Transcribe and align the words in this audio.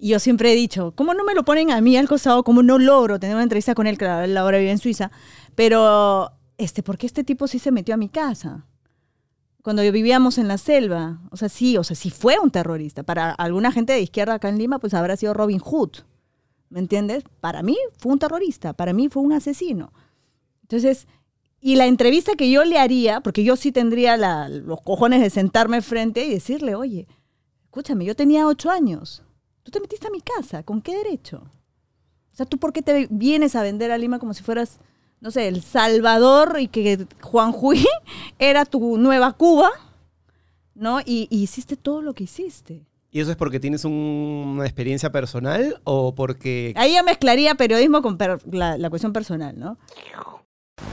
Y 0.00 0.10
yo 0.10 0.20
siempre 0.20 0.52
he 0.52 0.56
dicho, 0.56 0.92
¿cómo 0.94 1.12
no 1.12 1.24
me 1.24 1.34
lo 1.34 1.44
ponen 1.44 1.72
a 1.72 1.80
mí 1.80 1.96
al 1.96 2.08
costado? 2.08 2.44
¿Cómo 2.44 2.62
no 2.62 2.78
logro 2.78 3.18
tener 3.18 3.34
una 3.34 3.42
entrevista 3.42 3.74
con 3.74 3.88
él? 3.88 3.98
Claro, 3.98 4.24
él 4.24 4.36
ahora 4.36 4.58
vive 4.58 4.70
en 4.70 4.78
Suiza. 4.78 5.10
Pero, 5.56 6.30
este, 6.56 6.84
¿por 6.84 6.96
qué 6.96 7.06
este 7.06 7.24
tipo 7.24 7.48
sí 7.48 7.58
se 7.58 7.72
metió 7.72 7.94
a 7.94 7.98
mi 7.98 8.08
casa? 8.08 8.64
Cuando 9.62 9.82
vivíamos 9.82 10.38
en 10.38 10.46
la 10.46 10.56
selva. 10.56 11.20
O 11.32 11.36
sea, 11.36 11.48
sí, 11.48 11.76
o 11.76 11.82
sea, 11.82 11.96
sí 11.96 12.10
fue 12.10 12.38
un 12.38 12.52
terrorista. 12.52 13.02
Para 13.02 13.32
alguna 13.32 13.72
gente 13.72 13.92
de 13.92 14.00
izquierda 14.00 14.34
acá 14.34 14.48
en 14.48 14.58
Lima, 14.58 14.78
pues 14.78 14.94
habrá 14.94 15.16
sido 15.16 15.34
Robin 15.34 15.58
Hood. 15.58 15.90
¿Me 16.70 16.78
entiendes? 16.78 17.24
Para 17.40 17.62
mí 17.64 17.76
fue 17.98 18.12
un 18.12 18.20
terrorista, 18.20 18.74
para 18.74 18.92
mí 18.92 19.08
fue 19.08 19.22
un 19.22 19.32
asesino. 19.32 19.92
Entonces, 20.62 21.08
y 21.60 21.76
la 21.76 21.86
entrevista 21.86 22.36
que 22.36 22.50
yo 22.50 22.64
le 22.64 22.78
haría, 22.78 23.20
porque 23.20 23.42
yo 23.42 23.56
sí 23.56 23.72
tendría 23.72 24.16
los 24.48 24.80
cojones 24.82 25.20
de 25.22 25.30
sentarme 25.30 25.82
frente 25.82 26.24
y 26.24 26.30
decirle, 26.30 26.74
oye, 26.74 27.08
escúchame, 27.64 28.04
yo 28.04 28.14
tenía 28.14 28.46
ocho 28.46 28.70
años, 28.70 29.22
tú 29.68 29.72
te 29.72 29.80
metiste 29.80 30.06
a 30.06 30.10
mi 30.10 30.20
casa, 30.20 30.62
¿con 30.62 30.80
qué 30.82 30.96
derecho? 30.96 31.42
O 32.32 32.36
sea, 32.38 32.46
¿tú 32.46 32.58
por 32.58 32.72
qué 32.72 32.82
te 32.82 33.06
vienes 33.10 33.54
a 33.56 33.62
vender 33.62 33.90
a 33.90 33.98
Lima 33.98 34.18
como 34.18 34.32
si 34.34 34.42
fueras, 34.42 34.78
no 35.20 35.30
sé, 35.30 35.48
El 35.48 35.62
Salvador 35.62 36.56
y 36.60 36.68
que 36.68 37.06
Juan 37.20 37.52
Juí 37.52 37.84
era 38.38 38.64
tu 38.64 38.96
nueva 38.96 39.32
Cuba, 39.32 39.70
¿no? 40.74 41.00
Y, 41.00 41.26
y 41.30 41.42
hiciste 41.42 41.76
todo 41.76 42.00
lo 42.02 42.14
que 42.14 42.24
hiciste. 42.24 42.86
¿Y 43.10 43.20
eso 43.20 43.30
es 43.30 43.36
porque 43.36 43.58
tienes 43.58 43.84
un- 43.84 43.92
una 44.56 44.64
experiencia 44.66 45.10
personal 45.10 45.80
o 45.84 46.14
porque... 46.14 46.72
Ahí 46.76 46.94
yo 46.94 47.02
mezclaría 47.04 47.54
periodismo 47.54 48.02
con 48.02 48.18
per- 48.18 48.40
la, 48.52 48.76
la 48.78 48.90
cuestión 48.90 49.12
personal, 49.12 49.58
¿no? 49.58 49.78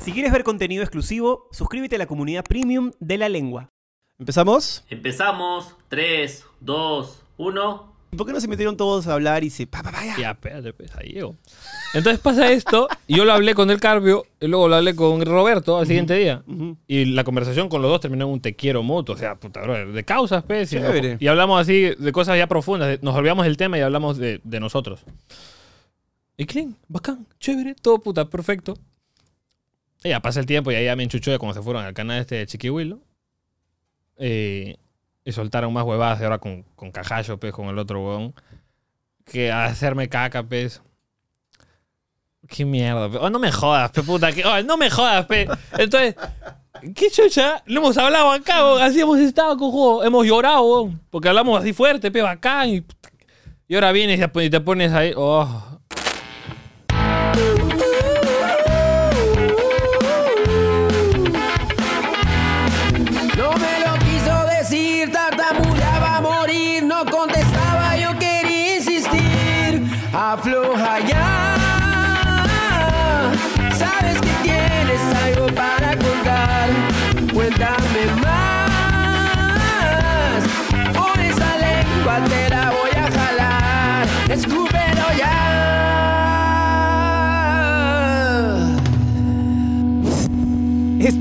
Si 0.02 0.12
quieres 0.14 0.32
ver 0.32 0.44
contenido 0.44 0.82
exclusivo, 0.82 1.48
suscríbete 1.52 1.96
a 1.96 2.00
la 2.00 2.08
comunidad 2.08 2.44
premium 2.44 2.92
de 3.00 3.18
la 3.18 3.30
lengua. 3.30 3.70
¿Empezamos? 4.18 4.84
Empezamos. 4.90 5.76
3, 5.90 6.46
2, 6.62 7.22
1. 7.38 7.95
¿Y 8.16 8.18
por 8.18 8.26
qué 8.26 8.32
no 8.32 8.40
se 8.40 8.48
metieron 8.48 8.78
todos 8.78 9.08
a 9.08 9.14
hablar 9.14 9.44
y 9.44 9.50
se... 9.50 9.68
Pa, 9.68 9.84
pa, 9.84 9.92
pa, 9.92 10.06
ya? 10.06 10.16
Ya, 10.18 10.32
espérate, 10.32 10.72
pues, 10.72 10.90
ahí 10.96 11.10
llego. 11.10 11.36
Entonces 11.94 12.18
pasa 12.22 12.50
esto, 12.50 12.88
y 13.08 13.18
yo 13.18 13.26
lo 13.26 13.34
hablé 13.34 13.54
con 13.54 13.70
el 13.70 13.82
Carbio, 13.82 14.26
y 14.40 14.48
luego 14.48 14.70
lo 14.70 14.76
hablé 14.78 14.96
con 14.96 15.20
Roberto 15.26 15.78
al 15.78 15.86
siguiente 15.86 16.14
día. 16.16 16.42
Ujú. 16.48 16.78
Y 16.88 17.04
la 17.04 17.26
conversación 17.26 17.68
con 17.68 17.82
los 17.82 17.92
dos 17.92 18.00
terminó 18.00 18.24
en 18.26 18.32
un 18.32 18.40
te 18.40 18.56
quiero 18.56 18.84
mutuo. 18.84 19.16
O 19.16 19.18
sea, 19.18 19.36
puta, 19.36 19.62
brother, 19.64 19.92
de 19.92 20.04
causas, 20.06 20.44
pues. 20.46 20.72
Y, 20.72 20.80
nos- 20.80 21.22
y 21.22 21.28
hablamos 21.28 21.60
así 21.60 21.90
de 21.98 22.12
cosas 22.14 22.38
ya 22.38 22.48
profundas. 22.48 23.04
Nos 23.04 23.14
olvidamos 23.16 23.46
del 23.46 23.58
tema 23.58 23.78
y 23.78 23.82
hablamos 23.82 24.18
de, 24.18 24.40
de 24.46 24.60
nosotros. 24.62 25.02
Y 26.38 26.46
clean, 26.46 26.78
bacán, 26.88 27.28
chévere, 27.42 27.76
todo 27.76 28.00
puta, 28.00 28.24
perfecto. 28.30 28.78
Y 30.06 30.10
ya 30.10 30.22
pasa 30.22 30.40
el 30.40 30.46
tiempo 30.46 30.72
y 30.72 30.76
ahí 30.76 30.86
ya 30.86 30.96
me 30.96 31.04
enchuchó 31.04 31.32
de 31.32 31.38
cuando 31.40 31.54
se 31.54 31.62
fueron 31.62 31.84
al 31.84 31.94
canal 31.94 32.22
este 32.22 32.36
de 32.36 32.48
Chiquihuilo. 32.48 33.00
Eh, 34.18 34.78
y 35.26 35.32
soltaron 35.32 35.74
más 35.74 35.84
huevadas 35.84 36.22
y 36.22 36.24
ahora 36.24 36.38
con, 36.38 36.64
con 36.76 36.92
Cajallo, 36.92 37.38
pues, 37.40 37.52
con 37.52 37.68
el 37.68 37.80
otro 37.80 38.00
huevón. 38.00 38.36
Que 39.26 39.52
a 39.52 39.66
hacerme 39.66 40.08
caca, 40.08 40.44
pues. 40.44 40.84
Qué 42.48 42.64
mierda, 42.64 43.10
pe. 43.10 43.18
Oh, 43.18 43.30
no 43.32 43.40
me 43.40 43.52
jodas, 43.52 43.90
pe 43.90 44.04
puta. 44.04 44.32
Que, 44.32 44.46
oh, 44.46 44.62
no 44.62 44.78
me 44.78 44.92
jodas, 44.92 45.26
pe. 45.26 45.48
Entonces, 45.80 46.16
¿qué 46.94 47.10
chucha? 47.10 47.64
Lo 47.66 47.80
hemos 47.80 47.98
hablado 47.98 48.32
acá, 48.32 48.64
weón. 48.64 48.84
así 48.84 49.02
hemos 49.02 49.20
estado 49.20 49.58
con 49.58 49.72
juego. 49.72 50.04
Hemos 50.04 50.28
llorado, 50.28 50.62
weón, 50.62 51.02
porque 51.10 51.28
hablamos 51.30 51.60
así 51.60 51.74
fuerte, 51.74 52.12
pe, 52.12 52.22
bacán. 52.22 52.70
Y, 52.70 52.86
y 53.68 53.74
ahora 53.74 53.92
vienes 53.92 54.22
y 54.36 54.50
te 54.52 54.62
pones 54.62 54.94
ahí. 54.94 55.12
Oh. 55.18 55.75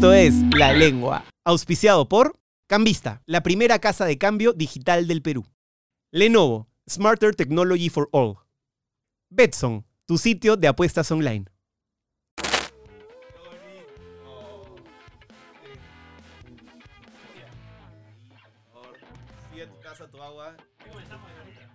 Esto 0.05 0.13
es 0.13 0.35
La 0.55 0.75
Lengua, 0.75 1.25
auspiciado 1.47 2.11
por 2.11 2.39
Cambista, 2.67 3.23
la 3.25 3.43
primera 3.43 3.79
casa 3.79 4.05
de 4.05 4.19
cambio 4.19 4.53
digital 4.53 5.07
del 5.07 5.23
Perú. 5.23 5.47
Lenovo, 6.13 6.69
Smarter 6.87 7.35
Technology 7.35 7.89
for 7.89 8.11
All. 8.13 8.37
Betson, 9.31 9.87
tu 10.05 10.19
sitio 10.19 10.59
de 10.59 10.69
apuestas 10.69 11.11
online. 11.11 11.47
Sigue 19.51 19.67
tu 19.69 19.81
casa, 19.81 20.07
tu 20.07 20.23
agua. 20.23 20.55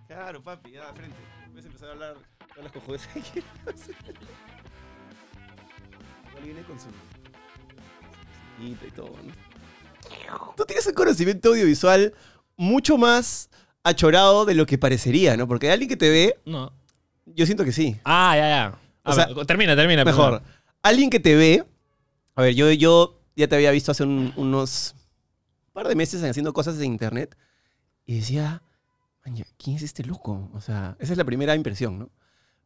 Claro, 0.06 0.40
papi, 0.40 0.70
ya, 0.70 0.84
frente. 0.94 1.16
Puedes 1.48 1.66
empezar 1.66 1.88
a 1.88 1.92
hablar 1.94 2.16
con 2.54 2.62
las 2.62 2.72
cojones 2.72 3.04
que 3.08 3.22
quieras. 3.22 3.90
Igual 6.28 6.44
viene 6.44 6.62
con 6.62 6.78
su 6.78 6.86
y 8.60 8.90
todo, 8.94 9.08
¿no? 9.24 10.54
Tú 10.56 10.64
tienes 10.64 10.86
un 10.86 10.94
conocimiento 10.94 11.50
audiovisual 11.50 12.14
mucho 12.56 12.98
más 12.98 13.48
achorado 13.82 14.44
de 14.44 14.54
lo 14.54 14.66
que 14.66 14.78
parecería, 14.78 15.36
¿no? 15.36 15.48
Porque 15.48 15.70
alguien 15.70 15.88
que 15.88 15.96
te 15.96 16.10
ve, 16.10 16.36
No. 16.44 16.72
yo 17.26 17.46
siento 17.46 17.64
que 17.64 17.72
sí. 17.72 17.96
Ah, 18.04 18.34
ya, 18.36 18.48
ya. 18.48 18.78
A 19.04 19.12
O 19.12 19.34
ver, 19.36 19.46
termina, 19.46 19.74
termina. 19.74 20.04
Mejor. 20.04 20.42
Alguien 20.82 21.10
que 21.10 21.20
te 21.20 21.34
ve, 21.34 21.64
a 22.34 22.42
ver, 22.42 22.54
yo, 22.54 22.70
yo 22.72 23.18
ya 23.36 23.48
te 23.48 23.54
había 23.56 23.70
visto 23.70 23.92
hace 23.92 24.02
un- 24.04 24.32
unos 24.36 24.94
par 25.72 25.88
de 25.88 25.94
meses 25.94 26.22
haciendo 26.22 26.52
cosas 26.52 26.76
en 26.78 26.84
internet 26.84 27.36
y 28.04 28.16
decía, 28.16 28.62
"Maña, 29.24 29.44
¿quién 29.56 29.76
es 29.76 29.82
este 29.82 30.04
loco? 30.04 30.50
O 30.52 30.60
sea, 30.60 30.96
esa 31.00 31.12
es 31.12 31.18
la 31.18 31.24
primera 31.24 31.54
impresión, 31.54 31.98
¿no? 31.98 32.10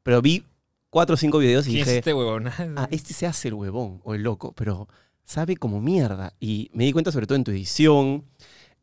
Pero 0.02 0.20
vi 0.22 0.44
cuatro 0.90 1.14
o 1.14 1.16
cinco 1.16 1.38
videos 1.38 1.66
y 1.66 1.70
¿Quién 1.70 1.80
es 1.82 1.86
dije, 1.86 1.98
este 1.98 2.14
huevón? 2.14 2.48
ah, 2.76 2.88
este 2.90 3.14
se 3.14 3.26
hace 3.26 3.48
el 3.48 3.54
huevón 3.54 4.00
o 4.04 4.14
el 4.14 4.22
loco, 4.22 4.52
pero 4.52 4.88
sabe 5.24 5.56
como 5.56 5.80
mierda. 5.80 6.34
Y 6.40 6.70
me 6.74 6.84
di 6.84 6.92
cuenta 6.92 7.12
sobre 7.12 7.26
todo 7.26 7.36
en 7.36 7.44
tu 7.44 7.50
edición, 7.50 8.24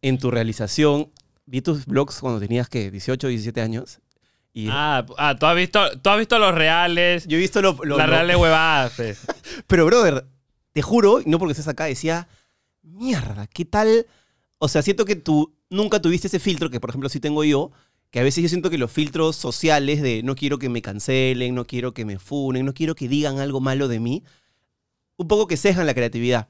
en 0.02 0.18
tu 0.18 0.31
realización. 0.31 1.12
Vi 1.46 1.62
tus 1.62 1.85
blogs 1.85 2.19
cuando 2.19 2.40
tenías, 2.40 2.69
que 2.69 2.91
18, 2.91 3.28
17 3.28 3.62
años. 3.62 4.00
Y 4.53 4.68
Ah, 4.69 5.06
ah, 5.18 5.35
tú 5.40 5.46
has 5.46 5.56
visto, 5.56 5.79
tú 6.02 6.09
has 6.09 6.18
visto 6.18 6.38
los 6.40 6.53
reales. 6.53 7.25
yo 7.28 7.38
he 7.38 7.40
visto 7.40 7.62
lo... 7.62 7.78
lo- 7.84 7.97
las 7.97 8.07
lo- 8.07 8.13
reales 8.13 8.35
huevadas, 8.38 8.94
pues. 8.96 9.19
Pero, 9.68 9.85
brother, 9.85 10.25
te 10.74 10.81
juro, 10.81 11.22
no 11.25 11.40
porque 11.40 11.52
estés 11.53 11.68
acá, 11.68 11.85
decía, 11.85 12.28
mierda, 12.84 13.47
¿qué 13.47 13.66
tal? 13.66 14.06
O 14.58 14.68
sea, 14.68 14.81
siento 14.81 15.06
que 15.06 15.16
tú 15.16 15.53
nunca 15.69 16.02
tuviste 16.02 16.28
ese 16.28 16.40
filtro, 16.40 16.69
que 16.69 16.79
por 16.79 16.90
ejemplo 16.90 17.09
sí 17.09 17.19
tengo 17.19 17.44
yo, 17.44 17.72
que 18.09 18.19
a 18.19 18.23
veces 18.23 18.44
yo 18.44 18.50
siento 18.50 18.69
que 18.69 18.78
los 18.78 18.91
filtros 18.91 19.35
sociales 19.38 20.02
de 20.02 20.22
no 20.23 20.35
quiero 20.35 20.59
que 20.59 20.69
me 20.69 20.81
cancelen, 20.81 21.56
no 21.56 21.66
quiero 21.66 21.94
que 21.94 22.03
me 22.06 22.19
funen, 22.19 22.66
no 22.66 22.73
quiero 22.73 22.94
que 22.96 23.08
digan 23.08 23.40
algo 23.40 23.62
malo 23.62 23.88
de 23.88 24.00
mí, 24.02 24.23
un 25.18 25.28
poco 25.28 25.48
que 25.48 25.58
cejan 25.58 25.86
la 25.86 25.94
creatividad. 25.94 26.48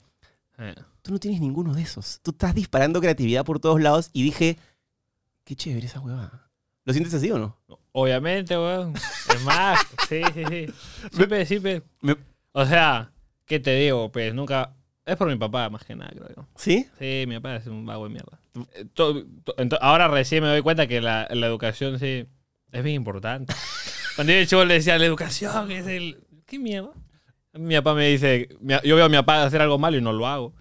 Eh. 0.57 0.75
Tú 1.01 1.11
no 1.11 1.19
tienes 1.19 1.41
ninguno 1.41 1.73
de 1.73 1.81
esos. 1.81 2.19
Tú 2.21 2.31
estás 2.31 2.53
disparando 2.53 3.01
creatividad 3.01 3.43
por 3.43 3.59
todos 3.59 3.81
lados 3.81 4.09
y 4.13 4.23
dije, 4.23 4.57
qué 5.43 5.55
chévere 5.55 5.87
esa 5.87 5.99
huevada. 5.99 6.49
¿Lo 6.85 6.93
sientes 6.93 7.13
así 7.13 7.29
o 7.31 7.37
no? 7.39 7.57
Obviamente, 7.91 8.55
weón. 8.57 8.93
Es 8.95 9.43
más, 9.43 9.79
sí, 10.09 10.21
sí, 10.33 10.43
sí. 10.49 10.67
Siempre, 11.11 11.45
siempre. 11.45 11.83
Me- 12.01 12.15
O 12.53 12.65
sea, 12.65 13.11
¿qué 13.45 13.59
te 13.59 13.75
digo? 13.75 14.11
Pues 14.11 14.33
nunca. 14.33 14.73
Es 15.05 15.15
por 15.17 15.27
mi 15.27 15.35
papá, 15.35 15.69
más 15.69 15.83
que 15.83 15.95
nada, 15.95 16.11
creo 16.11 16.27
yo. 16.35 16.47
¿Sí? 16.55 16.87
Sí, 16.99 17.25
mi 17.27 17.35
papá 17.39 17.55
es 17.57 17.67
un 17.67 17.85
vago 17.85 18.03
de 18.07 18.09
mierda. 18.11 18.39
Eh, 18.75 19.69
ahora 19.81 20.07
recién 20.07 20.43
me 20.43 20.49
doy 20.49 20.61
cuenta 20.61 20.85
que 20.87 21.01
la, 21.01 21.27
la 21.31 21.47
educación 21.47 21.99
sí 21.99 22.27
es 22.71 22.83
bien 22.83 22.95
importante. 22.97 23.53
Cuando 24.15 24.33
yo 24.33 24.59
de 24.59 24.65
le 24.65 24.75
decía, 24.75 24.97
la 24.99 25.05
educación 25.05 25.71
es 25.71 25.87
el. 25.87 26.23
¿Qué 26.45 26.59
mierda? 26.59 26.91
Mi 27.53 27.75
papá 27.75 27.93
me 27.93 28.07
dice, 28.07 28.47
yo 28.83 28.95
veo 28.95 29.05
a 29.05 29.09
mi 29.09 29.17
papá 29.17 29.43
hacer 29.43 29.61
algo 29.61 29.77
malo 29.77 29.97
y 29.97 30.01
no 30.01 30.13
lo 30.13 30.25
hago. 30.27 30.53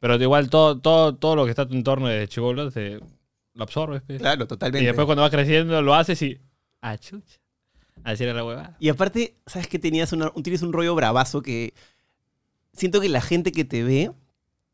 Pero 0.00 0.16
igual 0.20 0.50
todo, 0.50 0.80
todo, 0.80 1.14
todo 1.14 1.36
lo 1.36 1.44
que 1.44 1.50
está 1.50 1.62
a 1.62 1.68
tu 1.68 1.74
entorno 1.74 2.08
de 2.08 2.26
chivolo 2.26 2.70
te 2.72 2.98
lo 3.54 3.62
absorbes. 3.62 4.02
pues. 4.06 4.18
Claro, 4.20 4.46
totalmente. 4.46 4.82
Y 4.82 4.86
después 4.86 5.06
cuando 5.06 5.22
vas 5.22 5.30
creciendo 5.30 5.80
lo 5.82 5.94
haces 5.94 6.20
y. 6.22 6.40
Ah, 6.80 6.98
chucha. 6.98 7.38
Así 8.02 8.24
era 8.24 8.34
la 8.34 8.44
huevada. 8.44 8.76
Y 8.80 8.88
aparte, 8.88 9.36
¿sabes 9.46 9.68
qué? 9.68 9.78
Tenías 9.78 10.12
una- 10.12 10.32
un- 10.34 10.42
tienes 10.42 10.62
un 10.62 10.72
rollo 10.72 10.94
bravazo 10.96 11.40
que 11.42 11.72
siento 12.72 13.00
que 13.00 13.08
la 13.08 13.20
gente 13.20 13.52
que 13.52 13.64
te 13.64 13.84
ve, 13.84 14.10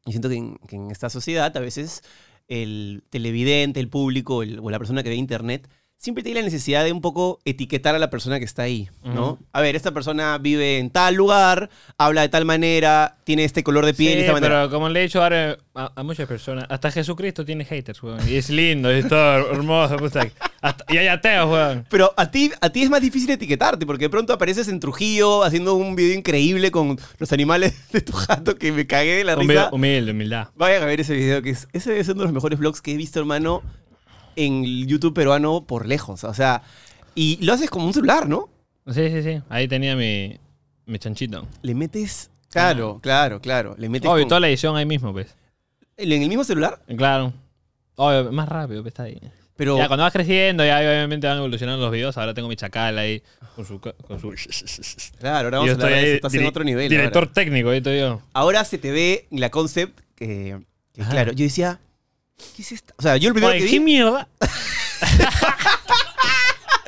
y 0.06 0.10
siento 0.12 0.30
que 0.30 0.36
en, 0.36 0.56
que 0.66 0.76
en 0.76 0.90
esta 0.90 1.10
sociedad 1.10 1.54
a 1.54 1.60
veces 1.60 2.02
el 2.46 3.02
televidente, 3.10 3.80
el 3.80 3.88
público 3.88 4.42
el- 4.42 4.60
o 4.60 4.70
la 4.70 4.78
persona 4.78 5.02
que 5.02 5.10
ve 5.10 5.16
internet 5.16 5.68
siempre 5.98 6.22
tiene 6.22 6.40
la 6.40 6.44
necesidad 6.44 6.84
de 6.84 6.92
un 6.92 7.00
poco 7.00 7.40
etiquetar 7.44 7.94
a 7.94 7.98
la 7.98 8.08
persona 8.08 8.38
que 8.38 8.44
está 8.44 8.62
ahí, 8.62 8.88
¿no? 9.02 9.38
A 9.52 9.60
ver, 9.60 9.74
esta 9.74 9.92
persona 9.92 10.38
vive 10.38 10.78
en 10.78 10.90
tal 10.90 11.16
lugar, 11.16 11.70
habla 11.98 12.22
de 12.22 12.28
tal 12.28 12.44
manera, 12.44 13.16
tiene 13.24 13.42
este 13.44 13.64
color 13.64 13.84
de 13.84 13.94
piel 13.94 14.12
y 14.12 14.14
Sí, 14.14 14.20
esta 14.20 14.32
manera. 14.32 14.60
pero 14.62 14.70
como 14.70 14.88
le 14.88 15.00
he 15.00 15.02
dicho 15.02 15.20
ahora 15.20 15.58
a, 15.74 15.92
a 15.96 16.02
muchas 16.04 16.28
personas, 16.28 16.66
hasta 16.68 16.92
Jesucristo 16.92 17.44
tiene 17.44 17.64
haters, 17.64 18.00
weón. 18.02 18.20
Y 18.28 18.36
es 18.36 18.48
lindo, 18.48 18.94
y 18.94 19.00
es 19.00 19.08
todo 19.08 19.50
hermoso, 19.50 19.96
puta. 19.96 20.24
Hasta- 20.60 20.84
y 20.92 20.98
hay 20.98 21.08
ateos, 21.08 21.50
weón. 21.50 21.84
Pero 21.90 22.14
a 22.16 22.30
ti, 22.30 22.52
a 22.60 22.70
ti 22.70 22.82
es 22.84 22.90
más 22.90 23.00
difícil 23.00 23.30
etiquetarte, 23.30 23.84
porque 23.84 24.04
de 24.04 24.10
pronto 24.10 24.32
apareces 24.32 24.68
en 24.68 24.78
Trujillo 24.78 25.42
haciendo 25.42 25.74
un 25.74 25.96
video 25.96 26.16
increíble 26.16 26.70
con 26.70 26.96
los 27.18 27.32
animales 27.32 27.74
de 27.92 28.02
tu 28.02 28.12
gato 28.28 28.54
que 28.56 28.70
me 28.70 28.86
cagué 28.86 29.16
de 29.16 29.24
la 29.24 29.36
Humil- 29.36 29.48
risa. 29.48 29.68
Humilde, 29.72 30.12
humildad. 30.12 30.48
Vayan 30.54 30.82
a 30.84 30.86
ver 30.86 31.00
ese 31.00 31.14
video, 31.14 31.42
que 31.42 31.50
es, 31.50 31.66
ese 31.72 31.90
debe 31.90 32.04
ser 32.04 32.14
uno 32.14 32.22
de 32.22 32.26
los 32.28 32.34
mejores 32.34 32.56
vlogs 32.60 32.80
que 32.80 32.92
he 32.92 32.96
visto, 32.96 33.18
hermano, 33.18 33.62
en 34.38 34.86
YouTube 34.86 35.14
peruano 35.14 35.64
por 35.66 35.86
lejos. 35.86 36.24
O 36.24 36.32
sea, 36.34 36.62
y 37.14 37.44
lo 37.44 37.52
haces 37.52 37.68
como 37.70 37.86
un 37.86 37.92
celular, 37.92 38.28
¿no? 38.28 38.48
Sí, 38.86 39.10
sí, 39.10 39.22
sí. 39.22 39.42
Ahí 39.48 39.66
tenía 39.68 39.96
mi, 39.96 40.38
mi 40.86 40.98
chanchito. 40.98 41.46
Le 41.62 41.74
metes. 41.74 42.30
Claro, 42.50 43.00
claro, 43.02 43.40
claro. 43.40 43.74
Le 43.78 43.88
metes. 43.88 44.08
Obvio, 44.08 44.22
con- 44.22 44.28
toda 44.28 44.40
la 44.40 44.48
edición 44.48 44.76
ahí 44.76 44.86
mismo, 44.86 45.12
pues. 45.12 45.34
¿En 45.96 46.12
el 46.12 46.28
mismo 46.28 46.44
celular? 46.44 46.80
Claro. 46.96 47.32
Obvio, 47.96 48.30
más 48.32 48.48
rápido, 48.48 48.82
pues 48.82 48.92
está 48.92 49.02
ahí. 49.02 49.20
Pero. 49.56 49.76
Ya 49.76 49.88
cuando 49.88 50.04
vas 50.04 50.12
creciendo, 50.12 50.64
ya 50.64 50.78
obviamente 50.78 51.26
van 51.26 51.38
evolucionando 51.38 51.82
los 51.82 51.92
videos. 51.92 52.16
Ahora 52.16 52.32
tengo 52.32 52.48
mi 52.48 52.54
chacal 52.54 52.96
ahí 52.96 53.20
con 53.56 53.66
su. 53.66 53.80
Con 53.80 54.20
su 54.20 54.30
Claro, 55.18 55.46
ahora 55.46 55.58
vamos 55.58 55.66
yo 55.66 55.72
a 55.72 55.74
hablar 55.86 56.00
de 56.00 56.06
eso. 56.06 56.14
Estás 56.14 56.34
en 56.34 56.46
otro 56.46 56.62
nivel. 56.62 56.88
Director 56.88 57.24
ahora. 57.24 57.32
técnico, 57.32 57.70
ahí 57.70 57.78
estoy 57.78 57.98
yo. 57.98 58.22
Ahora 58.32 58.64
se 58.64 58.78
te 58.78 58.92
ve 58.92 59.26
la 59.32 59.50
concept 59.50 59.98
que. 60.14 60.60
que 60.92 61.02
claro, 61.02 61.32
yo 61.32 61.42
decía. 61.44 61.80
¿Qué 62.56 62.62
es 62.62 62.72
esto? 62.72 62.94
O 62.96 63.02
sea, 63.02 63.16
yo 63.16 63.28
el 63.28 63.34
primero 63.34 63.52
Oye, 63.52 63.60
que 63.60 63.66
¿qué 63.66 63.78
vi. 63.78 63.84
mierda? 63.84 64.28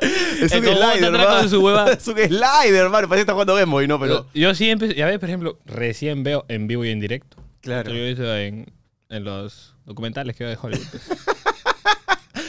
Es 0.01 0.51
un 0.53 0.63
slider, 0.63 1.03
hermano. 1.13 1.47
su 1.47 1.61
hueva. 1.61 1.91
Es 1.91 2.07
un 2.07 2.15
slider, 2.17 2.75
hermano. 2.85 3.07
Parece 3.07 3.17
que 3.17 3.21
está 3.21 3.33
jugando 3.33 3.53
Game 3.55 3.71
Boy, 3.71 3.87
¿no? 3.87 3.99
Pero. 3.99 4.25
Yo 4.33 4.55
siempre, 4.55 4.95
ya 4.95 5.05
ves, 5.05 5.19
por 5.19 5.29
ejemplo, 5.29 5.59
recién 5.65 6.23
veo 6.23 6.45
en 6.47 6.67
vivo 6.67 6.83
y 6.85 6.89
en 6.89 6.99
directo. 6.99 7.37
Claro. 7.61 7.91
Yo 7.91 7.97
he 7.97 8.07
visto 8.09 8.35
en, 8.35 8.65
en 9.09 9.23
los 9.23 9.75
documentales 9.85 10.35
que 10.35 10.43
veo 10.45 10.51
de 10.55 10.59
Hollywood. 10.59 10.87
pues. 10.89 11.03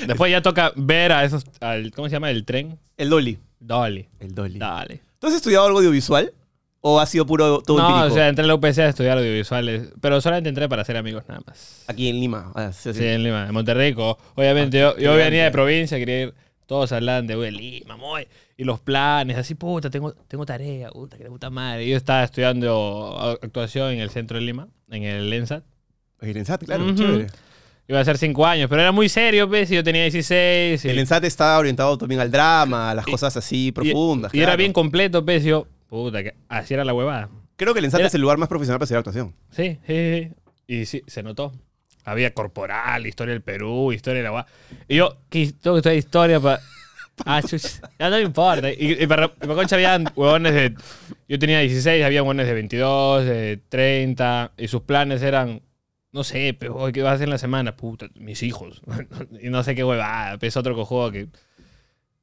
Después 0.06 0.30
ya 0.32 0.40
toca 0.40 0.72
ver 0.76 1.12
a 1.12 1.24
esos, 1.24 1.44
al, 1.60 1.92
¿cómo 1.92 2.08
se 2.08 2.14
llama? 2.14 2.30
El 2.30 2.44
tren. 2.46 2.78
El 2.96 3.10
Dolly. 3.10 3.38
Dolly. 3.60 4.08
El 4.18 4.34
Dolly. 4.34 4.58
Dale. 4.58 5.02
¿Tú 5.18 5.26
has 5.26 5.34
estudiado 5.34 5.66
algo 5.66 5.78
audiovisual? 5.78 6.32
¿O 6.84 6.98
ha 6.98 7.06
sido 7.06 7.24
puro 7.24 7.60
todo 7.62 7.78
No, 7.78 7.88
empírico? 7.88 8.12
o 8.12 8.16
sea, 8.16 8.28
entré 8.28 8.44
a 8.44 8.48
la 8.48 8.54
UPC 8.56 8.78
a 8.80 8.88
estudiar 8.88 9.16
audiovisuales, 9.16 9.92
pero 10.00 10.20
solamente 10.20 10.48
entré 10.48 10.68
para 10.68 10.82
hacer 10.82 10.96
amigos 10.96 11.22
nada 11.28 11.40
más. 11.46 11.84
Aquí 11.86 12.08
en 12.08 12.18
Lima. 12.18 12.50
Ah, 12.56 12.72
sí, 12.72 12.92
sí. 12.92 12.98
Sí, 12.98 13.04
en 13.06 13.22
Lima, 13.22 13.46
en 13.46 13.54
Monterrey. 13.54 13.94
co- 13.94 14.18
Obviamente, 14.34 14.78
yo, 14.80 14.96
yo 14.96 15.12
grande. 15.12 15.24
venía 15.24 15.44
de 15.44 15.50
provincia, 15.52 15.96
quería 15.98 16.22
ir, 16.22 16.34
todos 16.66 16.90
hablan 16.90 17.28
de, 17.28 17.36
"Uy, 17.36 17.52
Lima, 17.52 17.96
muy. 17.96 18.26
Y 18.56 18.64
los 18.64 18.80
planes, 18.80 19.36
así, 19.38 19.54
puta, 19.54 19.90
tengo, 19.90 20.12
tengo 20.26 20.44
tarea, 20.44 20.90
puta, 20.90 21.16
que 21.16 21.22
la 21.24 21.30
puta 21.30 21.50
madre. 21.50 21.86
Yo 21.88 21.96
estaba 21.96 22.24
estudiando 22.24 23.16
a- 23.16 23.32
actuación 23.32 23.92
en 23.92 24.00
el 24.00 24.10
centro 24.10 24.38
de 24.38 24.44
Lima, 24.44 24.66
en 24.90 25.04
el 25.04 25.32
ENSAT. 25.32 25.62
El 26.20 26.36
ENSAT, 26.36 26.64
claro, 26.64 26.84
Ujú. 26.84 26.94
chévere. 26.96 27.26
Iba 27.88 28.00
a 28.00 28.04
ser 28.04 28.16
cinco 28.18 28.46
años, 28.46 28.68
pero 28.70 28.80
era 28.82 28.90
muy 28.92 29.08
serio. 29.08 29.48
Y 29.54 29.66
yo 29.66 29.84
tenía 29.84 30.02
16. 30.02 30.84
y- 30.84 30.88
El 30.88 30.98
ENSAT 30.98 31.24
está 31.24 31.58
orientado 31.58 31.96
también 31.98 32.20
al 32.20 32.30
drama, 32.30 32.90
a 32.90 32.94
las 32.94 33.04
cosas 33.04 33.36
así 33.36 33.70
profundas. 33.72 34.32
Y, 34.34 34.38
era 34.38 34.46
claro. 34.46 34.58
bien 34.58 34.72
completo, 34.72 35.24
yo, 35.42 35.66
puta, 35.92 36.22
que 36.22 36.34
así 36.48 36.72
era 36.72 36.84
la 36.86 36.94
huevada. 36.94 37.28
Creo 37.56 37.74
que 37.74 37.80
el 37.80 37.84
ENSAT 37.84 38.00
Era- 38.00 38.06
es 38.08 38.14
el 38.14 38.22
lugar 38.22 38.38
más 38.38 38.48
profesional 38.48 38.78
para 38.78 38.84
hacer 38.84 38.96
actuación. 38.96 39.34
Sí, 39.50 39.78
sí, 39.86 39.94
sí. 40.18 40.32
Y 40.66 40.86
sí, 40.86 41.02
se 41.06 41.22
notó. 41.22 41.52
Había 42.04 42.32
corporal, 42.32 43.06
historia 43.06 43.32
del 43.34 43.42
Perú, 43.42 43.92
historia 43.92 44.20
de 44.22 44.24
la 44.24 44.32
UA. 44.32 44.46
Y 44.88 44.96
yo, 44.96 45.18
¿qué 45.28 45.52
tengo 45.60 45.74
que 45.76 45.78
estudiar 45.80 45.96
historia 45.96 46.40
para. 46.40 46.60
Ah, 47.26 47.42
chuch, 47.42 47.62
ya 47.98 48.08
no 48.08 48.16
me 48.16 48.22
importa. 48.22 48.70
Y, 48.72 48.96
y 49.02 49.06
para, 49.06 49.32
para 49.34 49.54
Concha 49.54 49.76
habían 49.76 50.06
huevones 50.16 50.54
de. 50.54 50.74
Yo 51.28 51.38
tenía 51.38 51.60
16, 51.60 52.02
había 52.04 52.22
huevones 52.22 52.46
de 52.46 52.54
22, 52.54 53.24
de 53.26 53.60
30. 53.68 54.52
Y 54.56 54.66
sus 54.68 54.80
planes 54.82 55.20
eran. 55.22 55.60
No 56.10 56.24
sé, 56.24 56.56
pero 56.58 56.90
¿qué 56.90 57.02
vas 57.02 57.12
a 57.12 57.14
hacer 57.16 57.24
en 57.24 57.30
la 57.30 57.38
semana? 57.38 57.76
Puta, 57.76 58.06
mis 58.14 58.42
hijos. 58.42 58.80
y 59.42 59.50
no 59.50 59.62
sé 59.62 59.74
qué 59.74 59.84
huevada. 59.84 60.38
Es 60.40 60.56
otro 60.56 60.74
cojudo 60.74 61.12
que. 61.12 61.28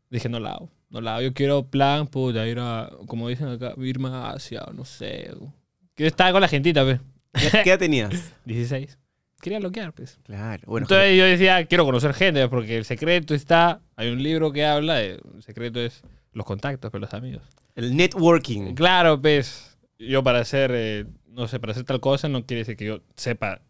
Dije, 0.10 0.28
no 0.28 0.40
la 0.40 0.54
hago. 0.54 0.72
No 0.90 1.02
la. 1.02 1.22
Yo 1.22 1.34
quiero 1.34 1.68
plan, 1.68 2.08
puta, 2.08 2.48
ir 2.48 2.58
a. 2.60 2.90
Como 3.08 3.28
dicen 3.30 3.48
acá, 3.48 3.74
irme 3.78 4.10
a 4.10 4.32
Asia, 4.32 4.66
no 4.74 4.86
sé. 4.86 5.32
Que 5.96 6.08
estaba 6.08 6.32
con 6.32 6.42
la 6.42 6.48
gentita, 6.48 6.84
pues. 6.84 7.00
¿Qué 7.64 7.70
edad 7.70 7.80
tenías? 7.80 8.34
16. 8.46 8.98
Quería 9.42 9.60
bloquear, 9.60 9.94
pues. 9.94 10.20
Claro, 10.24 10.64
bueno. 10.66 10.86
Entonces 10.86 11.18
yo 11.18 11.24
decía, 11.26 11.64
quiero 11.66 11.86
conocer 11.86 12.14
gente, 12.14 12.48
porque 12.50 12.78
el 12.78 12.86
secreto 12.86 13.34
está. 13.34 13.82
Hay 13.96 14.10
un 14.10 14.22
libro 14.22 14.52
que 14.52 14.66
habla 14.66 14.96
de. 14.96 15.20
El 15.36 15.44
secreto 15.44 15.80
es 15.80 16.02
los 16.34 16.46
contactos 16.46 16.90
con 16.92 17.02
los 17.02 17.14
amigos. 17.14 17.44
el 17.76 17.96
networking. 17.96 18.74
Claro, 18.74 19.22
pues. 19.22 19.78
Yo 20.00 20.24
para 20.24 20.40
hacer. 20.40 20.72
eh, 20.74 21.06
no 21.28 21.48
sé, 21.48 21.60
para 21.60 21.72
hacer 21.72 21.84
tal 21.86 22.00
cosa 22.00 22.28
no 22.28 22.46
quiere 22.46 22.60
decir 22.62 22.76
que 22.76 22.86
yo 22.86 23.02
sepa 23.16 23.62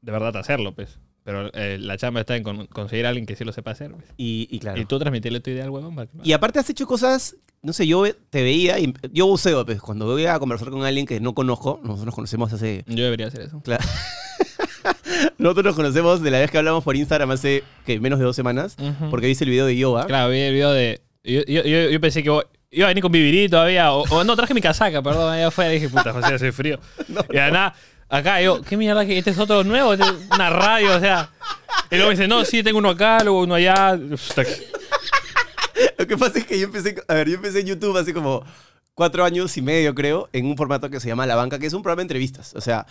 de 0.00 0.12
verdad 0.12 0.36
hacerlo, 0.36 0.74
pues. 0.74 0.98
Pero 1.24 1.50
eh, 1.54 1.78
la 1.80 1.96
chamba 1.96 2.20
está 2.20 2.36
en 2.36 2.42
con- 2.42 2.66
conseguir 2.66 3.06
a 3.06 3.10
alguien 3.10 3.26
que 3.26 3.36
sí 3.36 3.44
lo 3.44 3.52
sepa 3.52 3.70
hacer. 3.70 3.92
pues. 3.92 4.04
Y, 4.16 4.48
y 4.50 4.58
claro. 4.58 4.80
Y 4.80 4.84
tú 4.84 4.98
transmitirle 4.98 5.38
tu 5.40 5.50
idea 5.50 5.64
al 5.64 5.70
huevón. 5.70 6.08
Y 6.24 6.32
aparte 6.32 6.58
has 6.58 6.68
hecho 6.68 6.86
cosas, 6.86 7.36
no 7.62 7.72
sé, 7.72 7.86
yo 7.86 8.04
te 8.30 8.42
veía 8.42 8.78
y 8.80 8.92
yo 9.12 9.26
buceo, 9.26 9.64
pues, 9.64 9.80
cuando 9.80 10.06
voy 10.06 10.26
a 10.26 10.38
conversar 10.40 10.70
con 10.70 10.84
alguien 10.84 11.06
que 11.06 11.20
no 11.20 11.32
conozco, 11.34 11.78
nosotros 11.82 12.06
nos 12.06 12.14
conocemos 12.16 12.52
hace... 12.52 12.84
Yo 12.88 13.04
debería 13.04 13.28
hacer 13.28 13.42
eso. 13.42 13.60
Claro. 13.62 13.84
nosotros 15.38 15.64
nos 15.66 15.76
conocemos 15.76 16.22
de 16.22 16.30
la 16.30 16.38
vez 16.40 16.50
que 16.50 16.58
hablamos 16.58 16.82
por 16.84 16.96
Instagram 16.96 17.30
hace 17.30 17.62
que 17.86 18.00
menos 18.00 18.18
de 18.18 18.24
dos 18.24 18.36
semanas, 18.36 18.76
porque 19.10 19.26
viste 19.26 19.44
el 19.44 19.50
video 19.50 19.66
de 19.66 19.76
Yoba. 19.76 20.06
Claro, 20.06 20.30
vi 20.30 20.38
el 20.38 20.54
video 20.54 20.72
de. 20.72 21.00
Yo, 21.24 21.42
yo, 21.46 21.62
yo, 21.62 21.88
yo 21.90 22.00
pensé 22.00 22.22
que 22.22 22.30
voy- 22.30 22.44
iba 22.72 22.86
a 22.86 22.88
venir 22.88 23.02
con 23.02 23.12
vivirí 23.12 23.48
todavía. 23.48 23.92
O, 23.92 24.02
o 24.10 24.24
no, 24.24 24.34
traje 24.34 24.54
mi 24.54 24.60
casaca, 24.60 25.02
perdón, 25.02 25.32
allá 25.32 25.48
afuera. 25.48 25.70
Dije, 25.70 25.88
puta, 25.88 26.12
José, 26.12 26.34
hace 26.34 26.50
frío. 26.52 26.80
y 27.30 27.34
nada, 27.36 27.74
acá 28.12 28.40
yo, 28.42 28.60
¿qué 28.62 28.76
mierda 28.76 29.06
que 29.06 29.16
este 29.18 29.30
es 29.30 29.38
otro 29.38 29.64
nuevo? 29.64 29.94
Este 29.94 30.04
es 30.04 30.12
una 30.30 30.50
radio, 30.50 30.96
o 30.96 31.00
sea. 31.00 31.30
Y 31.90 31.96
luego 31.96 32.10
me 32.10 32.16
dice, 32.16 32.28
no, 32.28 32.44
sí, 32.44 32.62
tengo 32.62 32.78
uno 32.78 32.90
acá, 32.90 33.24
luego 33.24 33.40
uno 33.40 33.54
allá. 33.54 33.96
Lo 35.98 36.06
que 36.06 36.18
pasa 36.18 36.38
es 36.38 36.46
que 36.46 36.58
yo 36.58 36.66
empecé, 36.66 36.94
a 37.08 37.14
ver, 37.14 37.28
yo 37.28 37.36
empecé 37.36 37.60
en 37.60 37.66
YouTube 37.66 37.96
hace 37.96 38.12
como 38.12 38.44
cuatro 38.94 39.24
años 39.24 39.56
y 39.56 39.62
medio, 39.62 39.94
creo, 39.94 40.28
en 40.32 40.46
un 40.46 40.56
formato 40.56 40.90
que 40.90 41.00
se 41.00 41.08
llama 41.08 41.26
La 41.26 41.36
Banca, 41.36 41.58
que 41.58 41.66
es 41.66 41.72
un 41.72 41.82
programa 41.82 42.00
de 42.00 42.04
entrevistas. 42.04 42.52
O 42.54 42.60
sea, 42.60 42.86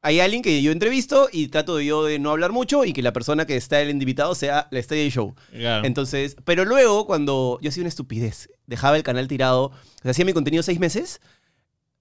hay 0.00 0.20
alguien 0.20 0.42
que 0.42 0.62
yo 0.62 0.70
entrevisto 0.70 1.28
y 1.32 1.48
trato 1.48 1.80
yo 1.80 2.04
de 2.04 2.20
no 2.20 2.30
hablar 2.30 2.52
mucho 2.52 2.84
y 2.84 2.92
que 2.92 3.02
la 3.02 3.12
persona 3.12 3.46
que 3.46 3.56
está 3.56 3.80
el 3.80 3.90
invitado 3.90 4.34
sea 4.36 4.68
la 4.70 4.78
estrella 4.78 5.02
del 5.02 5.12
show. 5.12 5.34
Claro. 5.50 5.84
Entonces, 5.84 6.36
pero 6.44 6.64
luego 6.64 7.06
cuando 7.06 7.58
yo 7.60 7.68
hacía 7.68 7.82
una 7.82 7.88
estupidez, 7.88 8.48
dejaba 8.66 8.96
el 8.96 9.02
canal 9.02 9.26
tirado, 9.26 9.66
o 9.66 10.02
sea, 10.02 10.12
hacía 10.12 10.24
mi 10.24 10.32
contenido 10.32 10.62
seis 10.62 10.78
meses 10.78 11.20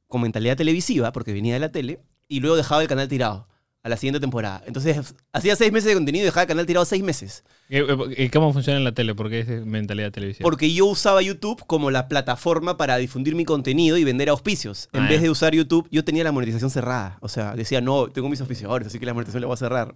con 0.08 0.22
mentalidad 0.22 0.58
televisiva, 0.58 1.12
porque 1.12 1.34
venía 1.34 1.56
de 1.56 1.60
la 1.60 1.72
tele, 1.72 2.00
y 2.32 2.40
luego 2.40 2.56
dejaba 2.56 2.82
el 2.82 2.88
canal 2.88 3.08
tirado 3.08 3.48
a 3.84 3.90
la 3.90 3.98
siguiente 3.98 4.20
temporada. 4.20 4.62
Entonces, 4.68 5.16
hacía 5.34 5.56
seis 5.56 5.72
meses 5.72 5.88
de 5.90 5.96
contenido 5.96 6.22
y 6.24 6.26
dejaba 6.26 6.44
el 6.44 6.48
canal 6.48 6.66
tirado 6.68 6.86
seis 6.86 7.02
meses. 7.04 7.44
¿Y, 7.68 7.80
y 8.24 8.30
cómo 8.30 8.54
funciona 8.54 8.78
en 8.78 8.84
la 8.84 8.92
tele? 8.92 9.16
Porque 9.16 9.40
es 9.40 9.66
mentalidad 9.66 10.12
televisiva. 10.12 10.44
Porque 10.44 10.72
yo 10.72 10.86
usaba 10.86 11.22
YouTube 11.24 11.64
como 11.66 11.90
la 11.90 12.08
plataforma 12.08 12.78
para 12.78 12.98
difundir 12.98 13.34
mi 13.34 13.44
contenido 13.44 13.98
y 13.98 14.04
vender 14.04 14.30
auspicios. 14.30 14.88
En 14.94 15.02
Ah, 15.04 15.08
vez 15.10 15.18
ya. 15.18 15.24
de 15.24 15.30
usar 15.32 15.56
YouTube, 15.56 15.88
yo 15.92 16.04
tenía 16.04 16.24
la 16.24 16.32
monetización 16.32 16.70
cerrada. 16.70 17.18
O 17.22 17.28
sea, 17.28 17.56
decía, 17.56 17.82
no, 17.82 18.08
tengo 18.08 18.30
mis 18.30 18.40
auspiciadores, 18.40 18.88
así 18.88 19.00
que 19.00 19.06
la 19.08 19.14
monetización 19.16 19.42
la 19.42 19.48
voy 19.48 19.56
a 19.56 19.58
cerrar. 19.58 19.96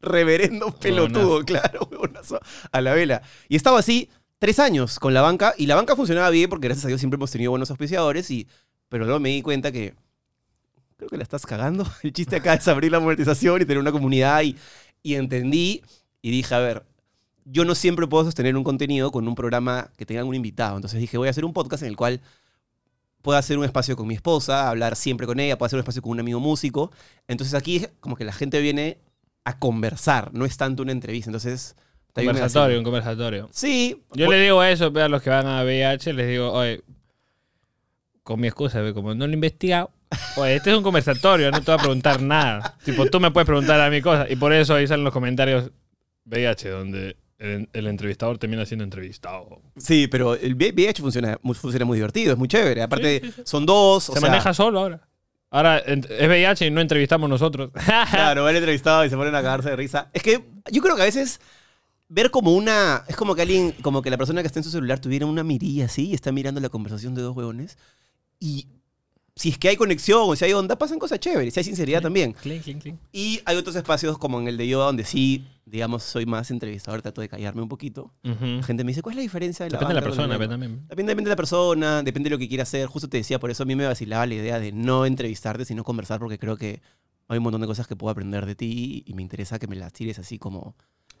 Reverendo 0.00 0.74
pelotudo, 0.78 1.44
claro, 1.44 1.86
huevonazo, 1.90 2.40
a 2.72 2.80
la 2.80 2.92
vela. 2.92 3.22
Y 3.48 3.54
estaba 3.56 3.78
así 3.78 4.08
tres 4.38 4.58
años 4.58 4.98
con 4.98 5.14
la 5.14 5.22
banca, 5.22 5.54
y 5.56 5.66
la 5.66 5.76
banca 5.76 5.94
funcionaba 5.94 6.28
bien 6.30 6.50
porque 6.50 6.66
gracias 6.66 6.84
a 6.84 6.88
Dios 6.88 7.00
siempre 7.00 7.16
hemos 7.16 7.30
tenido 7.30 7.50
buenos 7.52 7.70
auspiciadores, 7.70 8.28
y, 8.32 8.48
pero 8.88 9.04
luego 9.04 9.20
me 9.20 9.28
di 9.28 9.42
cuenta 9.42 9.70
que 9.70 9.94
creo 11.02 11.10
que 11.10 11.16
la 11.16 11.24
estás 11.24 11.44
cagando. 11.44 11.86
El 12.02 12.12
chiste 12.12 12.36
acá 12.36 12.54
es 12.54 12.68
abrir 12.68 12.92
la 12.92 13.00
monetización 13.00 13.60
y 13.60 13.64
tener 13.64 13.78
una 13.78 13.92
comunidad, 13.92 14.42
y, 14.42 14.56
y 15.02 15.14
entendí 15.14 15.82
y 16.20 16.30
dije, 16.30 16.54
a 16.54 16.60
ver, 16.60 16.84
yo 17.44 17.64
no 17.64 17.74
siempre 17.74 18.06
puedo 18.06 18.24
sostener 18.24 18.56
un 18.56 18.62
contenido 18.62 19.10
con 19.10 19.26
un 19.26 19.34
programa 19.34 19.90
que 19.96 20.06
tenga 20.06 20.22
un 20.24 20.34
invitado. 20.34 20.76
Entonces 20.76 21.00
dije, 21.00 21.18
voy 21.18 21.26
a 21.26 21.32
hacer 21.32 21.44
un 21.44 21.52
podcast 21.52 21.82
en 21.82 21.88
el 21.88 21.96
cual 21.96 22.20
pueda 23.20 23.40
hacer 23.40 23.58
un 23.58 23.64
espacio 23.64 23.96
con 23.96 24.06
mi 24.06 24.14
esposa, 24.14 24.68
hablar 24.68 24.94
siempre 24.94 25.26
con 25.26 25.40
ella, 25.40 25.58
puedo 25.58 25.66
hacer 25.66 25.76
un 25.76 25.80
espacio 25.80 26.02
con 26.02 26.12
un 26.12 26.20
amigo 26.20 26.38
músico. 26.38 26.92
Entonces 27.26 27.54
aquí 27.54 27.84
como 27.98 28.14
que 28.14 28.24
la 28.24 28.32
gente 28.32 28.60
viene 28.60 28.98
a 29.44 29.58
conversar, 29.58 30.32
no 30.32 30.44
es 30.44 30.56
tanto 30.56 30.82
una 30.82 30.92
entrevista. 30.92 31.30
Entonces... 31.30 31.74
Conversatorio, 32.14 32.78
un 32.78 32.84
conversatorio. 32.84 33.48
Sí. 33.52 34.02
Yo 34.12 34.30
le 34.30 34.38
digo 34.38 34.62
eso 34.62 34.92
pe, 34.92 35.00
a 35.00 35.08
los 35.08 35.22
que 35.22 35.30
van 35.30 35.46
a 35.46 35.64
VIH, 35.64 36.12
les 36.12 36.28
digo, 36.28 36.52
oye, 36.52 36.84
con 38.22 38.38
mi 38.38 38.48
excusa, 38.48 38.80
como 38.92 39.14
no 39.14 39.26
lo 39.26 39.32
he 39.32 39.34
investigado, 39.34 39.90
oye, 40.36 40.56
este 40.56 40.70
es 40.70 40.76
un 40.76 40.82
conversatorio, 40.82 41.50
no 41.50 41.60
te 41.60 41.70
voy 41.70 41.74
a 41.74 41.82
preguntar 41.82 42.20
nada. 42.22 42.76
Tipo, 42.84 43.06
tú 43.06 43.20
me 43.20 43.30
puedes 43.30 43.46
preguntar 43.46 43.80
a 43.80 43.90
mí 43.90 44.00
cosas. 44.02 44.30
Y 44.30 44.36
por 44.36 44.52
eso 44.52 44.74
ahí 44.74 44.86
salen 44.86 45.04
los 45.04 45.12
comentarios 45.12 45.70
VIH, 46.24 46.68
donde 46.70 47.16
el, 47.38 47.68
el 47.72 47.86
entrevistador 47.86 48.38
termina 48.38 48.64
siendo 48.66 48.84
entrevistado. 48.84 49.60
Sí, 49.76 50.06
pero 50.08 50.34
el 50.34 50.54
VIH 50.54 51.02
funciona, 51.02 51.38
funciona 51.54 51.84
muy 51.84 51.98
divertido, 51.98 52.32
es 52.32 52.38
muy 52.38 52.48
chévere. 52.48 52.82
Aparte, 52.82 53.22
son 53.44 53.66
dos. 53.66 54.08
o 54.10 54.14
Se 54.14 54.20
sea, 54.20 54.28
maneja 54.28 54.54
solo 54.54 54.80
ahora. 54.80 55.08
Ahora 55.50 55.78
es 55.78 56.28
VIH 56.28 56.66
y 56.66 56.70
no 56.70 56.80
entrevistamos 56.80 57.28
nosotros. 57.28 57.70
Claro, 58.10 58.44
van 58.44 58.56
entrevistado 58.56 59.04
y 59.04 59.10
se 59.10 59.16
ponen 59.16 59.34
a 59.34 59.42
cagarse 59.42 59.70
de 59.70 59.76
risa. 59.76 60.08
Es 60.14 60.22
que 60.22 60.44
yo 60.70 60.80
creo 60.80 60.96
que 60.96 61.02
a 61.02 61.06
veces 61.06 61.40
ver 62.08 62.30
como 62.30 62.54
una. 62.54 63.04
Es 63.08 63.16
como 63.16 63.34
que 63.34 63.42
alguien, 63.42 63.72
como 63.82 64.00
que 64.02 64.10
la 64.10 64.16
persona 64.16 64.40
que 64.42 64.46
está 64.46 64.60
en 64.60 64.64
su 64.64 64.70
celular 64.70 64.98
tuviera 65.00 65.26
una 65.26 65.42
mirilla 65.44 65.86
así 65.86 66.08
y 66.08 66.14
está 66.14 66.32
mirando 66.32 66.60
la 66.60 66.68
conversación 66.68 67.14
de 67.14 67.22
dos 67.22 67.36
huevones. 67.36 67.76
Y 68.38 68.68
si 69.34 69.48
es 69.48 69.58
que 69.58 69.68
hay 69.68 69.76
conexión 69.76 70.36
si 70.36 70.44
hay 70.44 70.52
onda, 70.52 70.76
pasan 70.76 70.98
cosas 70.98 71.18
chéveres. 71.18 71.54
Si 71.54 71.60
hay 71.60 71.64
sinceridad 71.64 72.02
también. 72.02 72.32
Clink, 72.34 72.62
clink, 72.62 72.82
clink. 72.82 72.98
Y 73.12 73.40
hay 73.44 73.56
otros 73.56 73.74
espacios 73.76 74.18
como 74.18 74.40
en 74.40 74.48
el 74.48 74.56
de 74.56 74.68
Yoda 74.68 74.86
donde 74.86 75.04
sí, 75.04 75.46
digamos, 75.64 76.02
soy 76.02 76.26
más 76.26 76.50
entrevistador, 76.50 77.02
trato 77.02 77.20
de 77.20 77.28
callarme 77.28 77.62
un 77.62 77.68
poquito. 77.68 78.12
La 78.22 78.62
gente 78.62 78.84
me 78.84 78.90
dice, 78.90 79.02
¿cuál 79.02 79.14
es 79.14 79.16
la 79.16 79.22
diferencia 79.22 79.64
de 79.64 79.70
la 79.70 79.78
Depende 79.78 79.94
de 79.94 80.00
la 80.00 80.04
persona, 80.04 80.38
pero 80.38 80.40
lema?" 80.40 80.52
también. 80.52 80.86
Depende, 80.88 81.12
depende 81.12 81.28
de 81.28 81.32
la 81.32 81.36
persona, 81.36 82.02
depende 82.02 82.28
de 82.28 82.36
lo 82.36 82.38
que 82.38 82.48
quiera 82.48 82.64
hacer. 82.64 82.86
Justo 82.86 83.08
te 83.08 83.16
decía, 83.16 83.40
por 83.40 83.50
eso 83.50 83.62
a 83.62 83.66
mí 83.66 83.74
me 83.74 83.86
vacilaba 83.86 84.26
la 84.26 84.34
idea 84.34 84.60
de 84.60 84.72
no 84.72 85.06
entrevistarte, 85.06 85.64
sino 85.64 85.82
conversar, 85.82 86.20
porque 86.20 86.38
creo 86.38 86.56
que 86.56 86.82
hay 87.28 87.38
un 87.38 87.44
montón 87.44 87.62
de 87.62 87.66
cosas 87.66 87.86
que 87.86 87.96
puedo 87.96 88.10
aprender 88.10 88.44
de 88.44 88.54
ti 88.54 89.02
y 89.06 89.14
me 89.14 89.22
interesa 89.22 89.58
que 89.58 89.66
me 89.66 89.76
las 89.76 89.92
tires 89.92 90.18
así 90.18 90.38
como 90.38 90.76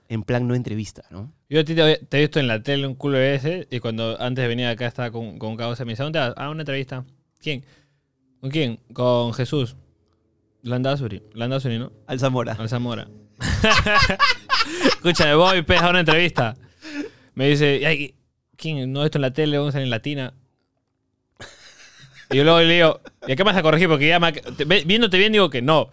en 0.08 0.24
plan 0.24 0.46
no 0.46 0.54
entrevista, 0.54 1.04
¿no? 1.10 1.32
Yo 1.48 1.60
a 1.60 1.64
ti 1.64 1.74
te, 1.74 1.96
te 1.96 2.18
he 2.18 2.20
visto 2.20 2.38
en 2.38 2.46
la 2.46 2.62
tele 2.62 2.86
un 2.86 2.94
culo 2.94 3.16
de 3.16 3.34
ese 3.34 3.68
y 3.70 3.80
cuando 3.80 4.20
antes 4.20 4.42
de 4.42 4.48
venir 4.48 4.66
acá 4.66 4.86
estaba 4.86 5.10
con, 5.10 5.38
con 5.38 5.52
un 5.52 5.56
causa 5.56 5.86
me 5.86 5.92
dice, 5.92 6.02
¿dónde 6.02 6.18
vas? 6.18 6.34
Ah, 6.36 6.50
una 6.50 6.60
entrevista. 6.62 7.06
¿Quién? 7.40 7.64
¿Con 8.42 8.50
quién? 8.50 8.80
Con 8.92 9.32
Jesús. 9.34 9.76
Landazuri. 10.62 11.22
Landazuri, 11.32 11.78
¿no? 11.78 11.92
Al 12.08 12.18
Zamora. 12.18 12.54
Al 12.54 12.68
Zamora. 12.68 13.06
Escúchame, 14.88 15.34
voy, 15.36 15.62
pez, 15.62 15.80
a 15.80 15.90
una 15.90 16.00
entrevista. 16.00 16.56
Me 17.34 17.48
dice, 17.48 17.86
"Ay, 17.86 18.16
¿quién? 18.56 18.92
No, 18.92 19.04
esto 19.04 19.18
en 19.18 19.22
la 19.22 19.32
tele, 19.32 19.58
vamos 19.58 19.70
a 19.70 19.72
salir 19.74 19.84
en 19.84 19.90
latina. 19.90 20.34
Y 22.30 22.36
yo 22.38 22.42
luego 22.44 22.58
le 22.60 22.74
digo, 22.74 23.00
¿y 23.28 23.32
a 23.32 23.36
qué 23.36 23.44
me 23.44 23.50
vas 23.52 23.56
a 23.58 23.62
corregir? 23.62 23.88
Porque 23.88 24.08
ya 24.08 24.18
me- 24.18 24.32
viéndote 24.84 25.18
bien 25.18 25.32
digo 25.32 25.48
que 25.48 25.62
no. 25.62 25.90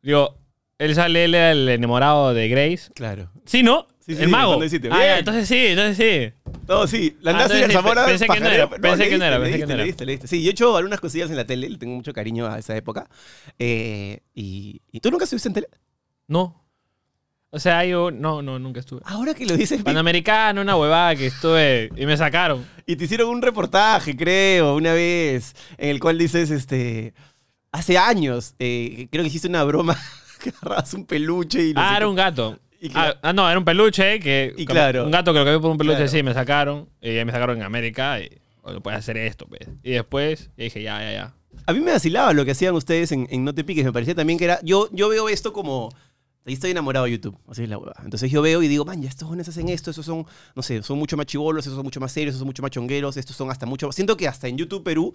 Digo, 0.00 0.38
él 0.78 0.94
sale, 0.94 1.24
él 1.24 1.34
era 1.34 1.52
el 1.52 1.68
enamorado 1.68 2.34
de 2.34 2.48
Grace. 2.48 2.90
Claro. 2.94 3.30
Sí, 3.44 3.62
¿no? 3.62 3.86
Sí, 4.00 4.14
sí, 4.14 4.22
el 4.22 4.28
mago. 4.28 4.48
cuando 4.48 4.66
hiciste, 4.66 4.88
Ah, 4.90 4.98
bien. 4.98 5.18
entonces 5.20 5.48
sí, 5.48 5.56
entonces 5.68 5.96
sí. 5.96 6.50
No, 6.68 6.86
sí. 6.86 7.16
La 7.22 7.30
Ah, 7.30 7.34
Andazzi 7.34 7.54
y 7.54 7.56
el 7.56 7.70
entonces 7.70 7.82
Zamora. 7.82 8.04
pensé 8.06 8.26
que 8.28 8.40
no 8.40 8.48
era, 8.50 8.68
pero 8.70 8.82
pensé 8.82 9.08
que 9.08 9.18
no 9.18 9.24
era, 9.24 9.40
pensé 9.40 9.58
que 9.60 9.66
no 9.66 9.74
era. 9.74 10.26
Sí, 10.26 10.42
yo 10.42 10.48
he 10.48 10.52
hecho 10.52 10.76
algunas 10.76 11.00
cosillas 11.00 11.30
en 11.30 11.36
la 11.36 11.46
tele, 11.46 11.68
le 11.70 11.78
tengo 11.78 11.94
mucho 11.94 12.12
cariño 12.12 12.46
a 12.46 12.58
esa 12.58 12.76
época. 12.76 13.08
Eh, 13.58 14.20
y, 14.34 14.82
¿Y 14.92 15.00
tú 15.00 15.10
nunca 15.10 15.24
estuviste 15.24 15.48
en 15.48 15.54
tele? 15.54 15.68
No. 16.28 16.62
O 17.50 17.58
sea, 17.60 17.84
yo 17.84 18.10
no, 18.10 18.42
no, 18.42 18.58
nunca 18.58 18.80
estuve. 18.80 19.00
Ahora 19.04 19.32
que 19.32 19.46
lo 19.46 19.56
dices, 19.56 19.82
Panamericano, 19.82 20.60
una 20.60 20.76
huevada 20.76 21.14
que 21.16 21.26
estuve 21.28 21.88
y 21.96 22.04
me 22.04 22.16
sacaron. 22.16 22.66
y 22.86 22.96
te 22.96 23.04
hicieron 23.04 23.28
un 23.30 23.40
reportaje, 23.40 24.16
creo, 24.16 24.74
una 24.74 24.92
vez, 24.92 25.54
en 25.78 25.90
el 25.90 26.00
cual 26.00 26.18
dices, 26.18 26.50
este, 26.50 27.14
hace 27.72 27.96
años, 27.96 28.54
eh, 28.58 29.06
creo 29.10 29.22
que 29.22 29.28
hiciste 29.28 29.48
una 29.48 29.62
broma, 29.64 29.96
agarrabas 30.62 30.94
un 30.94 31.06
peluche 31.06 31.62
y... 31.68 31.72
Ah, 31.76 31.94
era 31.96 32.08
un 32.08 32.14
gato. 32.14 32.58
Y 32.80 32.88
claro- 32.90 33.18
Ah, 33.22 33.32
no, 33.32 33.48
era 33.48 33.58
un 33.58 33.64
peluche 33.64 34.20
que. 34.20 34.52
Y 34.58 34.64
como- 34.66 34.74
claro. 34.74 35.04
Un 35.04 35.10
gato 35.10 35.32
que 35.32 35.38
lo 35.38 35.44
cambié 35.44 35.60
por 35.60 35.70
un 35.70 35.78
peluche, 35.78 35.96
Claro. 35.96 36.10
sí, 36.10 36.22
me 36.22 36.34
sacaron. 36.34 36.88
Y 37.00 37.10
ahí 37.16 37.24
me 37.24 37.32
sacaron 37.32 37.56
en 37.56 37.62
América 37.62 38.20
y. 38.20 38.28
Bueno, 38.62 38.80
puedes 38.82 38.98
hacer 38.98 39.16
esto, 39.16 39.46
pues. 39.46 39.60
Y 39.82 39.92
después 39.92 40.50
dije, 40.56 40.82
ya, 40.82 40.98
ya, 41.00 41.12
ya. 41.12 41.34
A 41.66 41.72
mí 41.72 41.80
me 41.80 41.92
vacilaba 41.92 42.32
lo 42.32 42.44
que 42.44 42.50
hacían 42.50 42.74
ustedes 42.74 43.12
en, 43.12 43.26
en 43.30 43.44
No 43.44 43.54
Te 43.54 43.64
Piques. 43.64 43.84
Me 43.84 43.92
parecía 43.92 44.14
también 44.14 44.38
que 44.38 44.44
era. 44.46 44.58
Yo, 44.62 44.88
yo 44.92 45.08
veo 45.08 45.28
esto 45.28 45.52
como. 45.52 45.90
Ahí 46.46 46.52
estoy 46.54 46.72
enamorado 46.72 47.06
de 47.06 47.12
YouTube. 47.12 47.38
Así 47.48 47.62
es 47.62 47.68
la 47.68 47.78
hueva. 47.78 47.94
Entonces 48.04 48.30
yo 48.30 48.42
veo 48.42 48.62
y 48.62 48.68
digo, 48.68 48.84
man, 48.84 49.00
ya 49.00 49.08
estos 49.08 49.26
jóvenes 49.26 49.48
hacen 49.48 49.68
esto. 49.70 49.90
Esos 49.90 50.04
son, 50.04 50.26
no 50.54 50.62
sé, 50.62 50.82
son 50.82 50.98
mucho 50.98 51.16
más 51.16 51.26
chivolos, 51.26 51.64
esos 51.64 51.76
son 51.76 51.84
mucho 51.84 52.00
más 52.00 52.12
serios, 52.12 52.32
esos 52.32 52.40
son 52.40 52.46
mucho 52.46 52.60
más 52.60 52.70
chongueros, 52.70 53.16
estos 53.16 53.34
son 53.34 53.50
hasta 53.50 53.64
mucho. 53.64 53.90
Siento 53.92 54.16
que 54.16 54.28
hasta 54.28 54.46
en 54.48 54.58
YouTube 54.58 54.84
Perú 54.84 55.14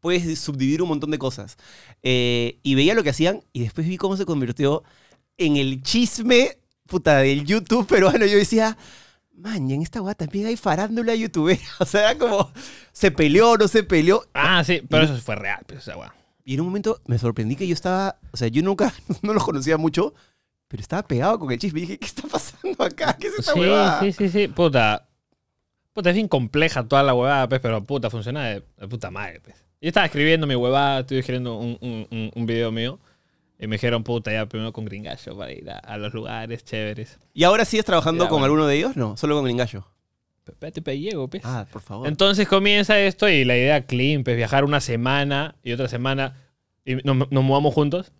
puedes 0.00 0.38
subdividir 0.38 0.80
un 0.82 0.88
montón 0.88 1.10
de 1.10 1.18
cosas. 1.18 1.56
Eh, 2.02 2.60
y 2.62 2.76
veía 2.76 2.94
lo 2.94 3.02
que 3.02 3.10
hacían 3.10 3.42
y 3.52 3.60
después 3.62 3.88
vi 3.88 3.96
cómo 3.96 4.16
se 4.16 4.24
convirtió 4.24 4.84
en 5.36 5.56
el 5.56 5.82
chisme, 5.82 6.58
puta, 6.86 7.18
del 7.18 7.44
YouTube 7.44 7.86
peruano. 7.86 8.24
Yo 8.26 8.36
decía. 8.38 8.76
Man, 9.34 9.70
y 9.70 9.74
en 9.74 9.82
esta 9.82 10.02
hueá 10.02 10.14
también 10.14 10.46
hay 10.46 10.56
farándula 10.56 11.14
youtuber. 11.14 11.58
O 11.80 11.86
sea, 11.86 12.16
como. 12.18 12.50
Se 12.92 13.10
peleó, 13.10 13.56
no 13.56 13.66
se 13.66 13.82
peleó. 13.82 14.24
Ah, 14.34 14.62
sí, 14.64 14.82
pero 14.88 15.04
eso 15.04 15.16
fue 15.18 15.36
real, 15.36 15.64
pues, 15.66 15.80
o 15.80 15.82
sea, 15.82 15.96
weón. 15.96 16.10
Y 16.48 16.54
en 16.54 16.60
un 16.60 16.68
momento 16.68 17.02
me 17.06 17.18
sorprendí 17.18 17.56
que 17.56 17.66
yo 17.66 17.74
estaba, 17.74 18.18
o 18.32 18.36
sea, 18.38 18.48
yo 18.48 18.62
nunca, 18.62 18.94
no 19.22 19.34
los 19.34 19.44
conocía 19.44 19.76
mucho, 19.76 20.14
pero 20.68 20.80
estaba 20.82 21.02
pegado 21.06 21.38
con 21.38 21.50
el 21.50 21.58
chisme. 21.58 21.80
Y 21.80 21.82
dije, 21.82 21.98
¿qué 21.98 22.06
está 22.06 22.22
pasando 22.28 22.82
acá? 22.84 23.16
¿Qué 23.18 23.28
es 23.28 23.38
esta 23.38 23.52
Sí, 23.54 23.60
huevada? 23.60 24.00
sí, 24.00 24.12
sí, 24.12 24.28
sí. 24.28 24.48
Puta. 24.48 25.08
Puta, 25.92 26.10
es 26.10 26.14
bien 26.14 26.28
compleja 26.28 26.86
toda 26.86 27.02
la 27.02 27.14
huevada, 27.14 27.48
pues, 27.48 27.60
pero 27.60 27.82
puta, 27.84 28.08
funciona 28.10 28.44
de, 28.44 28.62
de 28.76 28.88
puta 28.88 29.10
madre, 29.10 29.40
pues. 29.40 29.56
Yo 29.80 29.88
estaba 29.88 30.06
escribiendo 30.06 30.46
mi 30.46 30.54
huevada, 30.54 31.00
estuve 31.00 31.20
escribiendo 31.20 31.56
un, 31.56 31.78
un, 31.80 32.30
un, 32.34 32.46
video 32.46 32.70
mío. 32.70 32.98
Y 33.58 33.66
me 33.66 33.76
dijeron, 33.76 34.04
puta, 34.04 34.30
ya 34.32 34.46
primero 34.46 34.72
con 34.72 34.84
gringallo 34.84 35.36
para 35.36 35.52
ir 35.52 35.68
a, 35.70 35.78
a 35.78 35.96
los 35.98 36.12
lugares 36.14 36.64
chéveres. 36.64 37.18
¿Y 37.34 37.44
ahora 37.44 37.64
sigues 37.64 37.84
trabajando 37.84 38.24
Ya, 38.24 38.28
con 38.28 38.36
bueno. 38.40 38.44
alguno 38.52 38.66
de 38.66 38.76
ellos? 38.76 38.96
No, 38.96 39.16
solo 39.16 39.34
con 39.34 39.44
Gringallo. 39.44 39.84
Espérate, 40.46 40.80
pe, 40.82 40.98
llego, 40.98 41.28
pues. 41.28 41.42
Ah, 41.44 41.66
por 41.70 41.82
favor. 41.82 42.06
Entonces 42.08 42.48
comienza 42.48 42.98
esto 43.00 43.28
y 43.28 43.44
la 43.44 43.56
idea 43.56 43.84
clean, 43.84 44.24
pues 44.24 44.36
viajar 44.36 44.64
una 44.64 44.80
semana 44.80 45.56
y 45.62 45.72
otra 45.72 45.88
semana. 45.88 46.36
Y 46.84 46.94
nos, 46.96 47.30
nos 47.30 47.44
mudamos 47.44 47.74
juntos 47.74 48.12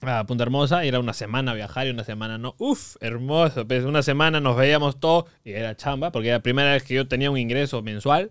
a 0.00 0.24
Punta 0.26 0.44
Hermosa 0.44 0.84
y 0.84 0.88
era 0.88 1.00
una 1.00 1.12
semana 1.12 1.54
viajar 1.54 1.86
y 1.86 1.90
una 1.90 2.04
semana 2.04 2.38
no. 2.38 2.54
Uf, 2.58 2.96
hermoso. 3.00 3.66
Pues 3.66 3.84
una 3.84 4.02
semana 4.02 4.40
nos 4.40 4.56
veíamos 4.56 5.00
todo 5.00 5.26
y 5.44 5.52
era 5.52 5.76
chamba 5.76 6.12
porque 6.12 6.28
era 6.28 6.38
la 6.38 6.42
primera 6.42 6.72
vez 6.72 6.82
que 6.84 6.94
yo 6.94 7.08
tenía 7.08 7.30
un 7.30 7.38
ingreso 7.38 7.82
mensual. 7.82 8.30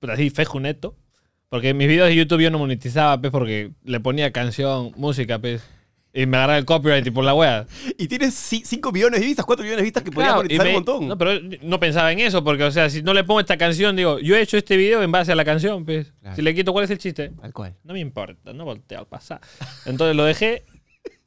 Pero 0.00 0.12
así, 0.14 0.30
fejo 0.30 0.60
neto. 0.60 0.96
Porque 1.48 1.70
en 1.70 1.76
mis 1.76 1.86
videos 1.88 2.08
de 2.08 2.16
YouTube 2.16 2.40
yo 2.40 2.50
no 2.50 2.58
monetizaba, 2.58 3.20
pues, 3.20 3.30
porque 3.30 3.70
le 3.84 4.00
ponía 4.00 4.32
canción, 4.32 4.92
música, 4.96 5.38
pues. 5.38 5.62
Y 6.12 6.24
me 6.26 6.38
agarraba 6.38 6.58
el 6.58 6.64
copyright 6.64 7.06
y 7.06 7.10
por 7.10 7.24
la 7.24 7.34
wea. 7.34 7.66
Y 7.98 8.08
tienes 8.08 8.34
5 8.34 8.90
millones 8.90 9.20
de 9.20 9.26
vistas, 9.26 9.44
4 9.44 9.62
millones 9.62 9.82
de 9.82 9.84
vistas 9.84 10.02
que 10.02 10.10
Claro, 10.10 10.32
y 10.32 10.36
monetizar 10.36 10.64
me- 10.64 10.70
un 10.70 10.74
montón. 10.76 11.08
No, 11.08 11.18
pero 11.18 11.38
no 11.62 11.78
pensaba 11.78 12.10
en 12.10 12.20
eso, 12.20 12.42
porque, 12.42 12.64
o 12.64 12.70
sea, 12.70 12.88
si 12.90 13.02
no 13.02 13.12
le 13.14 13.22
pongo 13.22 13.38
esta 13.40 13.58
canción, 13.58 13.94
digo, 13.96 14.18
yo 14.18 14.34
he 14.34 14.40
hecho 14.40 14.56
este 14.56 14.76
video 14.78 15.02
en 15.02 15.12
base 15.12 15.32
a 15.32 15.34
la 15.36 15.44
canción, 15.44 15.84
pues. 15.84 16.12
Claro. 16.20 16.34
Si 16.34 16.40
le 16.42 16.54
quito, 16.54 16.72
¿cuál 16.72 16.86
es 16.86 16.90
el 16.90 16.98
chiste? 16.98 17.32
Tal 17.40 17.52
cual. 17.52 17.74
No 17.84 17.92
me 17.92 18.00
importa, 18.00 18.52
no 18.54 18.64
volteo 18.64 18.98
al 18.98 19.06
pasar. 19.06 19.40
Entonces 19.84 20.16
lo 20.16 20.24
dejé 20.24 20.64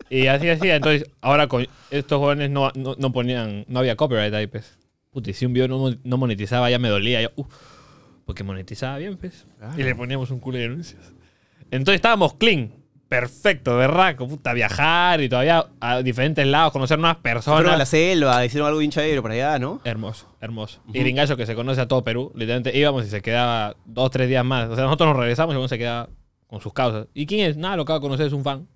y 0.10 0.28
así 0.28 0.50
hacía. 0.50 0.76
Entonces, 0.76 1.10
ahora 1.22 1.48
con 1.48 1.68
estos 1.92 2.20
jóvenes 2.20 2.50
no, 2.50 2.72
no, 2.76 2.96
no 2.98 3.12
ponían, 3.12 3.66
no 3.68 3.80
había 3.80 3.96
copyright 3.96 4.34
ahí, 4.34 4.48
pues. 4.48 4.78
Puta, 5.12 5.32
y 5.32 5.34
si 5.34 5.46
un 5.46 5.54
video 5.54 5.68
no, 5.68 5.96
no 6.04 6.18
monetizaba, 6.18 6.70
ya 6.70 6.80
me 6.80 6.90
dolía. 6.90 7.22
Yo, 7.22 7.30
uh, 7.36 7.46
porque 8.26 8.44
monetizaba 8.44 8.98
bien, 8.98 9.18
pues. 9.18 9.46
Claro. 9.58 9.74
Y 9.80 9.84
le 9.84 9.96
poníamos 9.96 10.30
un 10.32 10.40
culo 10.40 10.58
de 10.58 10.64
denuncias. 10.64 11.02
Entonces 11.72 11.96
estábamos 11.96 12.34
clean. 12.36 12.74
Perfecto, 13.10 13.80
de 13.80 13.88
raco, 13.88 14.28
puta, 14.28 14.54
viajar 14.54 15.20
y 15.20 15.30
todavía 15.30 15.66
a 15.80 16.04
diferentes 16.04 16.46
lados, 16.46 16.72
conocer 16.72 17.00
nuevas 17.00 17.18
Fueron 17.18 17.42
a 17.42 17.72
la 17.72 17.78
personas. 17.80 17.90
selva, 17.90 18.46
hicieron 18.46 18.68
algo 18.68 18.78
bien 18.78 18.92
chévere 18.92 19.20
por 19.20 19.32
allá, 19.32 19.58
¿no? 19.58 19.82
Hermoso, 19.84 20.28
hermoso. 20.40 20.80
Y 20.94 21.00
Gringallo 21.00 21.36
que 21.36 21.48
se 21.48 21.56
conoce 21.56 21.82
a 21.82 21.88
todo 21.88 22.04
Perú, 22.04 22.32
literalmente 22.36 22.78
íbamos 22.78 23.08
y 23.08 23.10
se 23.10 23.24
quedaba 23.24 23.76
dos, 23.86 24.12
tres 24.12 24.30
días 24.30 24.46
más. 24.46 24.70
O 24.70 24.76
sea, 24.76 24.84
nosotros 24.84 25.10
nos 25.10 25.18
regresamos 25.18 25.56
y 25.56 25.58
uno 25.58 25.68
se 25.68 25.80
quedaba 25.80 26.10
con 26.46 26.62
sus 26.62 26.72
causas. 26.72 27.08
¿Y 27.16 27.26
quién 27.26 27.50
es? 27.50 27.58
Nada, 27.58 27.78
lo 27.78 27.82
acabo 27.82 27.98
de 27.98 28.04
conocer, 28.04 28.28
es 28.28 28.34
un 28.34 28.44
fan. 28.44 28.68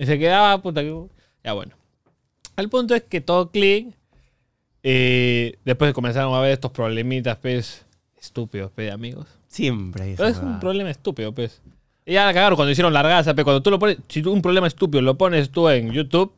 Y 0.00 0.06
se 0.06 0.18
quedaba, 0.18 0.56
puta, 0.62 0.80
que... 0.80 0.98
Ya 1.44 1.52
bueno. 1.52 1.72
El 2.56 2.70
punto 2.70 2.94
es 2.94 3.02
que 3.02 3.20
todo 3.20 3.50
clean. 3.50 3.94
Y 4.82 5.52
después 5.64 5.92
comenzaron 5.92 6.32
a 6.32 6.38
haber 6.38 6.52
estos 6.52 6.70
problemitas, 6.70 7.36
pues, 7.36 7.84
estúpidos, 8.18 8.72
pues, 8.74 8.90
amigos. 8.90 9.26
Siempre 9.46 10.04
hay 10.04 10.14
Pero 10.16 10.28
es 10.30 10.38
un 10.38 10.58
problema 10.58 10.90
estúpido, 10.90 11.34
pues. 11.34 11.60
Y 12.06 12.14
ya 12.14 12.24
la 12.24 12.32
cagaron 12.32 12.56
cuando 12.56 12.72
hicieron 12.72 12.94
largaza, 12.94 13.34
pues, 13.34 13.44
cuando 13.44 13.62
tú 13.62 13.70
lo 13.70 13.78
pones, 13.78 13.98
si 14.08 14.22
tú 14.22 14.32
un 14.32 14.40
problema 14.40 14.66
estúpido 14.66 15.02
lo 15.02 15.18
pones 15.18 15.50
tú 15.50 15.68
en 15.68 15.92
YouTube, 15.92 16.32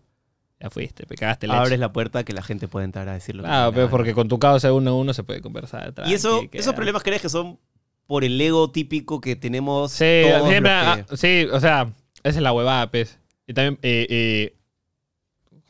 ya 0.60 0.68
fuiste, 0.68 1.06
pe, 1.06 1.14
cagaste 1.14 1.46
leche. 1.46 1.56
Abres 1.58 1.78
la 1.78 1.92
puerta 1.92 2.24
que 2.24 2.32
la 2.32 2.42
gente 2.42 2.66
puede 2.66 2.84
entrar 2.84 3.08
a 3.08 3.12
decir 3.12 3.36
lo 3.36 3.44
que 3.44 3.48
Claro, 3.48 3.70
le 3.70 3.76
pero 3.76 3.90
porque 3.90 4.12
con 4.12 4.26
tu 4.26 4.40
causa 4.40 4.72
uno 4.72 4.90
a 4.90 4.94
uno 4.94 5.14
se 5.14 5.22
puede 5.22 5.40
conversar. 5.40 5.94
Y 6.06 6.14
eso, 6.14 6.38
tranqui, 6.40 6.58
esos 6.58 6.74
problemas 6.74 7.04
crees 7.04 7.22
que 7.22 7.28
son 7.28 7.60
por 8.08 8.24
el 8.24 8.40
ego 8.40 8.72
típico 8.72 9.20
que 9.20 9.36
tenemos 9.36 9.92
Sí, 9.92 10.22
todos 10.28 10.48
siempre, 10.48 10.72
los 10.72 10.82
ah, 10.88 11.04
que- 11.08 11.16
sí, 11.16 11.48
o 11.52 11.60
sea, 11.60 11.92
esa 12.24 12.38
es 12.38 12.42
la 12.42 12.52
huevada, 12.52 12.90
pues. 12.90 13.18
Y 13.46 13.54
también, 13.54 13.78
eh, 13.82 14.06
eh, 14.08 14.54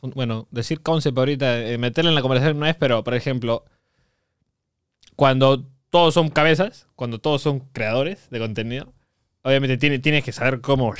bueno, 0.01 0.47
decir 0.51 0.81
concept 0.81 1.17
ahorita, 1.17 1.61
eh, 1.67 1.77
meterle 1.77 2.09
en 2.09 2.15
la 2.15 2.21
conversación 2.21 2.59
no 2.59 2.65
es, 2.65 2.75
pero, 2.75 3.03
por 3.03 3.13
ejemplo, 3.13 3.63
cuando 5.15 5.65
todos 5.89 6.13
son 6.13 6.29
cabezas, 6.29 6.87
cuando 6.95 7.19
todos 7.19 7.41
son 7.41 7.59
creadores 7.71 8.29
de 8.29 8.39
contenido, 8.39 8.93
obviamente 9.43 9.77
tiene- 9.77 9.99
tienes 9.99 10.23
que 10.23 10.31
saber 10.31 10.61
cómo 10.61 10.93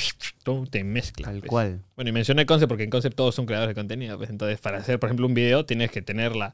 te 0.69 0.83
mezclas. 0.83 1.29
Tal 1.31 1.39
pues. 1.39 1.49
cual. 1.49 1.81
Bueno, 1.95 2.09
y 2.09 2.11
mencioné 2.13 2.45
concept 2.45 2.69
porque 2.69 2.83
en 2.83 2.89
concept 2.89 3.15
todos 3.15 3.33
son 3.35 3.45
creadores 3.45 3.75
de 3.75 3.79
contenido. 3.79 4.17
Pues 4.17 4.29
entonces, 4.29 4.59
para 4.59 4.77
hacer, 4.77 4.99
por 4.99 5.07
ejemplo, 5.09 5.25
un 5.25 5.33
video, 5.33 5.65
tienes 5.65 5.89
que 5.91 6.01
tenerla, 6.01 6.53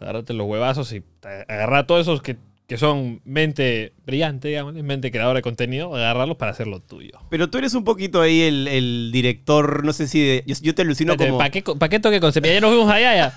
agarrarte 0.00 0.32
los 0.32 0.46
huevazos 0.46 0.92
y 0.92 1.00
ta- 1.20 1.42
agarrar 1.42 1.86
todos 1.86 2.02
esos 2.02 2.22
que, 2.22 2.36
que 2.68 2.76
son 2.76 3.20
mente 3.24 3.94
brillante, 4.04 4.48
digamos, 4.48 4.74
mente 4.74 5.10
creadora 5.10 5.38
de 5.38 5.42
contenido, 5.42 5.94
agarrarlos 5.96 6.36
para 6.36 6.50
hacerlo 6.52 6.80
tuyo. 6.80 7.18
Pero 7.30 7.48
tú 7.50 7.58
eres 7.58 7.72
un 7.74 7.82
poquito 7.82 8.20
ahí 8.20 8.42
el, 8.42 8.68
el 8.68 9.10
director, 9.10 9.84
no 9.84 9.92
sé 9.92 10.06
si 10.06 10.20
de- 10.20 10.44
yo, 10.46 10.54
yo 10.60 10.74
te 10.74 10.82
alucino 10.82 11.16
como... 11.16 11.38
¿Para 11.38 11.48
qué, 11.50 11.62
pa' 11.62 11.88
qué 11.88 11.98
toque 11.98 12.20
concept? 12.20 12.46
Ya 12.46 12.60
nos 12.60 12.70
vimos 12.70 12.90
allá, 12.90 13.16
ya. 13.16 13.34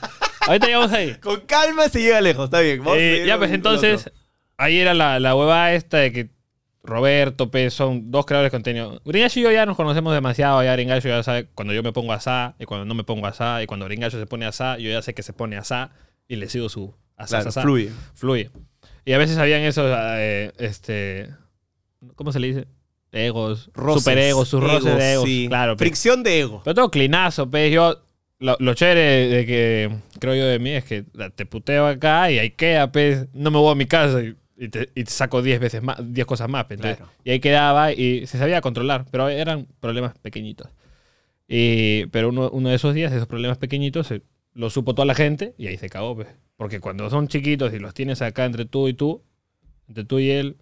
Ahorita 0.47 0.67
llegamos 0.67 0.91
ahí. 0.91 1.15
Con 1.21 1.39
calma 1.47 1.87
se 1.87 2.01
llega 2.01 2.19
lejos, 2.21 2.45
está 2.45 2.59
bien. 2.59 2.79
vamos 2.79 2.97
Eh, 2.99 3.23
ya, 3.25 3.37
pues 3.37 3.51
entonces, 3.51 4.11
ahí 4.57 4.77
era 4.79 4.93
la, 4.93 5.19
la 5.19 5.33
huevada 5.35 5.73
esta 5.73 5.97
de 5.97 6.11
que 6.11 6.29
Roberto, 6.83 7.51
pues, 7.51 7.73
son 7.73 8.11
dos 8.11 8.25
creadores 8.25 8.51
de 8.51 8.55
contenido. 8.57 9.01
Gringallo 9.05 9.39
y 9.39 9.43
yo 9.43 9.51
ya 9.51 9.65
nos 9.65 9.77
conocemos 9.77 10.13
demasiado. 10.13 10.61
Ya 10.63 10.73
Gringallo 10.73 11.09
ya 11.09 11.23
sabe 11.23 11.45
cuando 11.55 11.73
yo 11.73 11.83
me 11.83 11.93
pongo 11.93 12.11
asá 12.11 12.55
y 12.59 12.65
cuando 12.65 12.85
no 12.85 12.95
me 12.95 13.03
pongo 13.05 13.27
asá. 13.27 13.63
Y 13.63 13.65
cuando 13.67 13.85
Gringallo 13.85 14.19
se 14.19 14.25
pone 14.25 14.45
asá, 14.45 14.77
yo 14.77 14.89
ya 14.89 15.01
sé 15.01 15.13
que 15.13 15.23
se 15.23 15.31
pone 15.31 15.55
asá. 15.57 15.91
y 16.27 16.35
le 16.35 16.49
sigo 16.49 16.67
su... 16.69 16.87
Claro, 17.15 17.35
asasasá. 17.37 17.61
fluye. 17.61 17.91
fluye. 18.15 18.49
Y 19.05 19.13
a 19.13 19.17
veces 19.17 19.37
habían 19.37 19.61
esos, 19.61 19.91
eh, 20.17 20.51
este, 20.59 21.29
¿cómo 22.15 22.31
se 22.31 22.39
le 22.39 22.47
dice? 22.47 22.67
Egos, 23.11 23.69
Roces, 23.73 24.03
superegos, 24.03 24.47
sus 24.47 24.61
roces 24.61 24.85
egos, 24.85 24.99
de 24.99 25.13
egos. 25.13 25.25
sí. 25.25 25.45
Claro, 25.49 25.77
Fricción 25.77 26.23
de 26.23 26.39
ego. 26.39 26.61
pero 26.63 26.75
todo 26.75 26.91
clinazo, 26.91 27.49
pues 27.49 27.71
yo, 27.73 28.03
lo, 28.39 28.55
lo 28.59 28.73
chévere 28.73 29.27
de 29.27 29.45
que 29.45 29.91
creo 30.19 30.35
yo 30.35 30.45
de 30.45 30.59
mí 30.59 30.69
es 30.71 30.85
que 30.85 31.03
te 31.35 31.45
puteo 31.45 31.87
acá 31.87 32.31
y 32.31 32.39
ahí 32.39 32.51
queda, 32.51 32.91
pues, 32.91 33.27
no 33.33 33.51
me 33.51 33.57
voy 33.57 33.71
a 33.71 33.75
mi 33.75 33.85
casa 33.85 34.21
y, 34.21 34.35
y 34.57 34.69
te, 34.69 34.89
y 34.95 35.03
te 35.03 35.11
saco 35.11 35.41
10 35.41 35.59
veces 35.59 35.81
más, 35.83 35.97
10 36.01 36.25
cosas 36.25 36.47
más, 36.47 36.65
pues, 36.65 36.79
Claro. 36.79 37.09
y 37.25 37.31
ahí 37.31 37.39
quedaba 37.39 37.91
y 37.91 38.25
se 38.27 38.37
sabía 38.37 38.61
controlar, 38.61 39.05
pero 39.11 39.27
eran 39.29 39.67
problemas 39.79 40.17
pequeñitos. 40.19 40.69
Y, 41.47 42.05
pero 42.07 42.29
uno, 42.29 42.49
uno 42.51 42.69
de 42.69 42.75
esos 42.75 42.93
días, 42.93 43.11
esos 43.11 43.27
problemas 43.27 43.57
pequeñitos, 43.57 44.07
se- 44.07 44.21
lo 44.53 44.69
supo 44.69 44.93
toda 44.93 45.05
la 45.05 45.15
gente 45.15 45.53
y 45.57 45.67
ahí 45.67 45.77
se 45.77 45.89
cagó, 45.89 46.15
pues. 46.15 46.27
Porque 46.57 46.79
cuando 46.79 47.09
son 47.09 47.27
chiquitos 47.27 47.73
y 47.73 47.79
los 47.79 47.93
tienes 47.93 48.21
acá 48.21 48.45
entre 48.45 48.65
tú 48.65 48.87
y 48.87 48.93
tú, 48.93 49.23
entre 49.87 50.03
tú 50.05 50.19
y 50.19 50.29
él, 50.31 50.57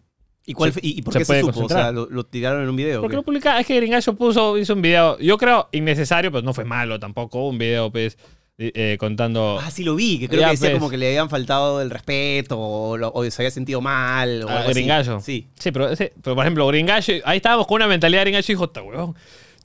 ¿Y, 0.45 0.53
cuál 0.53 0.73
Se- 0.73 0.79
y, 0.81 1.01
por 1.03 1.13
se 1.13 1.19
qué 1.19 1.25
se 1.25 1.29
puede 1.29 1.41
supo? 1.41 1.65
O 1.65 1.69
sea, 1.69 1.91
¿lo, 1.91 2.07
lo 2.09 2.25
tiraron 2.25 2.63
en 2.63 2.69
un 2.69 2.75
video? 2.75 2.99
o 2.99 3.01
porque 3.01 3.11
qué? 3.13 3.17
lo 3.17 3.23
publica, 3.23 3.59
es 3.59 3.67
que 3.67 3.75
Gringallo 3.75 4.15
puso, 4.15 4.57
hizo 4.57 4.73
un 4.73 4.81
video, 4.81 5.19
yo 5.19 5.37
creo 5.37 5.67
innecesario, 5.73 6.31
pero 6.31 6.41
no 6.43 6.53
fue 6.53 6.65
malo 6.65 6.99
tampoco, 6.99 7.47
un 7.47 7.57
video 7.59 7.91
pues 7.91 8.17
eh, 8.57 8.97
contando 8.99 9.59
Ah, 9.61 9.69
sí 9.69 9.83
lo 9.83 9.95
vi, 9.95 10.17
que 10.19 10.27
creo 10.27 10.41
Ya, 10.41 10.47
que 10.47 10.51
decía 10.53 10.69
pues. 10.71 10.79
como 10.79 10.89
que 10.89 10.97
le 10.97 11.07
habían 11.09 11.29
faltado 11.29 11.81
el 11.81 11.89
respeto 11.91 12.57
o, 12.59 12.97
lo- 12.97 13.11
o 13.13 13.29
se 13.29 13.41
había 13.41 13.51
sentido 13.51 13.79
mal 13.81 14.43
o 14.43 14.49
a 14.49 14.57
algo 14.57 14.69
así. 14.71 14.79
Gringallo. 14.79 15.19
Sí. 15.19 15.47
Sí, 15.59 15.71
pero, 15.71 15.89
ese- 15.89 16.13
pero 16.23 16.35
por 16.35 16.43
ejemplo, 16.45 16.65
Gringallo, 16.67 17.13
ahí 17.25 17.37
estábamos 17.37 17.67
con 17.67 17.75
una 17.75 17.87
mentalidad 17.87 18.21
de 18.21 18.25
Gringallo 18.31 18.45
y 18.47 18.53
dijo, 18.53 18.69
"Ta, 18.69 18.81
huevón, 18.81 19.15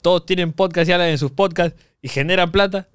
todos 0.01 0.25
tienen 0.25 0.53
podcast 0.53 0.87
y 0.89 0.93
hablan 0.93 1.09
en 1.09 1.17
sus 1.17 1.31
podcasts 1.31 1.81
y 2.01 2.09
generan 2.09 2.51
plata. 2.51 2.87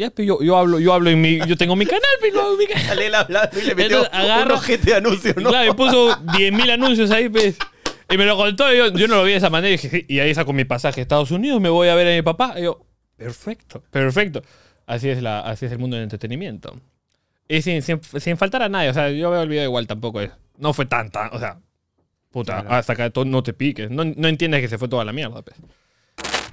Ya, 0.00 0.10
pero 0.10 0.26
yo, 0.26 0.42
yo 0.42 0.56
hablo, 0.56 0.78
yo 0.80 0.94
hablo 0.94 1.10
en 1.10 1.20
mi, 1.20 1.38
yo 1.46 1.56
tengo 1.58 1.76
mi 1.76 1.84
canal, 1.84 2.02
pero 2.22 2.56
mi 2.56 2.66
canal. 2.66 2.86
Sale 2.86 3.06
él 3.06 3.14
hablando 3.14 3.58
y 3.60 3.62
le 3.64 3.74
metió 3.74 3.98
agarra- 4.12 4.54
un 4.56 4.80
de 4.84 4.94
anuncio, 4.94 5.34
Y 5.36 5.42
¿no? 5.42 5.50
Claro, 5.50 5.70
y 5.70 5.74
puso 5.74 6.16
10.000 6.16 6.70
anuncios 6.70 7.10
ahí, 7.10 7.28
pues. 7.28 7.58
Y 8.08 8.16
me 8.16 8.24
lo 8.24 8.36
contó, 8.36 8.72
y 8.72 8.78
yo, 8.78 8.88
yo 8.92 9.06
no 9.08 9.16
lo 9.16 9.24
vi 9.24 9.32
de 9.32 9.36
esa 9.36 9.50
manera. 9.50 9.68
Y, 9.74 9.76
dije, 9.76 10.06
y 10.08 10.18
ahí 10.20 10.34
saco 10.34 10.52
mi 10.54 10.64
pasaje 10.64 11.00
a 11.00 11.02
Estados 11.02 11.30
Unidos, 11.30 11.60
me 11.60 11.68
voy 11.68 11.88
a 11.88 11.94
ver 11.94 12.08
a 12.08 12.16
mi 12.16 12.22
papá. 12.22 12.54
Y 12.58 12.62
yo, 12.62 12.84
perfecto, 13.16 13.82
perfecto. 13.90 14.42
Así 14.86 15.08
es, 15.10 15.20
la, 15.22 15.40
así 15.40 15.66
es 15.66 15.72
el 15.72 15.78
mundo 15.78 15.96
del 15.96 16.04
entretenimiento. 16.04 16.80
Y 17.46 17.60
sin, 17.62 17.82
sin, 17.82 18.00
sin 18.18 18.36
faltar 18.38 18.62
a 18.62 18.68
nadie, 18.70 18.88
o 18.90 18.94
sea, 18.94 19.10
yo 19.10 19.30
veo 19.30 19.42
el 19.42 19.48
video 19.50 19.64
igual 19.64 19.86
tampoco 19.86 20.20
es. 20.22 20.30
No 20.56 20.72
fue 20.72 20.86
tanta, 20.86 21.28
o 21.32 21.38
sea, 21.38 21.58
puta, 22.30 22.62
Claro. 22.62 22.74
hasta 22.74 23.10
to- 23.10 23.24
no 23.26 23.42
te 23.42 23.52
piques. 23.52 23.90
No, 23.90 24.04
no 24.04 24.28
entiendes 24.28 24.60
que 24.62 24.68
se 24.68 24.78
fue 24.78 24.88
toda 24.88 25.04
la 25.04 25.12
mierda, 25.12 25.42
pues. 25.42 25.56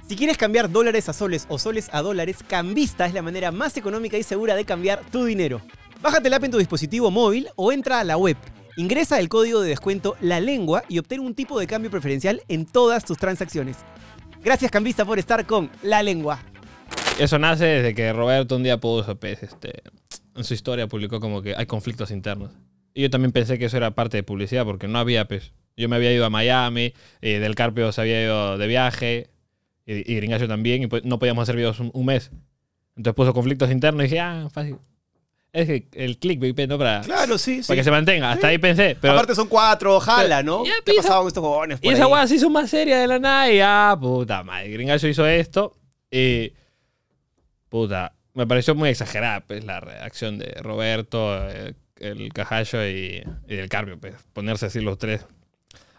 Si 0.08 0.16
quieres 0.16 0.38
cambiar 0.38 0.70
dólares 0.72 1.06
a 1.10 1.12
soles 1.12 1.44
o 1.50 1.58
soles 1.58 1.90
a 1.92 2.00
dólares, 2.00 2.38
Cambista 2.48 3.04
es 3.04 3.12
la 3.12 3.20
manera 3.20 3.52
más 3.52 3.76
económica 3.76 4.16
y 4.16 4.22
segura 4.22 4.56
de 4.56 4.64
cambiar 4.64 5.02
tu 5.12 5.26
dinero. 5.26 5.60
Bájate 6.00 6.30
la 6.30 6.36
app 6.36 6.44
en 6.44 6.50
tu 6.50 6.56
dispositivo 6.56 7.10
móvil 7.10 7.48
o 7.56 7.72
entra 7.72 8.00
a 8.00 8.04
la 8.04 8.16
web. 8.16 8.38
Ingresa 8.78 9.20
el 9.20 9.28
código 9.28 9.60
de 9.60 9.68
descuento 9.68 10.16
La 10.22 10.40
Lengua 10.40 10.82
y 10.88 10.98
obtén 10.98 11.20
un 11.20 11.34
tipo 11.34 11.60
de 11.60 11.66
cambio 11.66 11.90
preferencial 11.90 12.40
en 12.48 12.64
todas 12.64 13.04
tus 13.04 13.18
transacciones. 13.18 13.76
Gracias 14.42 14.70
Cambista 14.70 15.04
por 15.04 15.18
estar 15.18 15.44
con 15.44 15.70
La 15.82 16.02
Lengua. 16.02 16.42
Eso 17.18 17.38
nace 17.38 17.66
desde 17.66 17.94
que 17.94 18.10
Roberto 18.14 18.56
un 18.56 18.62
día 18.62 18.78
puso, 18.78 19.14
pues, 19.20 19.42
este, 19.42 19.82
en 20.34 20.42
su 20.42 20.54
historia 20.54 20.86
publicó 20.86 21.20
como 21.20 21.42
que 21.42 21.54
hay 21.54 21.66
conflictos 21.66 22.10
internos. 22.12 22.52
Y 22.94 23.02
yo 23.02 23.10
también 23.10 23.32
pensé 23.32 23.58
que 23.58 23.66
eso 23.66 23.76
era 23.76 23.90
parte 23.90 24.16
de 24.16 24.22
publicidad 24.22 24.64
porque 24.64 24.88
no 24.88 25.00
había, 25.00 25.28
pues. 25.28 25.52
Yo 25.76 25.86
me 25.90 25.96
había 25.96 26.14
ido 26.14 26.24
a 26.24 26.30
Miami, 26.30 26.94
eh, 27.20 27.40
Del 27.40 27.54
Carpio 27.54 27.92
se 27.92 28.00
había 28.00 28.22
ido 28.22 28.56
de 28.56 28.66
viaje, 28.66 29.30
y, 29.92 30.12
y 30.12 30.16
Gringallo 30.16 30.46
también, 30.46 30.82
y 30.82 30.86
pues 30.86 31.04
no 31.04 31.18
podíamos 31.18 31.42
hacer 31.42 31.56
videos 31.56 31.80
un, 31.80 31.90
un 31.94 32.06
mes. 32.06 32.30
Entonces 32.96 33.14
puso 33.16 33.32
conflictos 33.34 33.70
internos 33.70 34.00
y 34.02 34.04
dije, 34.04 34.20
ah, 34.20 34.48
fácil. 34.52 34.76
Es 35.52 35.66
que 35.66 35.88
el 35.94 36.18
clickbait, 36.18 36.68
¿no? 36.68 36.76
Para, 36.76 37.00
Claro, 37.00 37.38
sí, 37.38 37.62
sí. 37.62 37.68
para 37.68 37.78
que 37.78 37.84
se 37.84 37.90
mantenga. 37.90 38.30
Hasta 38.32 38.48
ahí 38.48 38.58
pensé. 38.58 38.96
Pero, 39.00 39.14
Aparte 39.14 39.34
son 39.34 39.48
cuatro, 39.48 39.98
jala, 39.98 40.40
pero- 40.42 40.58
¿no? 40.58 40.64
ya, 40.66 40.72
¿Qué 40.84 40.92
pisa. 40.92 41.02
pasaba 41.02 41.20
con 41.20 41.28
estos 41.28 41.42
jóvenes 41.42 41.78
y 41.80 41.88
esa 41.88 42.06
weá 42.06 42.26
se 42.26 42.34
hizo 42.34 42.50
más 42.50 42.68
seria 42.68 42.98
de 42.98 43.06
la 43.06 43.18
nada 43.18 43.50
y 43.50 43.60
ah, 43.62 43.96
puta 43.98 44.42
madre. 44.44 44.68
Gringallo 44.70 45.08
hizo 45.08 45.26
esto 45.26 45.76
y. 46.10 46.52
Puta. 47.68 48.14
Me 48.34 48.46
pareció 48.46 48.74
muy 48.74 48.88
exagerada, 48.90 49.40
pues, 49.40 49.64
la 49.64 49.80
reacción 49.80 50.38
de 50.38 50.46
Roberto, 50.62 51.48
eh, 51.50 51.74
el 51.96 52.32
Cajallo 52.32 52.86
y, 52.86 53.22
y 53.48 53.56
del 53.56 53.68
Carpio, 53.68 53.98
pues. 53.98 54.14
Ponerse 54.32 54.66
así 54.66 54.80
los 54.80 54.98
tres. 54.98 55.24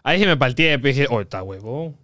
Ahí 0.02 0.18
sí 0.20 0.26
me 0.26 0.36
palteé, 0.36 0.78
pues 0.78 0.96
dije, 0.96 1.08
oh, 1.10 1.20
está 1.20 1.42
huevón. 1.42 1.96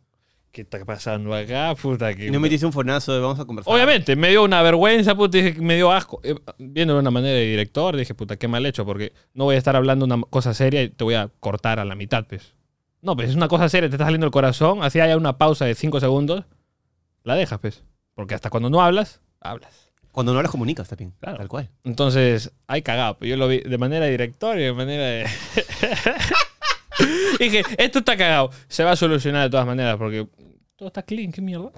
¿Qué 0.56 0.62
está 0.62 0.82
pasando 0.86 1.34
acá? 1.34 1.74
Puta, 1.74 2.14
que. 2.14 2.30
No 2.30 2.40
metiste 2.40 2.64
un 2.64 2.72
fonazo 2.72 3.12
de 3.12 3.20
vamos 3.20 3.38
a 3.38 3.44
conversar. 3.44 3.74
Obviamente, 3.74 4.16
me 4.16 4.30
dio 4.30 4.42
una 4.42 4.62
vergüenza, 4.62 5.14
puta, 5.14 5.36
dije, 5.36 5.60
me 5.60 5.76
dio 5.76 5.92
asco. 5.92 6.18
Eh, 6.22 6.34
Viendo 6.56 6.94
de 6.94 7.00
una 7.00 7.10
manera 7.10 7.34
de 7.34 7.44
director, 7.44 7.94
dije, 7.94 8.14
puta, 8.14 8.38
qué 8.38 8.48
mal 8.48 8.64
hecho, 8.64 8.86
porque 8.86 9.12
no 9.34 9.44
voy 9.44 9.56
a 9.56 9.58
estar 9.58 9.76
hablando 9.76 10.06
una 10.06 10.18
cosa 10.22 10.54
seria 10.54 10.82
y 10.82 10.88
te 10.88 11.04
voy 11.04 11.12
a 11.12 11.30
cortar 11.40 11.78
a 11.78 11.84
la 11.84 11.94
mitad, 11.94 12.24
pues. 12.26 12.54
No, 13.02 13.14
pues 13.14 13.28
es 13.28 13.36
una 13.36 13.48
cosa 13.48 13.68
seria, 13.68 13.90
te 13.90 13.96
está 13.96 14.06
saliendo 14.06 14.24
el 14.24 14.32
corazón, 14.32 14.82
así 14.82 14.98
haya 14.98 15.18
una 15.18 15.36
pausa 15.36 15.66
de 15.66 15.74
5 15.74 16.00
segundos, 16.00 16.46
la 17.22 17.34
dejas, 17.34 17.60
pues. 17.60 17.84
Porque 18.14 18.34
hasta 18.34 18.48
cuando 18.48 18.70
no 18.70 18.80
hablas, 18.80 19.20
hablas. 19.42 19.92
Cuando 20.10 20.32
no 20.32 20.40
las 20.40 20.50
comunicas 20.50 20.88
también. 20.88 21.12
Claro. 21.20 21.36
Tal 21.36 21.48
cual. 21.48 21.70
Entonces, 21.84 22.50
hay 22.66 22.80
cagado, 22.80 23.18
pues 23.18 23.28
yo 23.28 23.36
lo 23.36 23.46
vi 23.46 23.58
de 23.60 23.76
manera 23.76 24.06
de 24.06 24.10
director 24.10 24.58
y 24.58 24.62
de 24.62 24.72
manera 24.72 25.04
de... 25.04 25.26
dije, 27.38 27.62
esto 27.76 27.98
está 27.98 28.16
cagado, 28.16 28.50
se 28.68 28.84
va 28.84 28.92
a 28.92 28.96
solucionar 28.96 29.42
de 29.42 29.50
todas 29.50 29.66
maneras, 29.66 29.96
porque 29.98 30.26
todo 30.76 30.88
está 30.88 31.02
clean, 31.02 31.32
qué 31.32 31.40
mierda. 31.40 31.70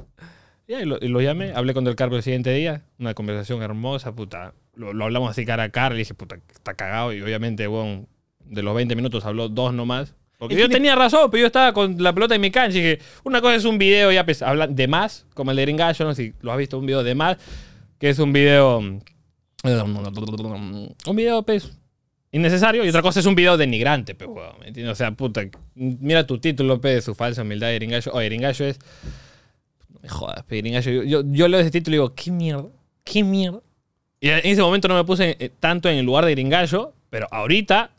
Y 0.66 0.84
lo, 0.84 0.98
y 1.00 1.08
lo 1.08 1.20
llamé, 1.22 1.52
hablé 1.54 1.72
con 1.72 1.84
Del 1.84 1.96
Carpio 1.96 2.18
el 2.18 2.22
siguiente 2.22 2.52
día, 2.52 2.82
una 2.98 3.14
conversación 3.14 3.62
hermosa, 3.62 4.14
puta. 4.14 4.52
Lo, 4.74 4.92
lo 4.92 5.04
hablamos 5.04 5.30
así 5.30 5.46
cara 5.46 5.62
a 5.64 5.68
cara, 5.70 5.94
le 5.94 6.00
dije, 6.00 6.12
puta, 6.14 6.38
está 6.52 6.74
cagado. 6.74 7.12
Y 7.14 7.22
obviamente, 7.22 7.66
bueno, 7.66 8.06
de 8.44 8.62
los 8.62 8.74
20 8.74 8.94
minutos 8.94 9.24
habló 9.24 9.48
dos 9.48 9.72
nomás. 9.72 10.14
Porque 10.38 10.54
yo 10.54 10.60
tiene- 10.62 10.74
tenía 10.74 10.94
razón, 10.94 11.30
pero 11.30 11.40
yo 11.40 11.46
estaba 11.46 11.72
con 11.72 12.00
la 12.02 12.12
pelota 12.12 12.34
en 12.34 12.40
mi 12.42 12.50
cancha 12.50 12.76
y 12.78 12.82
dije, 12.82 12.98
una 13.24 13.40
cosa 13.40 13.54
es 13.56 13.64
un 13.64 13.78
video 13.78 14.12
ya 14.12 14.24
pues, 14.24 14.42
hablan 14.42 14.74
de 14.76 14.86
más, 14.86 15.26
como 15.34 15.50
el 15.52 15.56
de 15.56 15.62
Gringallo, 15.64 16.04
no 16.04 16.14
sé 16.14 16.22
si 16.26 16.34
lo 16.42 16.52
has 16.52 16.58
visto, 16.58 16.78
un 16.78 16.86
video 16.86 17.02
de 17.02 17.14
más, 17.14 17.38
que 17.98 18.10
es 18.10 18.18
un 18.18 18.32
video... 18.32 18.78
Un 21.06 21.16
video, 21.16 21.42
pues, 21.42 21.72
innecesario. 22.32 22.84
Y 22.84 22.88
otra 22.88 23.02
cosa 23.02 23.20
es 23.20 23.26
un 23.26 23.34
video 23.34 23.56
denigrante, 23.56 24.14
pues, 24.14 24.28
weón, 24.28 24.74
¿me? 24.74 24.88
O 24.88 24.94
sea, 24.94 25.12
puta, 25.12 25.42
mira 25.74 26.26
tu 26.26 26.38
título, 26.38 26.80
pe, 26.80 26.94
de 26.94 27.02
su 27.02 27.14
falsa 27.14 27.42
humildad 27.42 27.68
de 27.68 27.74
Gringallo. 27.76 28.12
Oye, 28.12 28.26
Gringallo 28.26 28.66
es... 28.66 28.78
No 29.88 30.00
me 30.02 30.08
jodas, 30.08 30.42
pe, 30.44 30.58
Gringallo. 30.58 30.90
Yo, 30.90 31.02
yo, 31.02 31.22
yo 31.24 31.48
leo 31.48 31.60
ese 31.60 31.70
título 31.70 31.94
y 31.94 31.98
digo, 31.98 32.14
¿qué 32.14 32.30
mierda? 32.30 32.68
¿Qué 33.04 33.24
mierda? 33.24 33.60
Y 34.20 34.28
en 34.28 34.40
ese 34.44 34.62
momento 34.62 34.88
no 34.88 34.94
me 34.94 35.04
puse 35.04 35.36
eh, 35.38 35.50
tanto 35.60 35.88
en 35.88 35.98
el 35.98 36.06
lugar 36.06 36.24
de 36.24 36.32
Gringallo, 36.32 36.94
pero 37.10 37.26
ahorita... 37.30 37.92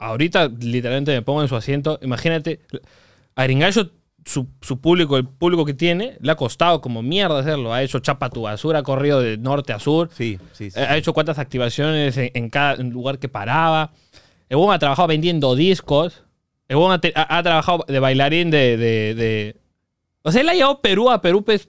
Ahorita 0.00 0.46
literalmente 0.46 1.10
me 1.10 1.22
pongo 1.22 1.42
en 1.42 1.48
su 1.48 1.56
asiento. 1.56 1.98
Imagínate, 2.02 2.60
a 3.34 3.42
Gringallo, 3.42 3.90
su, 4.28 4.46
su 4.60 4.80
público, 4.80 5.16
el 5.16 5.26
público 5.26 5.64
que 5.64 5.74
tiene, 5.74 6.18
le 6.20 6.30
ha 6.32 6.36
costado 6.36 6.80
como 6.80 7.02
mierda 7.02 7.38
hacerlo. 7.40 7.72
Ha 7.72 7.82
hecho 7.82 7.98
chapa 7.98 8.28
tu 8.30 8.42
basura, 8.42 8.80
ha 8.80 8.82
corrido 8.82 9.20
de 9.20 9.38
norte 9.38 9.72
a 9.72 9.78
sur. 9.78 10.10
Sí, 10.12 10.38
sí, 10.52 10.70
sí. 10.70 10.78
Ha 10.78 10.96
hecho 10.96 11.12
cuántas 11.14 11.38
activaciones 11.38 12.16
en, 12.16 12.30
en 12.34 12.50
cada 12.50 12.76
lugar 12.76 13.18
que 13.18 13.28
paraba. 13.28 13.92
El 14.48 14.58
ha 14.70 14.78
trabajado 14.78 15.08
vendiendo 15.08 15.54
discos. 15.56 16.24
El 16.68 16.76
ha, 16.78 17.36
ha- 17.38 17.42
trabajado 17.42 17.84
de 17.88 17.98
bailarín 17.98 18.50
de, 18.50 18.76
de, 18.76 19.14
de- 19.14 19.56
O 20.22 20.30
sea, 20.30 20.42
él 20.42 20.48
ha 20.50 20.54
llevado 20.54 20.80
Perú 20.82 21.10
a 21.10 21.20
Perú 21.22 21.42
pues, 21.42 21.68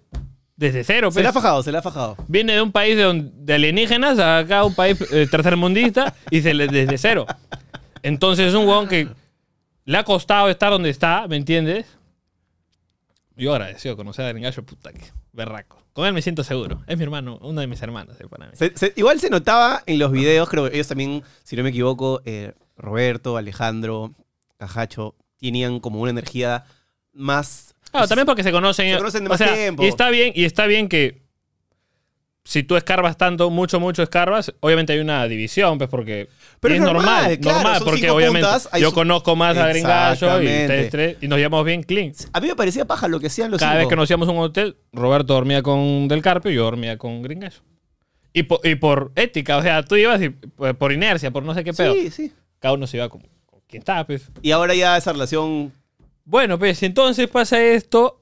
desde 0.58 0.84
cero. 0.84 1.10
Se 1.12 1.15
pues. 1.15 1.24
le 1.24 1.30
ha 1.30 1.34
fajado, 1.34 1.63
se 1.63 1.72
le 1.72 1.78
ha 1.78 1.82
fajado. 1.82 2.17
Viene 2.28 2.54
de 2.54 2.62
un 2.62 2.72
país 2.74 2.98
de, 2.98 3.04
don- 3.04 3.45
de 3.45 3.54
alienígenas 3.54 4.19
a 4.19 4.39
acá 4.39 4.65
un 4.65 4.76
país 4.76 5.00
eh, 5.13 5.28
tercermundista 5.32 6.13
y 6.30 6.41
se 6.41 6.54
le, 6.54 6.67
desde 6.67 6.98
cero. 6.98 7.26
Entonces 8.04 8.48
es 8.48 8.54
un 8.54 8.67
huevón 8.67 8.88
que 8.89 9.08
le 9.86 9.98
ha 9.98 10.04
costado 10.04 10.50
estar 10.50 10.72
donde 10.72 10.89
está, 10.89 11.26
¿me 11.28 11.38
entiendes? 11.38 11.86
Yo 13.39 13.54
agradecido 13.54 13.95
conocer 13.95 14.25
a 14.25 14.30
Gringallo, 14.30 14.63
puta 14.63 14.91
que 14.91 15.02
berraco. 15.32 15.82
Con 15.93 16.06
él 16.06 16.13
me 16.13 16.21
siento 16.21 16.43
seguro. 16.43 16.84
Es 16.88 16.97
mi 16.97 17.04
hermano, 17.04 17.39
uno 17.41 17.62
de 17.62 17.67
mis 17.67 17.82
hermanos. 17.82 18.15
eh, 18.19 18.28
para 18.30 18.47
mí. 18.47 18.52
Se- 18.56 18.73
se- 18.78 18.93
igual 18.95 19.19
se 19.19 19.30
notaba 19.30 19.82
en 19.86 19.97
los 19.97 20.12
videos, 20.12 20.49
creo 20.49 20.69
que 20.69 20.75
ellos 20.75 20.88
también, 20.88 21.23
si 21.43 21.56
no 21.56 21.63
me 21.63 21.69
equivoco, 21.69 22.21
eh, 22.25 22.54
Roberto, 22.78 23.38
Alejandro, 23.38 24.13
Cajacho, 24.58 25.15
tenían 25.39 25.80
como 25.80 25.99
una 26.02 26.12
energía 26.12 26.65
más... 27.13 27.73
Claro, 27.91 28.08
también 28.08 28.25
porque 28.25 28.43
se 28.43 28.52
conocen. 28.52 28.91
Se 28.91 28.97
conocen 28.97 29.23
de 29.23 29.28
o 29.28 29.30
más 29.30 29.38
sea, 29.39 29.54
tiempo. 29.54 29.84
Y 29.84 29.88
está 29.88 30.10
bien, 30.10 30.32
y 30.36 30.43
está 30.45 30.65
bien 30.67 30.88
que 30.89 31.23
si 32.50 32.64
tú 32.64 32.76
escarbas 32.76 33.16
tanto, 33.16 33.52
mucho, 33.52 33.80
mucho 33.80 34.02
escarbas, 34.02 34.52
obviamente 34.62 34.92
hay 34.94 34.98
una 34.98 35.28
división, 35.28 35.78
pues 35.78 35.88
porque 35.88 36.30
Pero 36.60 36.74
es 36.74 36.82
normal, 36.82 37.38
normal, 37.40 37.40
claro, 37.40 37.86
porque 37.86 38.10
obviamente 38.10 38.50
puntas, 38.50 38.70
yo 38.80 38.90
su- 38.90 38.96
conozco 38.96 39.36
más 39.36 39.56
a 39.56 39.68
Gringallo 39.68 40.42
y 40.42 40.46
ustedes 40.48 40.90
tres, 40.90 41.18
y 41.22 41.28
nos 41.28 41.38
llevamos 41.38 41.64
bien 41.64 41.84
clean. 41.84 42.12
A 42.34 42.40
mí 42.42 42.48
me 42.48 42.56
parecía 42.56 42.86
paja 42.86 43.08
lo 43.08 43.20
que 43.20 43.28
hacían 43.28 43.52
los 43.52 43.60
Cada 43.60 43.76
vez 43.76 43.88
que 43.88 43.96
nos 43.96 44.10
íbamos 44.10 44.28
a 44.28 44.32
un 44.32 44.40
hotel, 44.40 44.78
Roberto 44.92 45.36
dormía 45.36 45.62
con 45.62 46.08
Del 46.08 46.24
Carpio 46.24 46.50
y 46.50 46.56
yo 46.56 46.64
dormía 46.64 46.98
con 46.98 47.22
Gringallo. 47.22 47.60
Y 48.34 48.42
por, 48.42 48.62
y 48.64 48.74
por 48.74 49.12
ética, 49.16 49.58
o 49.58 49.62
sea, 49.62 49.84
tú 49.84 49.96
ibas 49.96 50.20
y 50.20 50.30
pues, 50.30 50.74
por 50.74 50.92
inercia, 50.92 51.30
por 51.30 51.44
no 51.44 51.54
sé 51.54 51.64
qué 51.64 51.74
pedo. 51.74 51.94
Sí, 51.94 52.10
sí. 52.10 52.34
Cada 52.58 52.74
uno 52.74 52.88
se 52.88 52.98
iba 52.98 53.10
con, 53.10 53.22
con 53.46 53.62
quien 53.68 53.82
estaba, 53.82 54.08
pues. 54.08 54.28
Y 54.42 54.50
ahora 54.50 54.74
ya 54.74 54.98
esa 54.98 55.12
relación... 55.14 55.72
Bueno, 56.26 56.58
pues 56.58 56.82
entonces 56.82 57.28
pasa 57.28 57.62
esto 57.62 58.18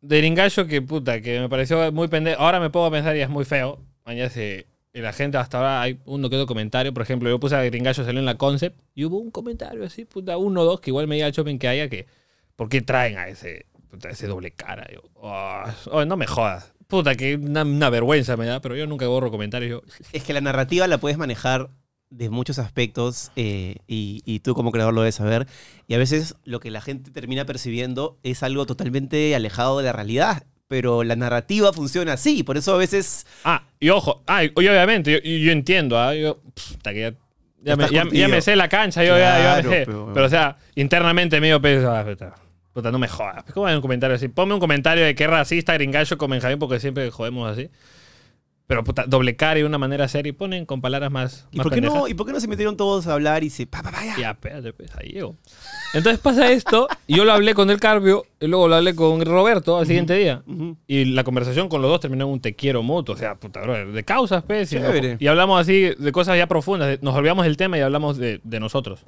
de 0.00 0.18
Gringallo 0.18 0.66
que 0.66 0.82
puta, 0.82 1.20
que 1.20 1.40
me 1.40 1.48
pareció 1.48 1.90
muy 1.92 2.08
pendejo. 2.08 2.40
Ahora 2.40 2.60
me 2.60 2.66
a 2.66 2.90
pensar 2.90 3.16
y 3.16 3.20
es 3.20 3.28
muy 3.28 3.44
feo. 3.44 3.80
Mañana 4.04 4.30
se. 4.30 4.66
La 4.92 5.12
gente 5.12 5.36
hasta 5.36 5.58
ahora 5.58 5.82
hay 5.82 6.00
uno 6.06 6.28
que 6.28 6.36
otro 6.36 6.46
comentario. 6.46 6.92
Por 6.92 7.02
ejemplo, 7.02 7.28
yo 7.28 7.38
puse 7.38 7.54
a 7.54 7.62
Gringallo 7.62 8.04
salió 8.04 8.18
en 8.18 8.26
la 8.26 8.36
concept 8.36 8.80
y 8.94 9.04
hubo 9.04 9.18
un 9.18 9.30
comentario 9.30 9.84
así, 9.84 10.04
puta, 10.04 10.36
uno 10.38 10.62
o 10.62 10.64
dos, 10.64 10.80
que 10.80 10.90
igual 10.90 11.06
me 11.06 11.14
diga 11.16 11.26
el 11.26 11.32
shopping 11.32 11.58
que 11.58 11.68
haya 11.68 11.88
que. 11.88 12.06
¿Por 12.56 12.68
qué 12.68 12.80
traen 12.80 13.18
a 13.18 13.28
ese, 13.28 13.66
puta, 13.90 14.08
ese 14.08 14.26
doble 14.26 14.50
cara? 14.50 14.88
Yo, 14.92 15.02
"Oh, 15.14 15.62
oh, 15.92 16.04
no 16.04 16.16
me 16.16 16.26
jodas. 16.26 16.72
Puta, 16.88 17.14
que 17.14 17.36
una, 17.36 17.90
vergüenza 17.90 18.36
me 18.36 18.46
da, 18.46 18.60
pero 18.60 18.74
yo 18.74 18.86
nunca 18.86 19.06
borro 19.06 19.30
comentarios. 19.30 19.82
Es 20.12 20.24
que 20.24 20.32
la 20.32 20.40
narrativa 20.40 20.86
la 20.86 20.98
puedes 20.98 21.18
manejar 21.18 21.68
de 22.10 22.30
muchos 22.30 22.58
aspectos 22.58 23.30
eh, 23.36 23.76
y, 23.86 24.22
y 24.24 24.40
tú 24.40 24.54
como 24.54 24.72
creador 24.72 24.94
lo 24.94 25.02
debes 25.02 25.16
saber. 25.16 25.46
Y 25.86 25.94
a 25.94 25.98
veces 25.98 26.36
lo 26.44 26.60
que 26.60 26.70
la 26.70 26.80
gente 26.80 27.10
termina 27.10 27.44
percibiendo 27.44 28.18
es 28.22 28.42
algo 28.42 28.64
totalmente 28.66 29.34
alejado 29.34 29.78
de 29.78 29.84
la 29.84 29.92
realidad. 29.92 30.44
Pero 30.68 31.02
la 31.02 31.16
narrativa 31.16 31.72
funciona 31.72 32.12
así. 32.14 32.42
Por 32.42 32.56
eso 32.58 32.74
a 32.74 32.78
veces 32.78 33.26
Ah, 33.44 33.64
y 33.80 33.88
ojo, 33.88 34.22
ah, 34.26 34.44
y, 34.44 34.52
obviamente, 34.54 35.12
yo, 35.12 35.18
yo 35.18 35.50
entiendo, 35.52 35.98
¿ah? 35.98 36.14
yo, 36.14 36.40
que 36.82 37.00
ya, 37.00 37.14
ya, 37.62 37.76
me, 37.76 37.88
ya- 37.88 38.04
ya 38.10 38.28
me 38.28 38.40
sé 38.42 38.54
la 38.54 38.68
cancha, 38.68 39.02
yo 39.02 39.16
ya, 39.16 39.38
ya 39.38 39.42
Claro, 39.62 39.70
me 39.70 39.76
sé. 39.76 39.82
pero- 39.86 40.10
Pero, 40.12 40.26
o 40.26 40.28
sea, 40.28 40.58
internamente 40.74 41.40
medio 41.40 41.60
peso, 41.60 41.90
ah, 41.90 42.04
puta, 42.74 42.90
no 42.90 42.98
me 42.98 43.08
jodas. 43.08 43.44
¿Cómo 43.54 43.66
hay 43.66 43.74
un 43.76 43.80
comentario 43.80 44.14
así? 44.16 44.28
Ponme 44.28 44.52
un 44.54 44.60
comentario 44.60 45.04
de 45.04 45.14
es 45.14 45.26
racista, 45.26 45.72
gringallo 45.74 46.18
con 46.18 46.30
Benjamín, 46.30 46.58
porque 46.58 46.78
siempre 46.80 47.10
jodemos 47.10 47.50
así. 47.50 47.70
Pero 48.68 48.84
puta, 48.84 49.06
doble 49.06 49.34
cara 49.34 49.58
y 49.58 49.62
una 49.62 49.78
manera 49.78 50.06
seria 50.08 50.28
y 50.28 50.32
ponen 50.32 50.66
con 50.66 50.82
palabras 50.82 51.10
más. 51.10 51.46
¿Y 51.50 51.56
más 51.56 51.64
por, 51.64 51.72
qué 51.72 51.80
no. 51.80 52.06
¿Y 52.06 52.12
por 52.12 52.26
qué 52.26 52.34
no 52.34 52.38
se 52.38 52.48
metieron 52.48 52.76
todos 52.76 53.06
a 53.06 53.14
hablar 53.14 53.42
y 53.42 53.48
se... 53.48 53.66
Pa, 53.66 53.82
pa, 53.82 53.90
pa, 53.90 54.04
ya? 54.04 54.16
Ya, 54.18 54.30
espérate, 54.32 54.74
pues, 54.74 54.94
ahí 54.94 55.08
llego. 55.08 55.36
Entonces 55.94 56.20
pasa 56.20 56.52
esto, 56.52 56.86
y 57.06 57.16
yo 57.16 57.24
lo 57.24 57.32
hablé 57.32 57.54
con 57.54 57.70
el 57.70 57.80
Carpio, 57.80 58.26
y 58.38 58.46
luego 58.46 58.68
lo 58.68 58.74
hablé 58.74 58.94
con 58.94 59.24
Roberto 59.24 59.78
al 59.78 59.86
siguiente 59.86 60.12
día. 60.12 60.42
Ujú. 60.46 60.76
Y 60.86 61.06
la 61.06 61.24
conversación 61.24 61.70
con 61.70 61.80
los 61.80 61.90
dos 61.90 62.00
terminó 62.00 62.26
en 62.26 62.32
un 62.32 62.40
te 62.40 62.54
quiero 62.54 62.82
mutuo. 62.82 63.14
O 63.14 63.18
sea, 63.18 63.36
puta, 63.36 63.62
bro, 63.62 63.90
de 63.90 64.04
causas, 64.04 64.44
pues. 64.46 64.70
Y, 64.70 64.76
y 65.18 65.26
hablamos 65.28 65.58
así 65.58 65.94
de 65.98 66.12
cosas 66.12 66.36
ya 66.36 66.46
profundas. 66.46 67.02
Nos 67.02 67.14
olvidamos 67.14 67.46
del 67.46 67.56
tema 67.56 67.78
y 67.78 67.80
hablamos 67.80 68.18
de, 68.18 68.42
de 68.44 68.60
nosotros. 68.60 69.00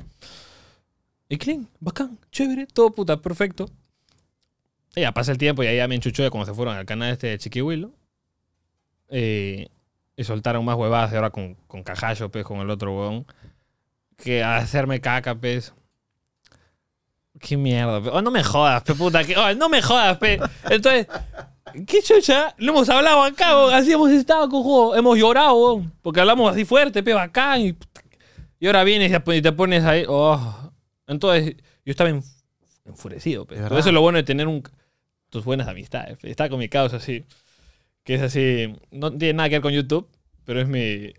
Y 1.28 1.36
clean, 1.36 1.68
bacán, 1.80 2.18
chévere, 2.32 2.66
todo 2.66 2.94
puta, 2.94 3.18
perfecto. 3.18 3.68
Y 4.96 5.02
ya 5.02 5.12
pasa 5.12 5.32
el 5.32 5.38
tiempo 5.38 5.62
y 5.62 5.66
ahí 5.66 5.76
ya 5.76 5.86
me 5.86 5.96
enchuchó 5.96 6.22
de 6.22 6.30
cuando 6.30 6.46
se 6.46 6.54
fueron 6.54 6.76
al 6.76 6.86
canal 6.86 7.12
este 7.12 7.26
de 7.26 7.38
Chiquihuilo. 7.38 7.92
Eh, 9.10 9.68
y 10.16 10.24
soltaron 10.24 10.64
más 10.64 10.76
huevadas 10.76 11.10
de 11.10 11.16
ahora 11.16 11.30
con, 11.30 11.54
con 11.66 11.82
Cajallo, 11.82 12.30
pues, 12.30 12.44
con 12.44 12.58
el 12.60 12.70
otro 12.70 12.92
huevón. 12.96 13.26
Que 14.16 14.42
a 14.42 14.58
hacerme 14.58 15.00
caca, 15.00 15.34
pues. 15.34 15.74
Qué 17.40 17.56
mierda, 17.56 18.02
pe. 18.02 18.10
Oh, 18.10 18.20
no 18.20 18.30
me 18.30 18.42
jodas, 18.44 18.82
pe 18.82 18.94
puta. 18.94 19.24
Que, 19.24 19.36
oh, 19.36 19.54
no 19.54 19.68
me 19.68 19.80
jodas, 19.80 20.18
pe. 20.18 20.38
Entonces, 20.68 21.06
¿qué 21.86 22.02
chucha? 22.02 22.54
Lo 22.58 22.72
hemos 22.72 22.88
hablado 22.90 23.22
acá, 23.22 23.56
weón. 23.56 23.72
Así 23.74 23.92
hemos 23.92 24.10
estado, 24.10 24.48
cojo. 24.48 24.94
Hemos 24.94 25.16
llorado, 25.18 25.54
weón. 25.54 25.92
Porque 26.02 26.20
hablamos 26.20 26.52
así 26.52 26.64
fuerte, 26.64 27.02
pe, 27.02 27.14
bacán. 27.14 27.60
Y, 27.62 27.76
y 28.58 28.66
ahora 28.66 28.84
vienes 28.84 29.10
y 29.26 29.40
te- 29.42 29.52
pones 29.52 29.84
ahí. 29.84 30.04
Oh. 30.06 30.70
Entonces, 31.06 31.56
yo 31.84 31.90
estaba 31.92 32.10
enf- 32.10 32.42
enfurecido, 32.84 33.46
pe. 33.46 33.56
Por 33.56 33.78
eso 33.78 33.88
es 33.88 33.94
lo 33.94 34.02
bueno 34.02 34.18
de 34.18 34.24
tener 34.24 34.46
un, 34.46 34.62
tus 35.30 35.44
buenas 35.44 35.66
amistades, 35.66 36.18
pe. 36.18 36.30
Está 36.30 36.50
con 36.50 36.58
mi 36.58 36.68
causa 36.68 36.96
así. 36.98 37.24
Que 38.10 38.16
es 38.16 38.22
así. 38.22 38.74
No 38.90 39.16
tiene 39.16 39.34
nada 39.34 39.48
que 39.48 39.54
ver 39.54 39.62
con 39.62 39.72
YouTube, 39.72 40.08
pero 40.44 40.60
es 40.60 40.66
mi. 40.66 41.12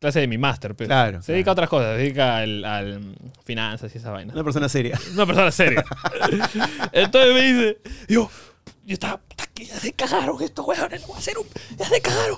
Clase 0.00 0.18
de 0.18 0.26
mi 0.26 0.36
máster, 0.36 0.74
pe. 0.74 0.86
Claro, 0.86 1.22
Se 1.22 1.30
dedica 1.30 1.50
a 1.50 1.52
otras 1.52 1.68
cosas, 1.68 1.94
se 1.94 2.02
dedica 2.02 2.38
al, 2.38 2.64
al 2.64 3.14
finanzas 3.44 3.94
y 3.94 3.98
esa 3.98 4.10
vaina. 4.10 4.32
Una 4.32 4.42
persona 4.42 4.68
seria. 4.68 4.98
Una 5.12 5.26
persona 5.26 5.52
seria. 5.52 5.84
Entonces 6.92 7.32
me 7.34 7.52
dice, 7.52 7.78
yo, 8.08 8.28
yo 8.84 8.94
estaba, 8.94 9.20
ya 9.54 9.78
se 9.78 9.92
cagaron 9.92 10.42
estos 10.42 10.66
huevones, 10.66 11.00
le 11.02 11.06
voy 11.06 11.14
a 11.14 11.18
hacer 11.20 11.38
un, 11.38 11.46
ya 11.78 11.88
se 11.88 12.00
cagaron. 12.00 12.36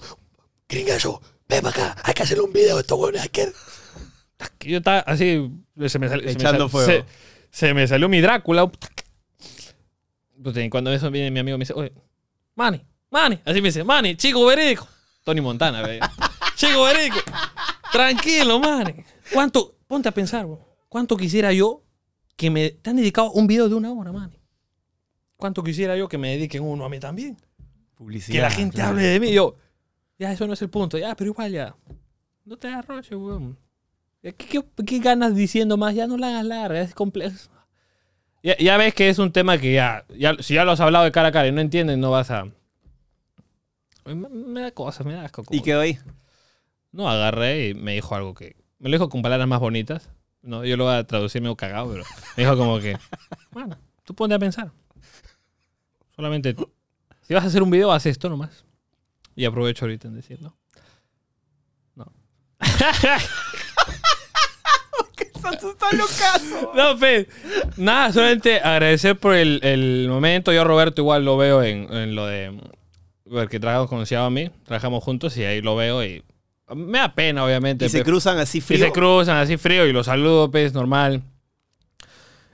Gringallo, 0.68 1.22
ven 1.48 1.62
para 1.62 1.70
acá, 1.92 2.02
hay 2.04 2.12
que 2.12 2.22
hacerle 2.22 2.44
un 2.44 2.52
video 2.52 2.76
a 2.76 2.80
estos 2.80 2.98
huevones, 2.98 3.22
hay 3.22 3.28
que... 3.30 3.50
Yo 4.60 4.76
estaba 4.76 4.98
así, 4.98 5.50
se 5.86 5.98
me, 5.98 6.10
sal- 6.10 6.20
se 6.20 6.26
me 6.26 6.32
Echando 6.32 6.68
sal- 6.68 6.70
fuego. 6.70 6.86
Se, 6.86 7.04
se 7.68 7.72
me 7.72 7.88
salió 7.88 8.10
mi 8.10 8.20
Drácula. 8.20 8.70
y 10.54 10.68
cuando 10.68 10.92
eso 10.92 11.10
viene 11.10 11.30
mi 11.30 11.40
amigo 11.40 11.56
me 11.56 11.62
dice, 11.62 11.72
oye, 11.72 11.94
Manny, 12.56 12.84
Manny, 13.14 13.38
así 13.44 13.62
me 13.62 13.68
dice, 13.68 13.84
Manny, 13.84 14.16
chico 14.16 14.44
verídico. 14.44 14.88
Tony 15.22 15.40
Montana, 15.40 15.82
ve. 15.82 16.00
chico 16.56 16.82
verídico. 16.82 17.20
Tranquilo, 17.92 18.58
Manny. 18.58 19.04
¿Cuánto, 19.32 19.76
ponte 19.86 20.08
a 20.08 20.12
pensar, 20.12 20.44
bro, 20.46 20.58
cuánto 20.88 21.16
quisiera 21.16 21.52
yo 21.52 21.84
que 22.36 22.50
me 22.50 22.70
te 22.70 22.90
han 22.90 22.96
dedicado 22.96 23.30
un 23.30 23.46
video 23.46 23.68
de 23.68 23.76
una 23.76 23.92
hora, 23.92 24.10
Manny. 24.10 24.36
¿Cuánto 25.36 25.62
quisiera 25.62 25.96
yo 25.96 26.08
que 26.08 26.18
me 26.18 26.30
dediquen 26.30 26.64
uno 26.64 26.84
a 26.84 26.88
mí 26.88 26.98
también? 26.98 27.36
Publicidad. 27.94 28.34
Que 28.34 28.42
la 28.42 28.50
gente 28.50 28.74
claro. 28.74 28.90
hable 28.90 29.04
de 29.04 29.20
mí. 29.20 29.32
Yo, 29.32 29.54
ya, 30.18 30.32
eso 30.32 30.48
no 30.48 30.54
es 30.54 30.62
el 30.62 30.70
punto. 30.70 30.98
Ya, 30.98 31.14
pero 31.14 31.30
igual 31.30 31.52
ya. 31.52 31.76
No 32.44 32.56
te 32.56 32.66
arroches, 32.66 33.16
weón. 33.16 33.56
¿Qué, 34.22 34.34
qué, 34.34 34.64
qué 34.84 34.98
ganas 34.98 35.36
diciendo 35.36 35.76
más? 35.76 35.94
Ya 35.94 36.08
no 36.08 36.16
la 36.16 36.30
hagas 36.30 36.46
larga, 36.46 36.80
es 36.80 36.94
complejo. 36.94 37.36
Ya, 38.42 38.56
ya 38.58 38.76
ves 38.76 38.92
que 38.92 39.08
es 39.08 39.20
un 39.20 39.30
tema 39.30 39.56
que 39.56 39.72
ya, 39.72 40.04
ya, 40.18 40.34
si 40.40 40.54
ya 40.54 40.64
lo 40.64 40.72
has 40.72 40.80
hablado 40.80 41.04
de 41.04 41.12
cara 41.12 41.28
a 41.28 41.32
cara 41.32 41.46
y 41.46 41.52
no 41.52 41.60
entiendes, 41.60 41.96
no 41.96 42.10
vas 42.10 42.32
a... 42.32 42.50
Me, 44.04 44.14
me 44.14 44.60
da 44.60 44.70
cosas, 44.72 45.06
me 45.06 45.14
da 45.14 45.24
asco. 45.24 45.44
¿Y 45.50 45.62
quedó 45.62 45.80
ahí? 45.80 45.98
No, 46.92 47.08
agarré 47.08 47.68
y 47.68 47.74
me 47.74 47.94
dijo 47.94 48.14
algo 48.14 48.34
que... 48.34 48.56
Me 48.78 48.88
lo 48.88 48.96
dijo 48.96 49.08
con 49.08 49.22
palabras 49.22 49.48
más 49.48 49.60
bonitas. 49.60 50.10
No, 50.42 50.64
yo 50.64 50.76
lo 50.76 50.84
voy 50.84 50.94
a 50.94 51.04
traducir 51.04 51.40
medio 51.40 51.56
cagado, 51.56 51.90
pero 51.90 52.04
me 52.36 52.44
dijo 52.44 52.56
como 52.56 52.78
que... 52.78 52.96
Bueno, 53.50 53.76
tú 54.04 54.14
ponte 54.14 54.34
a 54.34 54.38
pensar. 54.38 54.70
Solamente... 56.14 56.54
Si 57.22 57.32
vas 57.32 57.44
a 57.44 57.46
hacer 57.46 57.62
un 57.62 57.70
video, 57.70 57.90
haz 57.90 58.06
esto 58.06 58.28
nomás. 58.28 58.64
Y 59.34 59.46
aprovecho 59.46 59.86
ahorita 59.86 60.08
en 60.08 60.14
decirlo. 60.14 60.54
No. 61.96 62.12
No, 66.74 66.96
fe. 66.98 67.26
Nada, 67.76 68.12
solamente 68.12 68.60
agradecer 68.60 69.18
por 69.18 69.34
el, 69.34 69.60
el 69.62 70.06
momento. 70.08 70.52
Yo 70.52 70.60
a 70.60 70.64
Roberto 70.64 71.00
igual 71.00 71.24
lo 71.24 71.36
veo 71.36 71.62
en, 71.62 71.92
en 71.92 72.14
lo 72.14 72.26
de... 72.26 72.60
Porque 73.28 73.58
trabajamos 73.58 73.88
con 73.88 74.04
Xiaomi, 74.06 74.50
trabajamos 74.64 75.02
juntos 75.02 75.36
y 75.36 75.44
ahí 75.44 75.60
lo 75.62 75.76
veo 75.76 76.04
y... 76.04 76.22
Me 76.74 76.98
da 76.98 77.14
pena, 77.14 77.44
obviamente. 77.44 77.86
Y 77.86 77.88
se 77.90 78.02
cruzan 78.02 78.38
así 78.38 78.58
y 78.58 78.60
frío. 78.62 78.86
se 78.86 78.92
cruzan 78.92 79.36
así 79.36 79.56
frío 79.58 79.86
y 79.86 79.92
los 79.92 80.06
saludo, 80.06 80.50
pues, 80.50 80.72
normal. 80.72 81.22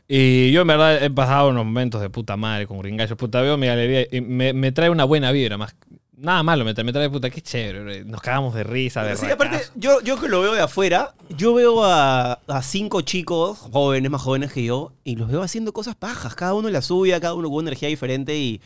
Y 0.09 0.50
yo 0.50 0.62
en 0.62 0.66
verdad 0.66 1.02
he 1.02 1.11
pasado 1.11 1.50
unos 1.50 1.64
momentos 1.64 2.00
de 2.00 2.11
puta 2.11 2.37
madre 2.37 2.66
con 2.66 2.80
Gringallo. 2.80 3.16
Puta, 3.16 3.40
veo 3.40 3.56
mi 3.56 3.68
galería 3.68 4.06
y 4.11 4.20
me, 4.20 4.52
me 4.52 4.72
trae 4.72 4.90
una 4.90 5.04
buena 5.04 5.30
vibra. 5.30 5.56
Más, 5.56 5.76
nada 6.16 6.42
malo, 6.42 6.64
me 6.64 6.74
trae, 6.74 6.85
me 6.85 6.92
trae 6.92 7.09
puta, 7.09 7.30
qué 7.30 7.40
chévere. 7.40 8.04
Nos 8.04 8.20
cagamos 8.20 8.52
de 8.54 8.64
risa, 8.64 9.04
de 9.04 9.16
Sí, 9.16 9.26
aparte, 9.26 9.54
racazo. 9.59 9.72
yo, 9.76 10.00
yo 10.02 10.20
que 10.20 10.28
lo 10.28 10.40
veo 10.40 10.52
de 10.54 10.61
afuera, 10.61 11.14
yo 11.37 11.54
veo 11.54 11.85
a, 11.85 12.33
a 12.48 12.62
cinco 12.62 13.02
chicos, 13.02 13.59
jóvenes, 13.70 14.11
más 14.11 14.20
jóvenes 14.22 14.52
que 14.52 14.64
yo, 14.64 14.92
y 15.04 15.14
los 15.14 15.28
veo 15.30 15.42
haciendo 15.42 15.72
cosas 15.72 15.94
pajas, 15.94 16.35
cada 16.35 16.54
uno 16.54 16.66
en 16.66 16.74
la 16.74 16.83
suya, 16.83 17.20
cada 17.20 17.35
uno 17.35 17.48
con 17.48 17.59
una 17.59 17.68
energía 17.68 17.88
diferente, 17.88 18.37
y 18.37 18.61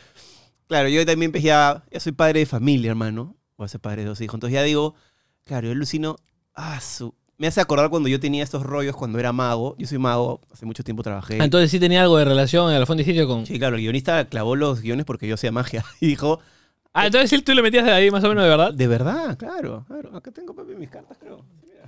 claro, 0.68 0.88
yo 0.88 1.04
también 1.06 1.30
pues 1.30 1.42
ya, 1.42 1.84
ya 1.90 2.00
soy 2.00 2.12
padre 2.12 2.40
de 2.40 2.46
familia, 2.46 2.90
hermano, 2.90 3.36
voy 3.56 3.64
a 3.64 3.68
ser 3.68 3.80
padre 3.80 4.02
de 4.02 4.08
dos 4.08 4.20
hijos, 4.20 4.34
entonces 4.34 4.54
ya 4.54 4.62
digo, 4.62 4.94
claro, 5.44 5.66
yo 5.66 5.72
alucino, 5.72 6.16
ah, 6.54 6.80
su... 6.80 7.14
Me 7.36 7.48
hace 7.48 7.60
acordar 7.60 7.90
cuando 7.90 8.08
yo 8.08 8.20
tenía 8.20 8.44
estos 8.44 8.62
rollos 8.62 8.94
cuando 8.94 9.18
era 9.18 9.32
mago, 9.32 9.74
yo 9.76 9.88
soy 9.88 9.98
mago, 9.98 10.40
hace 10.52 10.66
mucho 10.66 10.84
tiempo 10.84 11.02
trabajé. 11.02 11.38
Ah, 11.40 11.44
Entonces 11.44 11.68
sí 11.68 11.80
tenía 11.80 12.00
algo 12.02 12.16
de 12.16 12.24
relación 12.24 12.70
en 12.70 12.76
el 12.76 12.86
fondo 12.86 13.02
y 13.02 13.06
sitio 13.06 13.26
con... 13.26 13.44
Sí, 13.44 13.58
claro, 13.58 13.74
el 13.74 13.82
guionista 13.82 14.24
clavó 14.28 14.54
los 14.54 14.82
guiones 14.82 15.04
porque 15.04 15.26
yo 15.26 15.34
hacía 15.34 15.50
magia, 15.50 15.84
y 16.00 16.06
dijo, 16.06 16.38
Ah, 16.92 17.06
entonces 17.06 17.28
sí 17.28 17.42
tú 17.42 17.52
le 17.52 17.60
metías 17.60 17.84
de 17.84 17.90
ahí 17.92 18.08
más 18.12 18.22
o 18.22 18.28
menos 18.28 18.44
de 18.44 18.50
verdad. 18.50 18.72
de 18.72 18.86
verdad, 18.86 19.36
claro, 19.36 19.84
claro, 19.88 20.16
acá 20.16 20.30
tengo 20.30 20.54
papi 20.54 20.76
mis 20.76 20.88
cartas, 20.88 21.18
creo, 21.18 21.44
mira. 21.66 21.86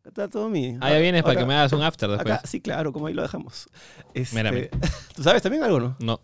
Acá 0.00 0.08
está 0.08 0.28
todo 0.28 0.50
mi... 0.50 0.76
Ah, 0.82 0.90
ya 0.90 0.98
vienes 0.98 1.22
para 1.22 1.40
que 1.40 1.46
me 1.46 1.54
hagas 1.54 1.72
un 1.72 1.82
after 1.82 2.10
después. 2.10 2.34
Acá, 2.34 2.46
sí, 2.46 2.60
claro, 2.60 2.92
como 2.92 3.06
ahí 3.06 3.14
lo 3.14 3.22
dejamos. 3.22 3.70
Este, 4.12 4.36
Mírame. 4.36 4.68
¿Tú 5.16 5.22
sabes 5.22 5.40
también 5.42 5.62
algo, 5.62 5.80
no? 5.80 5.96
No. 6.00 6.20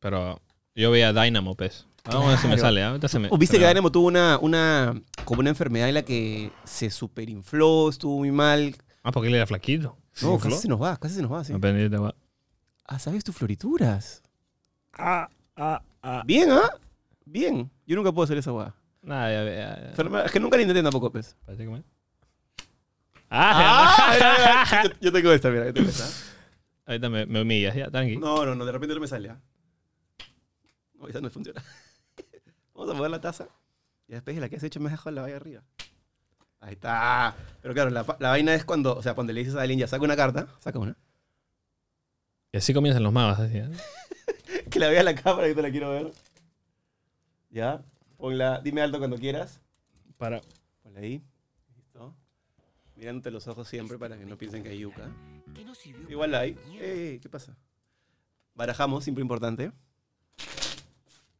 Pero 0.00 0.40
yo 0.82 0.90
veía 0.90 1.12
Dynamo, 1.12 1.54
pues. 1.54 1.86
Vamos 2.04 2.26
a 2.26 2.30
ver 2.30 2.38
si 2.38 2.46
me 2.46 2.54
Claro. 2.54 2.68
sale. 2.68 2.82
¿ah? 2.82 2.88
Ahorita 2.88 3.08
se 3.08 3.18
me, 3.18 3.28
¿O 3.30 3.36
viste 3.36 3.56
se 3.56 3.58
que 3.60 3.64
me. 3.64 3.68
Dynamo 3.68 3.92
tuvo 3.92 4.06
una, 4.06 4.38
una, 4.40 5.00
como 5.24 5.40
una 5.40 5.50
enfermedad 5.50 5.88
en 5.88 5.94
la 5.94 6.02
que 6.02 6.50
se 6.64 6.88
superinfló, 6.90 7.88
estuvo 7.90 8.16
muy 8.18 8.30
mal? 8.30 8.74
Ah, 9.02 9.12
porque 9.12 9.28
él 9.28 9.34
era 9.34 9.46
flaquito. 9.46 9.96
No, 10.22 10.34
¿Infló? 10.34 10.50
casi 10.50 10.62
se 10.62 10.68
nos 10.68 10.82
va, 10.82 10.96
casi 10.96 11.14
se 11.16 11.22
nos 11.22 11.32
va, 11.32 11.44
sí. 11.44 11.52
Va. 11.52 12.14
Ah, 12.86 12.98
¿sabes 12.98 13.22
tus 13.24 13.36
florituras? 13.36 14.22
Ah, 14.94 15.28
ah, 15.56 15.82
ah. 16.02 16.22
Bien, 16.24 16.50
¿ah? 16.50 16.70
Bien. 17.26 17.70
Yo 17.86 17.96
nunca 17.96 18.10
puedo 18.10 18.24
hacer 18.24 18.38
esa 18.38 18.50
guada. 18.50 18.74
Nada, 19.02 19.30
ya, 19.30 19.44
ya, 19.44 19.94
ya. 19.94 20.24
Es 20.24 20.32
que 20.32 20.40
nunca 20.40 20.56
la 20.56 20.62
intenté 20.62 20.82
tampoco, 20.82 21.12
pues. 21.12 21.36
Parece 21.44 21.64
que 21.64 21.70
me- 21.70 21.82
Ah, 23.30 23.94
Ah, 23.98 24.16
ya. 24.18 24.34
mira, 24.36 24.36
mira, 24.38 24.82
yo, 24.84 25.00
yo 25.00 25.12
tengo 25.12 25.32
esta, 25.32 25.50
mira, 25.50 25.66
yo 25.66 25.74
tengo 25.74 25.88
esta. 25.90 26.06
Ahorita 26.86 27.10
me, 27.10 27.26
me 27.26 27.42
humillas, 27.42 27.74
ya, 27.74 27.90
tranqui. 27.90 28.16
No, 28.16 28.46
no, 28.46 28.54
no, 28.54 28.64
de 28.64 28.72
repente 28.72 28.94
no 28.94 29.00
me 29.00 29.06
sale, 29.06 29.28
¿ah? 29.30 29.38
No, 31.00 31.08
esa 31.08 31.20
no 31.20 31.30
funciona. 31.30 31.62
Vamos 32.74 32.90
a 32.90 32.94
mover 32.94 33.10
la 33.10 33.20
taza. 33.20 33.48
Y 34.08 34.12
después 34.12 34.34
de 34.34 34.40
la 34.40 34.48
que 34.48 34.56
has 34.56 34.62
hecho 34.64 34.80
me 34.80 34.86
has 34.86 34.92
dejado 34.92 35.12
la 35.12 35.22
valla 35.22 35.36
arriba. 35.36 35.62
Ahí 36.60 36.72
está. 36.72 37.36
Pero 37.62 37.74
claro, 37.74 37.90
la, 37.90 38.04
la 38.18 38.30
vaina 38.30 38.54
es 38.54 38.64
cuando, 38.64 38.96
o 38.96 39.02
sea, 39.02 39.14
cuando 39.14 39.32
le 39.32 39.40
dices 39.40 39.54
a 39.54 39.62
alguien, 39.62 39.78
ya 39.78 39.86
saca 39.86 40.04
una 40.04 40.16
carta, 40.16 40.48
saca 40.58 40.78
una, 40.78 40.96
Y 42.52 42.58
así 42.58 42.74
comienzan 42.74 43.02
los 43.02 43.12
magos, 43.12 43.38
así. 43.38 43.58
¿eh? 43.58 43.70
que 44.70 44.78
la 44.78 44.88
vea 44.88 45.02
la 45.02 45.14
cámara, 45.14 45.46
yo 45.46 45.54
te 45.54 45.62
la 45.62 45.70
quiero 45.70 45.90
ver. 45.90 46.12
Ya, 47.50 47.84
ponla, 48.16 48.60
dime 48.60 48.82
alto 48.82 48.98
cuando 48.98 49.16
quieras. 49.16 49.60
Para. 50.16 50.40
Por 50.82 50.96
ahí. 50.98 51.22
Listo. 51.76 52.14
Mirándote 52.96 53.30
los 53.30 53.46
ojos 53.46 53.68
siempre 53.68 53.98
para 53.98 54.18
que 54.18 54.26
no 54.26 54.36
piensen 54.36 54.62
que 54.62 54.70
hay 54.70 54.80
yuca. 54.80 55.08
Igual 56.08 56.34
hay. 56.34 56.58
Eh, 56.80 57.20
¿Qué 57.22 57.28
pasa? 57.28 57.56
Barajamos, 58.54 59.04
siempre 59.04 59.22
importante. 59.22 59.70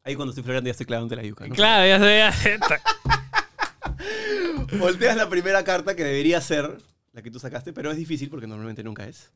Ahí 0.09 0.17
cuando 0.17 0.31
estoy 0.31 0.43
florando 0.43 0.69
ya 0.69 0.71
estoy 0.71 0.87
clavándote 0.87 1.17
la 1.17 1.23
yuca. 1.23 1.47
¿no? 1.47 1.55
Claro, 1.55 1.87
ya 1.87 1.99
sé, 1.99 2.19
ya 2.19 2.33
sé. 2.33 2.59
Volteas 4.79 5.15
la 5.19 5.29
primera 5.29 5.63
carta 5.65 5.95
que 5.95 6.03
debería 6.03 6.41
ser 6.41 6.79
la 7.13 7.21
que 7.21 7.31
tú 7.31 7.39
sacaste, 7.39 7.75
pero 7.75 7.91
es 7.91 7.99
difícil 7.99 8.31
porque 8.31 8.47
normalmente 8.47 8.83
nunca 8.83 9.05
es. 9.07 9.31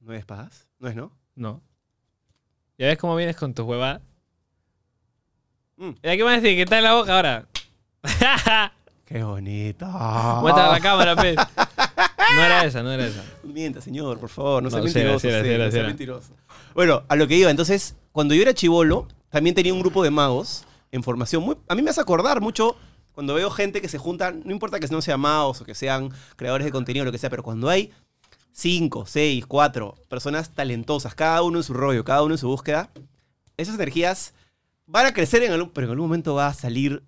¿Nueve 0.00 0.18
espadas? 0.18 0.66
¿No 0.80 0.88
es, 0.88 0.96
no? 0.96 1.12
No. 1.36 1.62
¿Ya 2.78 2.88
ves 2.88 2.98
cómo 2.98 3.14
vienes 3.14 3.36
con 3.36 3.54
tus 3.54 3.64
huevadas? 3.64 4.02
Mm. 5.76 5.90
¿Y 6.02 6.08
aquí 6.08 6.22
vas 6.22 6.38
a 6.38 6.40
decir? 6.40 6.58
¿Qué 6.58 6.66
tal 6.66 6.82
la 6.82 6.94
boca 6.94 7.14
ahora? 7.14 7.46
¡Qué 9.04 9.22
bonito! 9.22 9.86
Muestra 9.86 10.72
la 10.72 10.80
cámara, 10.80 11.14
pe. 11.14 11.36
No 11.36 12.42
era 12.44 12.64
esa, 12.64 12.82
no 12.82 12.90
era 12.90 13.06
esa. 13.06 13.22
Mienta, 13.44 13.80
señor, 13.80 14.18
por 14.18 14.30
favor, 14.30 14.64
no, 14.64 14.68
sea 14.68 14.80
No, 14.80 14.88
sí 14.88 14.98
era, 14.98 15.12
mentiroso. 15.12 15.20
sí 15.20 15.28
era, 15.28 15.42
sí 15.42 15.48
sí, 15.48 15.54
era, 15.54 15.64
no 15.66 15.70
sea 15.70 15.84
mentiroso. 15.84 16.34
Bueno, 16.74 17.04
a 17.06 17.14
lo 17.14 17.28
que 17.28 17.36
iba, 17.36 17.52
entonces, 17.52 17.94
cuando 18.10 18.34
yo 18.34 18.42
era 18.42 18.52
chivolo, 18.52 19.06
también 19.30 19.54
tenía 19.54 19.74
un 19.74 19.80
grupo 19.80 20.02
de 20.02 20.10
magos 20.10 20.64
en 20.90 21.02
formación. 21.02 21.42
Muy, 21.42 21.56
a 21.68 21.74
mí 21.74 21.82
me 21.82 21.90
hace 21.90 22.00
acordar 22.00 22.40
mucho 22.40 22.76
cuando 23.12 23.34
veo 23.34 23.50
gente 23.50 23.80
que 23.80 23.88
se 23.88 23.98
junta, 23.98 24.30
no 24.30 24.52
importa 24.52 24.78
que 24.78 24.86
no 24.88 25.02
sean 25.02 25.20
magos 25.20 25.60
o 25.60 25.64
que 25.64 25.74
sean 25.74 26.10
creadores 26.36 26.64
de 26.64 26.70
contenido 26.70 27.04
lo 27.04 27.12
que 27.12 27.18
sea, 27.18 27.30
pero 27.30 27.42
cuando 27.42 27.68
hay 27.68 27.92
cinco, 28.52 29.06
seis, 29.06 29.46
cuatro 29.46 29.94
personas 30.08 30.54
talentosas, 30.54 31.14
cada 31.14 31.42
uno 31.42 31.58
en 31.58 31.64
su 31.64 31.74
rollo, 31.74 32.04
cada 32.04 32.22
uno 32.22 32.34
en 32.34 32.38
su 32.38 32.48
búsqueda, 32.48 32.90
esas 33.56 33.74
energías 33.74 34.34
van 34.86 35.06
a 35.06 35.12
crecer 35.12 35.42
en 35.42 35.52
algún, 35.52 35.70
pero 35.70 35.86
en 35.86 35.90
algún 35.92 36.08
momento 36.08 36.34
va 36.34 36.46
a 36.46 36.54
salir, 36.54 37.02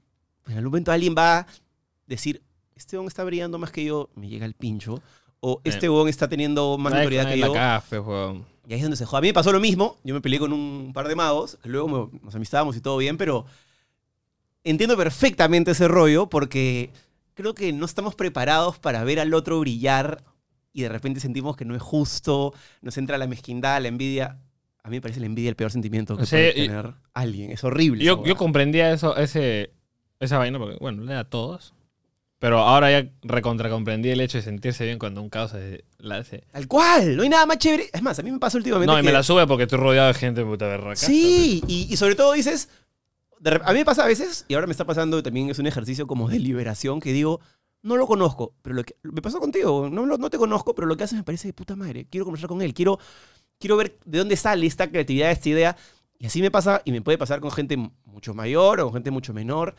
en 0.47 0.55
algún 0.55 0.73
momento 0.73 0.93
alguien 0.93 1.15
va 1.17 1.39
a 1.39 1.47
decir, 2.07 2.43
este 2.75 2.97
don 2.97 3.07
está 3.07 3.25
brillando 3.25 3.59
más 3.59 3.71
que 3.71 3.85
yo, 3.85 4.11
me 4.15 4.29
llega 4.29 4.47
el 4.47 4.55
pincho, 4.55 5.03
o 5.41 5.61
este 5.65 5.87
don 5.87 6.09
está 6.09 6.29
teniendo 6.29 6.77
más 6.79 6.93
Ay, 6.93 6.99
notoriedad 7.01 7.25
con 7.25 7.33
que 7.33 7.39
yo. 7.41 7.53
café. 7.53 7.97
Y 8.69 8.73
ahí 8.75 8.79
es 8.79 8.83
donde 8.83 8.97
se 8.97 9.05
juega. 9.07 9.19
A 9.19 9.23
mí 9.23 9.29
me 9.29 9.35
pasó 9.35 9.53
lo 9.53 9.61
mismo. 9.61 9.97
Yo 10.05 10.15
me 10.15 10.21
peleé 10.21 10.39
con 10.39 10.53
un 10.53 10.93
par 10.95 11.09
de 11.09 11.17
magos. 11.17 11.59
que 11.63 11.69
Luego 11.69 11.89
me- 12.13 12.21
nos 12.23 12.35
amistábamos 12.35 12.77
y 12.77 12.81
todo 12.81 12.97
bien, 12.99 13.17
pero 13.17 13.47
entiendo 14.65 14.97
perfectamente 14.97 15.71
ese 15.73 15.89
rollo 15.89 16.29
porque 16.29 16.91
creo 17.35 17.55
que 17.55 17.73
no 17.73 17.85
estamos 17.87 18.15
preparados 18.15 18.79
para 18.79 19.03
ver 19.05 19.21
al 19.21 19.33
otro 19.35 19.59
brillar 19.61 20.23
y 20.73 20.83
de 20.83 20.89
repente 20.89 21.21
sentimos 21.21 21.57
que 21.57 21.65
no 21.65 21.75
es 21.75 21.83
justo. 21.83 22.53
Nos 22.83 22.97
entra 22.99 23.19
la 23.19 23.27
mezquindad, 23.27 23.81
la 23.83 23.89
envidia. 23.89 24.39
A 24.83 24.89
mí 24.89 24.97
me 24.97 25.01
parece 25.01 25.21
la 25.21 25.27
envidia 25.27 25.49
el 25.51 25.57
peor 25.57 25.71
sentimiento 25.73 26.17
que 26.17 26.27
Sí, 26.27 26.31
puede 26.37 26.51
y- 26.51 26.67
tener 26.69 26.95
alguien. 27.15 27.51
Es 27.51 27.65
horrible. 27.65 28.05
Yo, 28.05 28.25
yo 28.25 28.37
comprendía 28.37 28.93
eso, 28.93 29.17
ese, 29.17 29.73
esa 30.21 30.39
vaina, 30.39 30.59
porque, 30.59 30.77
bueno, 30.81 31.03
le 31.03 31.13
da 31.15 31.21
a 31.21 31.25
todos. 31.29 31.75
Pero 32.41 32.59
ahora 32.59 32.91
ya 32.91 33.09
recontra 33.23 33.71
comprendí 33.71 34.09
el 34.09 34.21
hecho 34.21 34.39
de 34.39 34.43
sentirse 34.43 34.85
bien 34.85 34.99
cuando 34.99 35.23
un 35.23 35.29
caos 35.29 35.53
se 35.53 35.85
la 35.99 36.17
hace. 36.17 36.43
Tal 36.51 36.67
cual. 36.67 37.17
No 37.17 37.23
hay 37.23 37.29
nada 37.29 37.45
más 37.47 37.59
chévere. 37.59 37.91
Es 37.93 38.03
más, 38.03 38.19
a 38.19 38.23
mí 38.23 38.33
me 38.33 38.39
pasa 38.39 38.57
últimamente 38.57 38.91
No, 38.91 38.99
y 38.99 39.03
me 39.03 39.13
la 39.13 39.23
sube 39.23 39.47
porque 39.47 39.65
estoy 39.65 39.79
rodeado 39.79 40.09
de 40.09 40.15
gente 40.15 40.43
puta 40.43 40.67
berraca. 40.67 40.97
Sí, 40.97 41.63
y, 41.69 41.87
y 41.93 41.97
sobre 41.99 42.15
todo 42.15 42.33
dices, 42.33 42.71
de 43.41 43.61
a 43.63 43.73
mí 43.73 43.79
me 43.79 43.85
pasa 43.85 44.05
a 44.05 44.07
veces, 44.07 44.45
y 44.49 44.55
ahora 44.55 44.67
me 44.67 44.73
está 44.73 44.85
pasando 44.85 45.23
también 45.23 45.51
es 45.51 45.59
un 45.59 45.67
ejercicio 45.67 46.07
como 46.07 46.29
de 46.29 46.39
liberación, 46.39 47.01
que 47.01 47.13
digo, 47.13 47.41
no 47.83 47.97
lo 47.97 48.07
conozco, 48.07 48.55
pero 48.63 48.75
lo 48.75 48.85
que, 48.85 48.97
me 49.03 49.23
pasó 49.23 49.41
contigo, 49.41 49.89
no, 49.91 50.07
no 50.07 50.31
te 50.31 50.39
conozco, 50.39 50.75
pero 50.75 50.87
lo 50.87 50.97
que 50.97 51.05
haces 51.05 51.19
me 51.19 51.25
parece 51.25 51.49
de 51.49 51.55
puta 51.55 51.75
madre, 51.75 52.07
quiero 52.09 52.27
conversar 52.27 52.49
con 52.49 52.61
él, 52.63 52.75
quiero, 52.75 52.99
quiero 53.59 53.77
ver 53.77 53.99
de 54.05 54.19
dónde 54.19 54.37
sale 54.37 54.67
esta 54.67 54.91
creatividad, 54.91 55.31
esta 55.31 55.49
idea, 55.49 55.77
y 56.19 56.27
así 56.27 56.43
me 56.43 56.51
pasa, 56.51 56.83
y 56.85 56.93
me 56.93 57.01
puede 57.01 57.17
pasar 57.17 57.41
con 57.41 57.51
gente 57.51 57.77
mucho 58.05 58.35
mayor 58.35 58.81
o 58.81 58.85
con 58.85 58.95
gente 58.95 59.11
mucho 59.11 59.33
menor, 59.33 59.75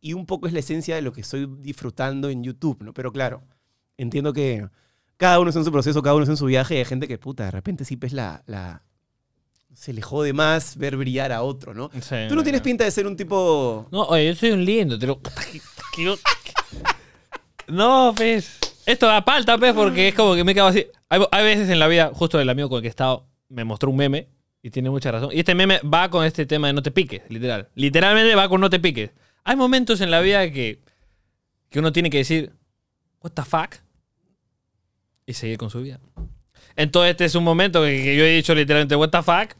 y 0.00 0.12
un 0.12 0.26
poco 0.26 0.46
es 0.46 0.52
la 0.52 0.60
esencia 0.60 0.94
de 0.94 1.02
lo 1.02 1.12
que 1.12 1.22
estoy 1.22 1.48
disfrutando 1.60 2.28
en 2.28 2.44
YouTube, 2.44 2.82
¿no? 2.82 2.94
Pero 2.94 3.12
claro, 3.12 3.42
entiendo 3.96 4.32
que 4.32 4.68
cada 5.16 5.40
uno 5.40 5.50
está 5.50 5.60
en 5.60 5.64
su 5.64 5.72
proceso, 5.72 6.02
cada 6.02 6.14
uno 6.14 6.22
está 6.22 6.32
en 6.32 6.38
su 6.38 6.46
viaje, 6.46 6.76
y 6.76 6.78
hay 6.78 6.84
gente 6.84 7.08
que, 7.08 7.18
puta, 7.18 7.44
de 7.44 7.50
repente 7.50 7.84
sí 7.84 7.96
pues 7.96 8.12
la... 8.12 8.42
la 8.46 8.82
se 9.74 9.92
le 9.92 10.02
jode 10.02 10.32
más 10.32 10.76
ver 10.76 10.96
brillar 10.96 11.30
a 11.30 11.42
otro, 11.42 11.72
¿no? 11.72 11.88
Sí, 12.00 12.16
Tú 12.28 12.34
no 12.34 12.42
tienes 12.42 12.62
pinta 12.62 12.82
de 12.82 12.90
ser 12.90 13.06
un 13.06 13.16
tipo... 13.16 13.86
No, 13.92 14.02
oye, 14.04 14.26
yo 14.26 14.34
soy 14.34 14.50
un 14.50 14.64
lindo, 14.64 14.98
te 14.98 15.06
lo. 15.06 15.20
No, 17.68 18.12
pues. 18.16 18.58
Esto 18.86 19.06
da 19.06 19.24
palta, 19.24 19.56
pues, 19.56 19.74
porque 19.74 20.08
es 20.08 20.14
como 20.14 20.34
que 20.34 20.42
me 20.42 20.54
quedo 20.54 20.66
así. 20.66 20.86
Hay, 21.08 21.20
hay 21.30 21.44
veces 21.44 21.68
en 21.68 21.78
la 21.78 21.86
vida, 21.86 22.10
justo 22.12 22.40
el 22.40 22.48
amigo 22.48 22.68
con 22.68 22.78
el 22.78 22.82
que 22.82 22.88
he 22.88 22.90
estado, 22.90 23.28
me 23.48 23.62
mostró 23.62 23.90
un 23.90 23.96
meme 23.96 24.28
y 24.62 24.70
tiene 24.70 24.90
mucha 24.90 25.12
razón. 25.12 25.30
Y 25.32 25.40
este 25.40 25.54
meme 25.54 25.80
va 25.80 26.10
con 26.10 26.24
este 26.24 26.46
tema 26.46 26.66
de 26.68 26.72
no 26.72 26.82
te 26.82 26.90
piques, 26.90 27.22
literal. 27.28 27.68
Literalmente 27.74 28.34
va 28.34 28.48
con 28.48 28.60
no 28.60 28.70
te 28.70 28.80
piques. 28.80 29.10
Hay 29.48 29.56
momentos 29.56 30.00
en 30.02 30.10
la 30.10 30.20
vida 30.20 30.50
que, 30.50 30.82
que 31.70 31.78
uno 31.78 31.90
tiene 31.92 32.10
que 32.10 32.18
decir, 32.18 32.52
¿What 33.22 33.32
the 33.32 33.42
fuck? 33.42 33.76
Y 35.26 35.34
seguir 35.34 35.56
con 35.58 35.70
su 35.70 35.80
vida. 35.82 36.00
Entonces, 36.76 37.10
este 37.12 37.24
es 37.24 37.34
un 37.34 37.44
momento 37.44 37.82
que, 37.82 38.02
que 38.02 38.16
yo 38.16 38.24
he 38.24 38.36
dicho 38.36 38.54
literalmente, 38.54 38.94
¿What 38.94 39.10
the 39.10 39.22
fuck? 39.22 39.56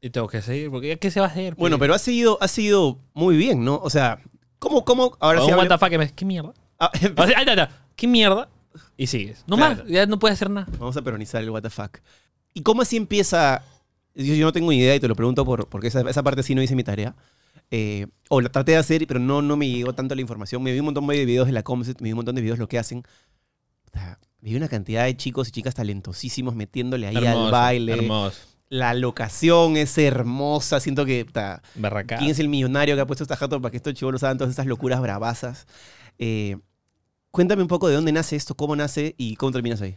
Y 0.00 0.10
tengo 0.10 0.26
que 0.28 0.42
seguir, 0.42 0.70
porque 0.70 0.98
¿qué 0.98 1.10
se 1.10 1.20
va 1.20 1.26
a 1.26 1.28
hacer? 1.30 1.54
Bueno, 1.54 1.78
pero 1.78 1.94
has 1.94 2.02
seguido, 2.02 2.38
has 2.40 2.50
seguido 2.50 2.98
muy 3.14 3.36
bien, 3.36 3.64
¿no? 3.64 3.76
O 3.76 3.88
sea, 3.90 4.20
¿cómo, 4.58 4.84
cómo? 4.84 5.16
Ahora 5.20 5.42
O 5.42 5.46
sí 5.46 5.52
un 5.52 5.58
what 5.58 5.68
the 5.68 5.78
fuck 5.78 5.90
me- 5.98 6.12
¿Qué 6.12 6.24
mierda? 6.24 6.52
Ah, 6.78 6.90
O 6.94 6.98
sea, 6.98 7.08
está, 7.08 7.22
ahí 7.38 7.44
está. 7.48 7.86
¿Qué 7.96 8.06
mierda? 8.06 8.48
Y 8.96 9.06
sigues. 9.06 9.44
No 9.46 9.56
Claro. 9.56 9.76
más, 9.82 9.86
ya 9.86 10.06
no 10.06 10.18
puedes 10.18 10.34
hacer 10.34 10.50
nada. 10.50 10.66
Vamos 10.78 10.96
a 10.96 11.02
peronizar 11.02 11.42
el 11.42 11.50
what 11.50 11.62
the 11.62 11.70
fuck. 11.70 11.98
¿Y 12.52 12.62
cómo 12.62 12.82
así 12.82 12.96
empieza? 12.96 13.62
Yo, 14.14 14.34
yo 14.34 14.46
no 14.46 14.52
tengo 14.52 14.70
ni 14.70 14.78
idea 14.78 14.94
y 14.94 15.00
te 15.00 15.08
lo 15.08 15.14
pregunto 15.14 15.44
por, 15.44 15.68
porque 15.68 15.88
esa, 15.88 16.00
esa 16.08 16.22
parte 16.22 16.42
sí 16.42 16.54
no 16.54 16.62
hice 16.62 16.74
mi 16.74 16.84
tarea. 16.84 17.14
Eh, 17.76 18.06
o 18.28 18.40
la 18.40 18.50
traté 18.50 18.70
de 18.72 18.78
hacer, 18.78 19.04
pero 19.08 19.18
no, 19.18 19.42
no 19.42 19.56
me 19.56 19.68
llegó 19.68 19.92
tanto 19.94 20.14
la 20.14 20.20
información. 20.20 20.62
Me 20.62 20.72
vi 20.72 20.78
un 20.78 20.84
montón 20.84 21.04
de 21.08 21.24
videos 21.24 21.46
de 21.46 21.52
la 21.52 21.64
Comset, 21.64 22.00
me 22.00 22.04
vi 22.06 22.12
un 22.12 22.18
montón 22.18 22.36
de 22.36 22.40
videos 22.40 22.56
de 22.58 22.62
lo 22.62 22.68
que 22.68 22.78
hacen. 22.78 23.02
Puta, 23.84 24.20
Me 24.40 24.50
vi 24.50 24.56
una 24.56 24.68
cantidad 24.68 25.04
de 25.04 25.16
chicos 25.16 25.48
y 25.48 25.50
chicas 25.50 25.74
talentosísimos 25.74 26.54
metiéndole 26.54 27.08
ahí 27.08 27.16
al 27.16 27.50
baile. 27.50 27.94
Hermoso. 27.94 28.38
La 28.68 28.94
locación 28.94 29.76
es 29.76 29.98
hermosa. 29.98 30.78
Siento 30.78 31.04
que 31.04 31.26
Barraca. 31.74 32.18
¿Quién 32.18 32.30
es 32.30 32.38
el 32.38 32.48
millonario 32.48 32.94
que 32.94 33.00
ha 33.00 33.06
puesto 33.06 33.24
esta 33.24 33.34
jato 33.36 33.60
para 33.60 33.70
que 33.72 33.76
estos 33.78 33.94
chivolos 33.94 34.22
hagan 34.22 34.38
todas 34.38 34.50
estas 34.50 34.66
locuras 34.66 35.00
bravasas? 35.00 35.66
Eh, 36.18 36.56
cuéntame 37.32 37.62
un 37.62 37.68
poco 37.68 37.88
de 37.88 37.96
dónde 37.96 38.12
nace 38.12 38.36
esto, 38.36 38.54
cómo 38.54 38.76
nace 38.76 39.16
y 39.18 39.34
cómo 39.34 39.50
terminas 39.50 39.80
ahí. 39.82 39.96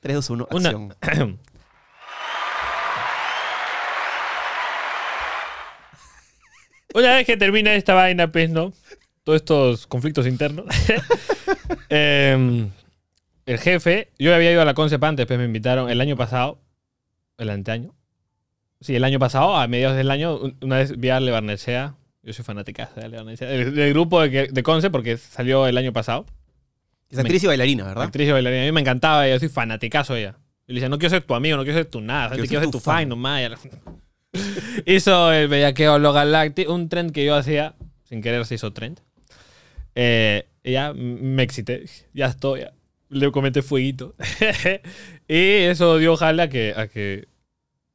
3, 0.00 0.14
2, 0.14 0.30
1, 0.30 0.48
Una- 0.50 0.72
Una 6.94 7.14
vez 7.14 7.26
que 7.26 7.36
termina 7.36 7.74
esta 7.74 7.92
vaina, 7.94 8.30
pues, 8.32 8.48
¿no? 8.50 8.72
Todos 9.24 9.36
estos 9.36 9.86
conflictos 9.86 10.26
internos. 10.26 10.66
em, 11.88 12.70
el 13.46 13.58
jefe, 13.58 14.08
yo 14.18 14.34
había 14.34 14.52
ido 14.52 14.62
a 14.62 14.64
la 14.64 14.74
Concept 14.74 15.02
antes, 15.04 15.26
pues 15.26 15.38
me 15.38 15.44
invitaron 15.44 15.90
el 15.90 16.00
año 16.00 16.16
pasado, 16.16 16.58
el 17.38 17.50
anteaño. 17.50 17.94
Sí, 18.80 18.94
el 18.96 19.04
año 19.04 19.18
pasado, 19.18 19.56
a 19.56 19.66
mediados 19.66 19.96
del 19.96 20.10
año, 20.10 20.36
un- 20.36 20.56
una 20.60 20.76
vez 20.78 20.98
vi 20.98 21.08
a 21.10 21.16
Ale 21.16 21.30
Barnechea. 21.30 21.94
Yo 22.22 22.32
soy 22.32 22.44
fanática 22.44 22.90
de 22.96 23.02
Ale 23.04 23.16
Barnechea. 23.16 23.48
Del, 23.48 23.74
del 23.74 23.92
grupo 23.92 24.20
de, 24.22 24.48
de 24.48 24.62
Concept, 24.62 24.92
porque 24.92 25.16
salió 25.16 25.66
el 25.66 25.76
año 25.78 25.92
pasado. 25.92 26.26
Es 27.10 27.18
actriz 27.18 27.42
y 27.44 27.46
bailarina, 27.46 27.84
¿verdad? 27.84 28.04
Actriz 28.04 28.28
y 28.28 28.32
bailarina. 28.32 28.62
A 28.62 28.66
mí 28.66 28.72
me 28.72 28.80
encantaba 28.80 29.26
ella, 29.26 29.36
yo 29.36 29.40
soy 29.40 29.48
fanaticazo 29.48 30.14
de 30.14 30.20
ella. 30.20 30.32
Yo 30.66 30.72
le 30.72 30.74
decía, 30.74 30.88
no 30.88 30.98
quiero 30.98 31.10
ser 31.10 31.22
tu 31.22 31.34
amigo, 31.34 31.56
no 31.56 31.62
quiero 31.64 31.78
ser 31.78 31.86
tu 31.86 32.00
nada, 32.00 32.28
Quiero 32.30 32.42
ser 32.44 32.48
quiero 32.48 32.62
ser 32.64 32.70
tu 32.72 32.80
fan. 32.80 33.08
nomás. 33.08 33.50
Hizo 34.86 35.32
el 35.32 35.48
bellaqueo 35.48 35.98
lo 35.98 36.12
galáctico, 36.12 36.72
un 36.74 36.88
trend 36.88 37.12
que 37.12 37.24
yo 37.24 37.34
hacía, 37.34 37.74
sin 38.04 38.22
querer 38.22 38.44
se 38.46 38.56
hizo 38.56 38.72
trend. 38.72 39.00
Eh, 39.94 40.46
ya 40.64 40.92
me 40.94 41.42
excité, 41.42 41.84
ya 42.12 42.26
estoy, 42.26 42.60
ya. 42.60 42.72
le 43.08 43.30
comenté 43.30 43.62
fueguito. 43.62 44.14
y 45.28 45.62
eso 45.64 45.98
dio 45.98 46.14
a 46.22 46.48
que, 46.48 46.74
a 46.76 46.88
que, 46.88 47.28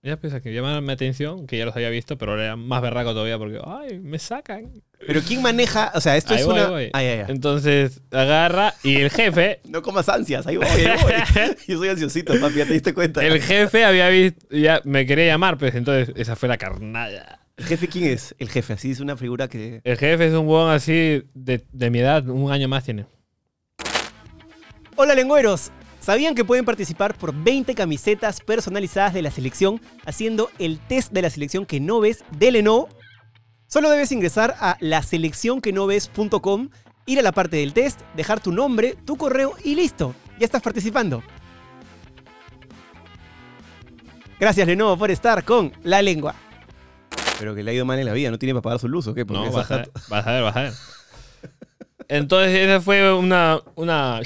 ya 0.02 0.18
pues, 0.18 0.34
a 0.34 0.42
que 0.42 0.54
llamaran 0.54 0.86
mi 0.86 0.94
atención, 0.94 1.48
que 1.48 1.58
ya 1.58 1.66
los 1.66 1.76
había 1.76 1.90
visto, 1.90 2.18
pero 2.18 2.42
era 2.42 2.56
más 2.56 2.82
berraco 2.82 3.12
todavía 3.12 3.38
porque, 3.38 3.60
ay, 3.64 4.00
me 4.00 4.20
sacan. 4.20 4.82
Pero 5.06 5.22
¿quién 5.22 5.42
maneja? 5.42 5.92
O 5.96 6.02
sea, 6.02 6.18
esto 6.18 6.34
Ahí 6.34 6.42
es 6.42 6.46
voy, 6.46 6.56
una... 6.56 6.64
ahí 6.66 6.70
voy. 6.72 6.90
Ay, 6.94 7.08
ay, 7.08 7.20
ay. 7.20 7.26
Entonces 7.30 8.02
agarra 8.12 8.74
y 8.84 8.98
el 8.98 9.10
jefe, 9.10 9.62
No 9.70 9.82
comas 9.82 10.10
ansias, 10.10 10.46
ahí 10.46 10.58
voy, 10.58 10.68
ahí 10.68 10.86
voy. 11.02 11.14
Yo 11.68 11.78
soy 11.78 11.90
ansiosito, 11.90 12.40
papi, 12.40 12.56
ya 12.56 12.66
te 12.66 12.74
diste 12.74 12.94
cuenta. 12.94 13.24
el 13.26 13.42
jefe 13.42 13.86
había 13.86 14.10
visto, 14.10 14.46
ya 14.52 14.82
me 14.84 15.06
quería 15.06 15.26
llamar, 15.28 15.58
pues 15.58 15.74
entonces 15.76 16.14
esa 16.18 16.36
fue 16.36 16.50
la 16.50 16.58
carnada. 16.58 17.40
¿El 17.58 17.66
jefe 17.66 17.88
quién 17.88 18.06
es? 18.06 18.36
El 18.40 18.50
jefe, 18.50 18.74
así 18.74 18.92
es 18.92 19.00
una 19.00 19.18
figura 19.18 19.48
que... 19.48 19.82
El 19.84 19.98
jefe 19.98 20.28
es 20.28 20.34
un 20.34 20.48
huevón 20.48 20.72
así 20.72 21.24
de, 21.34 21.66
de 21.72 21.90
mi 21.90 22.00
edad, 22.00 22.28
un 22.28 22.52
año 22.52 22.68
más 22.68 22.84
tiene. 22.86 23.06
Hola 24.96 25.16
lengüeros, 25.16 25.72
¿sabían 26.00 26.36
que 26.36 26.44
pueden 26.46 26.66
participar 26.66 27.16
por 27.18 27.34
20 27.34 27.74
camisetas 27.74 28.42
personalizadas 28.42 29.14
de 29.14 29.22
la 29.22 29.32
selección 29.32 29.82
haciendo 30.06 30.50
el 30.60 30.80
test 30.80 31.12
de 31.14 31.22
la 31.22 31.30
selección 31.30 31.66
que 31.66 31.80
no 31.80 32.00
ves 32.02 32.24
de 32.38 32.52
Lenovo? 32.52 32.90
Solo 33.70 33.90
debes 33.92 34.12
ingresar 34.12 34.56
a 34.60 34.78
laseleccionquenoves.com, 34.80 36.70
ir 37.06 37.20
a 37.20 37.22
la 37.22 37.32
parte 37.32 37.58
del 37.58 37.72
test, 37.72 38.02
dejar 38.16 38.40
tu 38.40 38.52
nombre, 38.52 38.96
tu 39.06 39.16
correo 39.16 39.54
y 39.64 39.76
listo, 39.76 40.16
ya 40.40 40.46
estás 40.46 40.64
participando. 40.64 41.22
Gracias 44.40 44.68
Lenovo 44.68 44.98
por 44.98 45.12
estar 45.12 45.44
con 45.44 45.72
La 45.84 46.02
Lengua. 46.02 46.34
Pero 47.38 47.54
que 47.54 47.62
le 47.62 47.70
ha 47.70 47.74
ido 47.76 47.86
mal 47.86 48.00
en 48.00 48.08
la 48.08 48.14
vida, 48.14 48.32
no 48.32 48.40
tiene 48.40 48.56
para 48.56 48.64
pagar 48.64 48.80
su 48.80 48.88
luz, 48.88 49.06
¿o 49.06 49.14
qué? 49.14 49.24
Porque 49.24 49.46
No, 49.46 49.52
vas 49.52 49.70
a, 49.70 49.78
ver, 49.78 49.92
vas 50.10 50.26
a 50.26 50.32
ver, 50.32 50.42
vas 50.42 50.56
a 50.56 50.62
ver. 50.64 50.74
Entonces, 52.08 52.58
esa 52.58 52.82
fue 52.82 53.14
una, 53.14 53.62
una, 53.76 54.20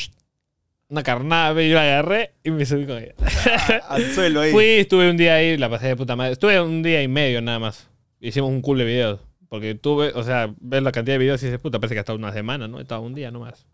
una 0.88 1.04
carnada, 1.04 1.62
yo 1.62 1.76
la 1.76 1.82
agarré 1.82 2.32
y 2.46 2.52
me 2.52 2.66
subí 2.66 2.86
con 2.86 2.98
ella. 2.98 3.14
al 3.90 4.10
suelo 4.14 4.40
ahí. 4.40 4.54
Fui, 4.54 4.64
estuve 4.64 5.10
un 5.10 5.18
día 5.18 5.34
ahí, 5.36 5.58
la 5.58 5.70
pasé 5.70 5.88
de 5.88 5.98
puta 5.98 6.16
madre. 6.16 6.32
Estuve 6.32 6.62
un 6.62 6.82
día 6.82 7.04
y 7.04 7.10
medio 7.10 7.42
nada 7.42 7.60
más. 7.60 7.90
Hicimos 8.22 8.50
un 8.50 8.62
cool 8.62 8.78
de 8.78 8.86
videos. 8.86 9.33
Porque 9.54 9.76
tuve, 9.76 10.12
o 10.16 10.24
sea, 10.24 10.52
ves 10.60 10.82
la 10.82 10.92
cantidad 10.92 11.14
de 11.14 11.20
videos 11.20 11.44
y 11.44 11.46
dices, 11.46 11.62
puta, 11.62 11.78
parece 11.78 11.94
que 11.94 12.00
hasta 12.00 12.16
una 12.16 12.34
semana, 12.34 12.68
¿no? 12.68 12.80
Estaba 12.80 13.02
un 13.02 13.14
día 13.14 13.30
nomás. 13.30 13.68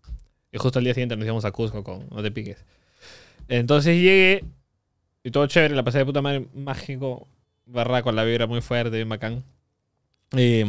Y 0.51 0.57
justo 0.57 0.77
al 0.77 0.83
día 0.83 0.93
siguiente 0.93 1.15
nos 1.15 1.23
íbamos 1.23 1.45
a 1.45 1.53
Cusco 1.53 1.85
con 1.85 2.05
No 2.09 2.21
te 2.21 2.31
piques. 2.31 2.65
Entonces 3.47 3.95
llegué 3.95 4.43
y 5.23 5.31
todo 5.31 5.47
chévere, 5.47 5.73
la 5.75 5.83
pasé 5.83 5.99
de 5.99 6.05
puta 6.05 6.21
madre, 6.21 6.45
mágico, 6.53 7.29
barraco, 7.65 8.11
la 8.11 8.25
vibra 8.25 8.45
muy 8.45 8.59
fuerte, 8.59 8.97
bien 8.97 9.07
bacán. 9.07 9.45
Y, 10.33 10.65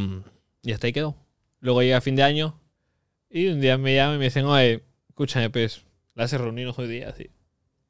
y 0.63 0.73
hasta 0.73 0.87
ahí 0.87 0.93
quedó. 0.93 1.17
Luego 1.59 1.83
llega 1.83 2.01
fin 2.01 2.15
de 2.15 2.23
año 2.23 2.55
y 3.29 3.49
un 3.49 3.61
día 3.61 3.79
me 3.79 3.97
llaman 3.97 4.15
y 4.15 4.19
me 4.21 4.25
dicen, 4.27 4.45
oye, 4.45 4.85
escúchame, 5.09 5.51
pues, 5.51 5.83
la 6.15 6.23
haces 6.23 6.41
reunirnos 6.41 6.79
hoy 6.79 6.87
día, 6.87 7.09
así. 7.09 7.31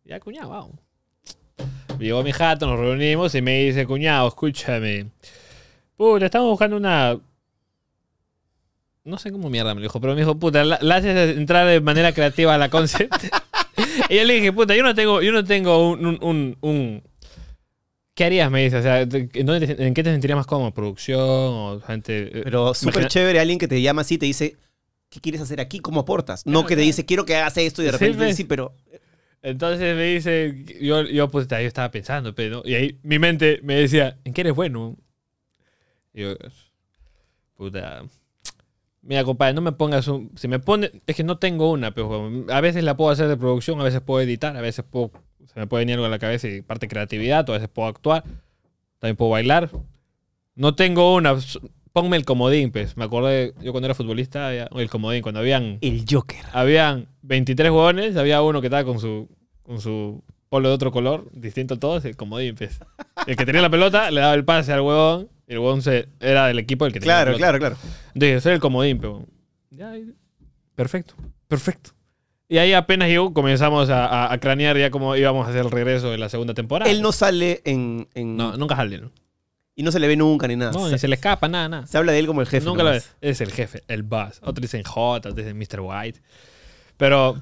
Ya, 0.07 0.21
cuñado, 0.21 0.49
vamos. 0.49 0.77
Llegó 1.99 2.23
mi 2.23 2.33
jato, 2.33 2.67
nos 2.67 2.79
reunimos 2.79 3.35
y 3.35 3.43
me 3.43 3.63
dice, 3.63 3.85
cuñado, 3.85 4.27
escúchame. 4.27 5.11
Puta, 6.01 6.25
estamos 6.25 6.49
buscando 6.49 6.79
una. 6.79 7.21
No 9.05 9.19
sé 9.19 9.31
cómo 9.31 9.51
mierda 9.51 9.75
me 9.75 9.83
lo 9.83 9.85
dijo, 9.85 10.01
pero 10.01 10.15
me 10.15 10.21
dijo, 10.23 10.35
puta, 10.39 10.65
la, 10.65 10.79
la 10.81 10.97
haces 10.97 11.37
entrar 11.37 11.67
de 11.67 11.83
manera 11.83 12.15
creativa 12.15 12.55
a 12.55 12.57
la 12.59 12.71
concept. 12.71 13.13
y 14.09 14.17
yo 14.17 14.25
le 14.25 14.33
dije, 14.33 14.51
puta, 14.51 14.75
yo 14.75 14.83
no 14.83 14.95
tengo, 14.95 15.21
yo 15.21 15.31
no 15.31 15.45
tengo 15.45 15.91
un, 15.91 16.07
un, 16.07 16.19
un- 16.23 16.57
un- 16.63 17.03
¿Qué 18.15 18.25
harías? 18.25 18.51
Me 18.51 18.65
dice, 18.65 18.79
o 18.79 18.83
sea, 18.83 19.03
¿en, 19.03 19.31
dónde 19.45 19.67
te- 19.67 19.87
en 19.87 19.93
qué 19.93 20.03
te 20.03 20.11
sentirías 20.11 20.39
más 20.39 20.47
cómodo? 20.47 20.71
¿Producción 20.73 21.21
o 21.21 21.81
gente? 21.87 22.29
eh, 22.39 22.41
Pero 22.45 22.73
súper 22.73 22.95
imagina- 22.95 23.09
chévere 23.09 23.39
alguien 23.41 23.59
que 23.59 23.69
te 23.69 23.83
llama 23.83 24.01
así 24.01 24.15
y 24.15 24.19
te 24.19 24.25
dice, 24.25 24.57
¿qué 25.11 25.21
quieres 25.21 25.43
hacer 25.43 25.61
aquí? 25.61 25.81
¿Cómo 25.81 26.01
aportas? 26.01 26.47
No 26.47 26.65
que 26.65 26.77
te 26.77 26.81
dice, 26.83 27.05
quiero 27.05 27.27
que 27.27 27.37
hagas 27.37 27.59
esto 27.59 27.83
y 27.83 27.85
de 27.85 27.91
Sí, 27.93 27.99
repente 27.99 28.25
pues. 28.25 28.37
sí, 28.37 28.45
pero... 28.45 28.75
Entonces 29.43 29.95
me 29.97 30.05
dice, 30.05 30.65
yo, 30.81 31.03
yo 31.03 31.29
pues 31.31 31.47
yo 31.47 31.57
estaba 31.59 31.91
pensando, 31.91 32.35
pero, 32.35 32.63
y 32.65 32.75
ahí 32.75 32.99
mi 33.03 33.19
mente 33.19 33.61
me 33.63 33.75
decía, 33.75 34.17
¿en 34.25 34.33
qué 34.33 34.41
eres 34.41 34.55
bueno? 34.55 34.97
Y 36.13 36.23
yo, 36.23 36.35
puta, 37.57 38.03
mira 39.03 39.25
compadre, 39.25 39.55
no 39.55 39.61
me 39.61 39.73
pongas 39.73 40.09
un, 40.09 40.31
si 40.37 40.49
me 40.49 40.59
pone, 40.59 40.91
es 41.07 41.17
que 41.17 41.25
no 41.25 41.39
tengo 41.39 41.71
una, 41.71 41.93
pero 41.93 42.31
a 42.49 42.61
veces 42.61 42.85
la 42.85 42.97
puedo 42.97 43.11
hacer 43.11 43.29
de 43.29 43.37
producción, 43.37 43.81
a 43.81 43.85
veces 43.85 44.01
puedo 44.01 44.21
editar, 44.21 44.57
a 44.57 44.61
veces 44.61 44.85
puedo, 44.89 45.11
se 45.47 45.59
me 45.59 45.67
puede 45.67 45.83
venir 45.83 45.95
algo 45.95 46.07
a 46.07 46.11
la 46.11 46.19
cabeza 46.19 46.49
y 46.49 46.63
parte 46.63 46.89
creatividad, 46.89 47.49
o 47.49 47.53
a 47.53 47.57
veces 47.57 47.69
puedo 47.69 47.89
actuar, 47.89 48.25
también 48.99 49.17
puedo 49.17 49.31
bailar. 49.31 49.71
No 50.55 50.75
tengo 50.75 51.15
una, 51.15 51.37
ponme 51.93 52.17
el 52.17 52.25
comodín, 52.25 52.71
pues, 52.73 52.97
me 52.97 53.05
acordé, 53.05 53.55
yo 53.63 53.73
cuando 53.73 53.87
era 53.87 53.95
futbolista, 53.95 54.49
había 54.49 54.69
el 54.75 54.91
comodín, 54.91 55.23
cuando 55.23 55.41
habían 55.41 55.79
El 55.81 56.05
Joker. 56.09 56.45
habían 56.53 57.09
23 57.23 57.71
jugadores, 57.71 58.17
había 58.17 58.43
uno 58.43 58.61
que 58.61 58.67
estaba 58.67 58.85
con 58.85 58.99
su, 58.99 59.29
con 59.63 59.81
su 59.81 60.23
polo 60.49 60.69
de 60.69 60.75
otro 60.75 60.91
color, 60.91 61.31
distinto 61.33 61.75
a 61.75 61.79
todos, 61.79 62.05
el 62.05 62.17
comodín, 62.17 62.57
pues. 62.57 62.81
El 63.27 63.37
que 63.37 63.47
tenía 63.47 63.63
la 63.63 63.71
pelota 63.71 64.11
le 64.11 64.21
daba 64.21 64.35
el 64.35 64.45
pase 64.45 64.73
al 64.73 64.81
huevón, 64.81 65.29
y 65.51 65.55
el 65.55 65.83
se, 65.83 66.09
era 66.21 66.47
del 66.47 66.59
equipo 66.59 66.87
el 66.87 66.93
que 66.93 67.01
tenía 67.01 67.15
Claro, 67.17 67.33
la 67.33 67.37
claro, 67.39 67.59
claro. 67.59 67.77
Entonces, 68.15 68.43
soy 68.43 68.53
el 68.53 68.61
comodín, 68.61 68.99
pero. 68.99 69.27
Ya, 69.71 69.93
perfecto, 70.75 71.15
perfecto. 71.49 71.91
Y 72.49 72.59
ahí 72.59 72.73
apenas 72.73 73.09
llegó, 73.09 73.33
comenzamos 73.33 73.91
a, 73.91 74.07
a- 74.07 74.33
a 74.33 74.39
cranear 74.39 74.77
ya 74.77 74.91
cómo 74.91 75.15
íbamos 75.15 75.47
a 75.47 75.51
hacer 75.51 75.65
el 75.65 75.71
regreso 75.71 76.11
de 76.11 76.19
la 76.19 76.29
segunda 76.29 76.55
temporada. 76.55 76.91
Él 76.91 77.01
no 77.03 77.13
sale 77.13 77.61
en... 77.65 78.09
en- 78.15 78.37
No, 78.37 78.57
nunca 78.57 78.75
jale, 78.75 78.99
¿no? 78.99 79.13
Y 79.77 79.83
no 79.85 79.93
se 79.93 80.01
le 80.01 80.09
ve 80.09 80.17
nunca 80.17 80.49
ni 80.49 80.57
nada. 80.57 80.73
No, 80.73 80.87
se, 80.87 80.93
ni 80.93 80.99
se 80.99 81.07
le 81.09 81.15
escapa, 81.15 81.49
nada, 81.49 81.69
nada. 81.69 81.87
se 81.87 81.97
habla 81.97 82.11
de 82.13 82.19
él 82.19 82.27
como 82.27 82.41
el 82.41 82.49
jefe. 82.49 82.67
Nunca 82.67 82.83
lo 82.83 82.91
ves. 82.91 83.13
Es 83.21 83.41
el 83.41 83.53
jefe, 83.53 83.83
el 83.89 84.03
boss. 84.03 84.39
Otros 84.43 84.63
dicen 84.63 84.83
J, 84.83 85.01
otros 85.19 85.35
dicen 85.37 85.57
Mr. 85.57 85.81
White. 85.81 86.21
Pero 86.97 87.41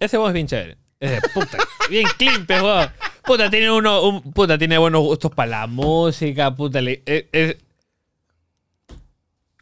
ese 0.00 0.16
voz 0.18 0.28
es 0.28 0.34
bien 0.34 0.46
chévere. 0.48 0.76
Es 1.00 1.10
de 1.22 1.28
puta. 1.32 1.58
bien 1.90 2.06
clean, 2.18 2.44
pe, 2.44 2.60
weón. 2.60 2.88
Puta, 3.24 3.48
tiene 3.50 3.70
uno, 3.70 4.02
un, 4.08 4.32
puta, 4.32 4.58
tiene 4.58 4.78
buenos 4.78 5.02
gustos 5.02 5.30
para 5.32 5.50
la 5.50 5.66
música, 5.66 6.54
puta. 6.54 6.80
le- 6.80 7.02
es- 7.06 7.56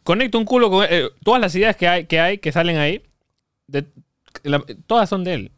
conecta 0.03 0.37
un 0.37 0.45
culo 0.45 0.69
con 0.69 0.85
eh, 0.89 1.09
todas 1.23 1.39
las 1.41 1.53
ideas 1.55 1.75
que 1.75 1.87
hay, 1.87 2.05
que 2.05 2.19
hay, 2.19 2.37
que 2.39 2.51
salen 2.51 2.77
ahí. 2.77 3.03
de- 3.67 3.85
la- 4.43 4.63
todas 4.87 5.07
son 5.07 5.23
de 5.23 5.33
él. 5.35 5.51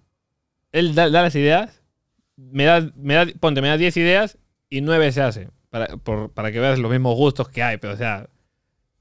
Él 0.71 0.93
da, 0.95 1.09
da 1.09 1.21
las 1.23 1.33
ideas, 1.35 1.81
me 2.35 2.65
da, 2.65 2.91
me 2.95 3.13
da, 3.15 3.25
ponte, 3.39 3.61
me 3.61 3.69
da 3.69 3.77
10 3.77 3.95
ideas 3.97 4.37
y 4.69 4.81
9 4.81 5.11
se 5.11 5.21
hace. 5.21 5.49
Para, 5.69 5.97
por- 5.97 6.29
para 6.31 6.51
que 6.51 6.59
veas 6.59 6.77
los 6.77 6.91
mismos 6.91 7.15
gustos 7.15 7.49
que 7.49 7.63
hay, 7.63 7.77
pero 7.77 7.93
o 7.93 7.97
sea, 7.97 8.29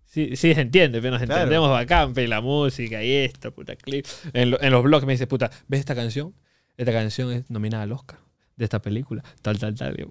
sí, 0.07 0.37
sí 0.37 0.55
se 0.55 0.61
entiende, 0.63 1.01
pero 1.03 1.13
nos 1.13 1.23
Claro. 1.23 1.43
entendemos 1.43 1.69
bacán, 1.71 2.15
pe, 2.15 2.27
la 2.29 2.41
música 2.41 3.03
y 3.03 3.13
esto, 3.13 3.53
puta 3.53 3.77
clip. 3.77 4.07
En, 4.33 4.51
lo- 4.53 4.63
en 4.63 4.71
los 4.73 4.83
blogs 4.83 5.05
me 5.05 5.13
dice, 5.13 5.27
puta, 5.27 5.51
¿ves 5.69 5.81
esta 5.81 5.95
canción? 5.95 6.35
Esta 6.79 6.93
canción 6.93 7.31
es 7.33 7.51
nominada 7.51 7.83
al 7.83 7.93
Oscar 7.93 8.19
de 8.63 8.67
esta 8.67 8.81
película, 8.81 9.23
tal, 9.43 9.59
tal, 9.59 9.75
tal. 9.75 10.09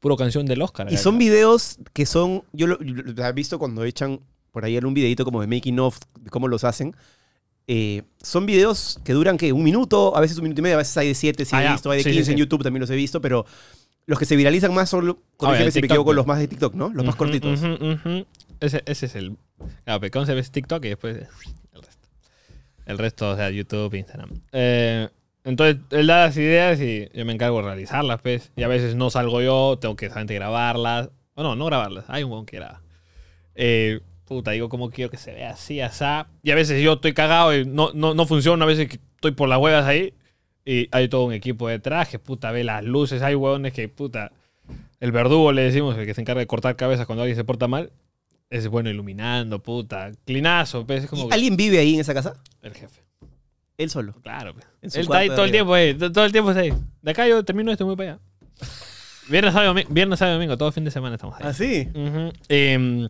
Puro 0.00 0.16
canción 0.16 0.46
del 0.46 0.60
Oscar. 0.62 0.92
Y 0.92 0.96
son 0.96 1.18
videos 1.18 1.78
que 1.92 2.06
son... 2.06 2.42
Yo 2.52 2.66
lo, 2.66 2.76
lo 2.80 3.24
he 3.26 3.32
visto 3.32 3.58
cuando 3.58 3.84
echan 3.84 4.20
por 4.52 4.64
ahí 4.64 4.76
un 4.78 4.94
videito 4.94 5.24
como 5.24 5.40
de 5.40 5.46
making 5.46 5.78
of, 5.78 5.98
de 6.20 6.30
cómo 6.30 6.48
los 6.48 6.64
hacen. 6.64 6.94
Eh, 7.66 8.02
son 8.22 8.46
videos 8.46 8.98
que 9.04 9.12
duran 9.12 9.36
que 9.36 9.52
un 9.52 9.62
minuto, 9.62 10.16
a 10.16 10.20
veces 10.20 10.36
un 10.38 10.44
minuto 10.44 10.60
y 10.60 10.62
medio, 10.62 10.76
a 10.76 10.78
veces 10.78 10.96
hay 10.96 11.08
de 11.08 11.14
7, 11.14 11.44
sí 11.44 11.54
Ah, 11.54 11.60
he 11.60 11.64
ya. 11.64 11.72
visto, 11.72 11.90
hay 11.90 11.98
de 11.98 12.04
Sí, 12.04 12.10
sí, 12.10 12.16
15 12.16 12.30
en 12.32 12.36
sí. 12.36 12.40
YouTube 12.40 12.62
también 12.62 12.80
los 12.80 12.90
he 12.90 12.96
visto, 12.96 13.20
pero 13.20 13.46
los 14.06 14.18
que 14.18 14.24
se 14.24 14.36
viralizan 14.36 14.74
más 14.74 14.88
son, 14.90 15.18
corrígeme 15.36 15.66
de 15.66 15.70
si 15.72 15.80
me 15.80 15.86
equivoco, 15.86 16.12
los 16.12 16.26
más 16.26 16.38
de 16.38 16.48
TikTok, 16.48 16.74
¿no? 16.74 16.88
Los 16.88 17.04
más 17.04 17.14
Ujú, 17.14 17.24
cortitos. 17.24 17.60
ujú, 17.62 17.92
ujú. 17.92 18.26
Ese, 18.60 18.82
ese 18.86 19.06
es 19.06 19.14
el. 19.14 19.36
Claro, 19.84 20.00
pero 20.00 20.10
concept 20.10 20.38
es 20.38 20.50
TikTok 20.50 20.84
y 20.84 20.88
después 20.88 21.16
el 21.16 21.82
resto. 21.82 22.08
El 22.86 22.98
resto, 22.98 23.30
o 23.30 23.36
sea, 23.36 23.50
YouTube, 23.50 23.94
Instagram. 23.94 24.30
Eh, 24.52 25.08
entonces, 25.44 25.82
él 25.90 26.06
da 26.06 26.26
las 26.26 26.36
ideas 26.36 26.80
y 26.80 27.08
yo 27.14 27.24
me 27.24 27.32
encargo 27.32 27.58
de 27.58 27.64
realizarlas, 27.68 28.20
pues. 28.20 28.52
Y 28.56 28.62
a 28.62 28.68
veces 28.68 28.94
no 28.94 29.10
salgo 29.10 29.40
yo, 29.40 29.78
tengo 29.80 29.96
que 29.96 30.08
solamente 30.08 30.34
grabarlas. 30.34 31.10
O 31.34 31.54
no, 31.54 31.64
grabarlas. 31.66 32.04
Hay 32.08 32.24
un 32.24 32.30
buen 32.30 32.44
que 32.46 32.56
graba. 32.56 32.82
Eh, 33.54 34.00
puta, 34.26 34.50
digo, 34.52 34.68
¿cómo 34.68 34.90
quiero 34.90 35.10
que 35.10 35.16
se 35.16 35.32
vea 35.32 35.50
así, 35.50 35.80
asá? 35.80 36.28
Y 36.42 36.50
a 36.50 36.54
veces 36.54 36.82
yo 36.82 36.94
estoy 36.94 37.14
cagado 37.14 37.56
y 37.56 37.64
no, 37.64 37.90
no, 37.94 38.14
no 38.14 38.26
funciona. 38.26 38.64
A 38.64 38.68
veces 38.68 38.88
que 38.88 38.96
estoy 39.16 39.32
por 39.32 39.48
las 39.48 39.58
huevas 39.58 39.86
ahí. 39.86 40.14
Y 40.64 40.88
hay 40.92 41.08
todo 41.08 41.24
un 41.24 41.32
equipo 41.32 41.68
de 41.68 41.78
traje, 41.78 42.18
puta, 42.18 42.52
ve 42.52 42.62
las 42.64 42.84
luces. 42.84 43.22
Hay 43.22 43.34
huevones 43.34 43.72
que, 43.72 43.88
puta, 43.88 44.30
el 45.00 45.10
verdugo 45.10 45.52
le 45.52 45.62
decimos, 45.62 45.96
el 45.96 46.04
que 46.04 46.12
se 46.14 46.20
encarga 46.20 46.40
de 46.40 46.46
cortar 46.46 46.76
cabezas 46.76 47.06
cuando 47.06 47.22
alguien 47.22 47.36
se 47.36 47.44
porta 47.44 47.66
mal. 47.66 47.90
Es 48.50 48.68
bueno 48.68 48.90
iluminando, 48.90 49.62
puta. 49.62 50.10
Clinazo, 50.26 50.86
pues, 50.86 51.04
es 51.04 51.10
como 51.10 51.24
¿Y 51.24 51.28
que- 51.28 51.34
¿Alguien 51.34 51.56
vive 51.56 51.78
ahí 51.78 51.94
en 51.94 52.00
esa 52.00 52.12
casa? 52.12 52.34
el 52.62 52.74
jefe. 52.74 53.00
Él 53.82 53.90
solo. 53.90 54.12
Claro, 54.22 54.52
pues. 54.54 54.66
En 54.82 54.90
su 54.90 54.98
Él 54.98 55.02
está 55.04 55.18
ahí 55.18 55.28
todo 55.28 55.44
el 55.44 55.50
tiempo 55.52 55.74
ahí. 55.74 55.94
to- 55.94 56.12
Todo 56.12 56.24
el 56.24 56.32
tiempo 56.32 56.50
está 56.50 56.60
ahí. 56.62 56.72
De 57.02 57.10
acá 57.10 57.26
yo 57.26 57.44
termino 57.44 57.70
esto 57.72 57.84
y 57.84 57.86
voy 57.86 57.96
para 57.96 58.12
allá. 58.12 58.20
Viernes, 59.28 59.52
sábado, 59.54 59.74
domi- 59.74 59.86
viernes, 59.88 60.18
sábado 60.18 60.34
y 60.36 60.38
domingo. 60.38 60.58
Todo 60.58 60.72
fin 60.72 60.84
de 60.84 60.90
semana 60.90 61.14
estamos 61.16 61.36
ahí. 61.36 61.42
¿Ah, 61.44 61.52
sí? 61.54 61.88
Em, 62.48 63.08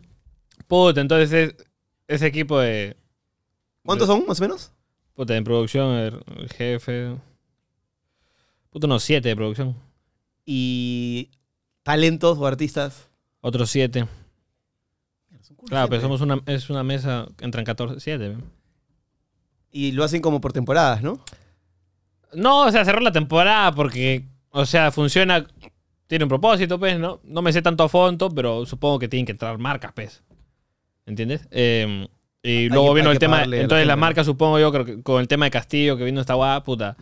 puta, 0.67 1.01
entonces 1.01 1.31
es- 1.33 1.55
ese 2.07 2.27
equipo 2.27 2.59
de. 2.59 2.95
¿Cuántos 3.83 4.07
son, 4.07 4.25
más 4.27 4.39
o 4.39 4.43
menos? 4.43 4.71
Puta, 5.13 5.35
en 5.35 5.43
producción, 5.43 5.93
el, 5.95 6.23
el 6.37 6.49
jefe. 6.49 7.15
Puta, 8.69 8.87
unos 8.87 9.03
siete 9.03 9.29
de 9.29 9.35
producción. 9.35 9.75
Y 10.45 11.31
talentos 11.83 12.37
o 12.37 12.47
artistas. 12.47 13.09
Otros 13.41 13.69
siete. 13.69 14.07
Claro, 15.67 15.89
pero 15.89 16.01
somos 16.01 16.21
una, 16.21 16.41
es 16.45 16.69
una 16.69 16.83
mesa, 16.83 17.27
entran 17.39 17.65
14, 17.65 17.99
7. 17.99 18.37
Y 19.71 19.91
lo 19.93 20.03
hacen 20.03 20.21
como 20.21 20.41
por 20.41 20.53
temporadas, 20.53 21.01
¿no? 21.01 21.19
No, 22.33 22.61
o 22.65 22.71
sea, 22.71 22.83
cerró 22.85 22.99
la 23.01 23.11
temporada 23.11 23.71
porque, 23.73 24.25
o 24.51 24.65
sea, 24.65 24.91
funciona, 24.91 25.45
tiene 26.07 26.25
un 26.25 26.29
propósito, 26.29 26.79
pues, 26.79 26.99
¿no? 26.99 27.19
No 27.23 27.41
me 27.41 27.51
sé 27.53 27.61
tanto 27.61 27.83
a 27.83 27.89
fondo, 27.89 28.29
pero 28.29 28.65
supongo 28.65 28.99
que 28.99 29.07
tienen 29.07 29.25
que 29.25 29.31
entrar 29.33 29.57
marcas, 29.57 29.91
pues. 29.93 30.23
¿Entiendes? 31.05 31.47
Eh, 31.51 32.07
y 32.43 32.69
luego 32.69 32.93
vino 32.93 33.09
hay 33.09 33.13
el 33.13 33.19
tema, 33.19 33.45
la 33.45 33.57
entonces 33.57 33.85
la 33.87 33.95
¿no? 33.95 33.99
marca, 34.01 34.23
supongo 34.23 34.59
yo, 34.59 34.71
creo 34.71 34.85
que 34.85 35.01
con 35.03 35.19
el 35.21 35.27
tema 35.27 35.45
de 35.45 35.51
Castillo, 35.51 35.97
que 35.97 36.03
vino 36.03 36.21
esta 36.21 36.33
guada, 36.35 36.63
puta. 36.63 36.95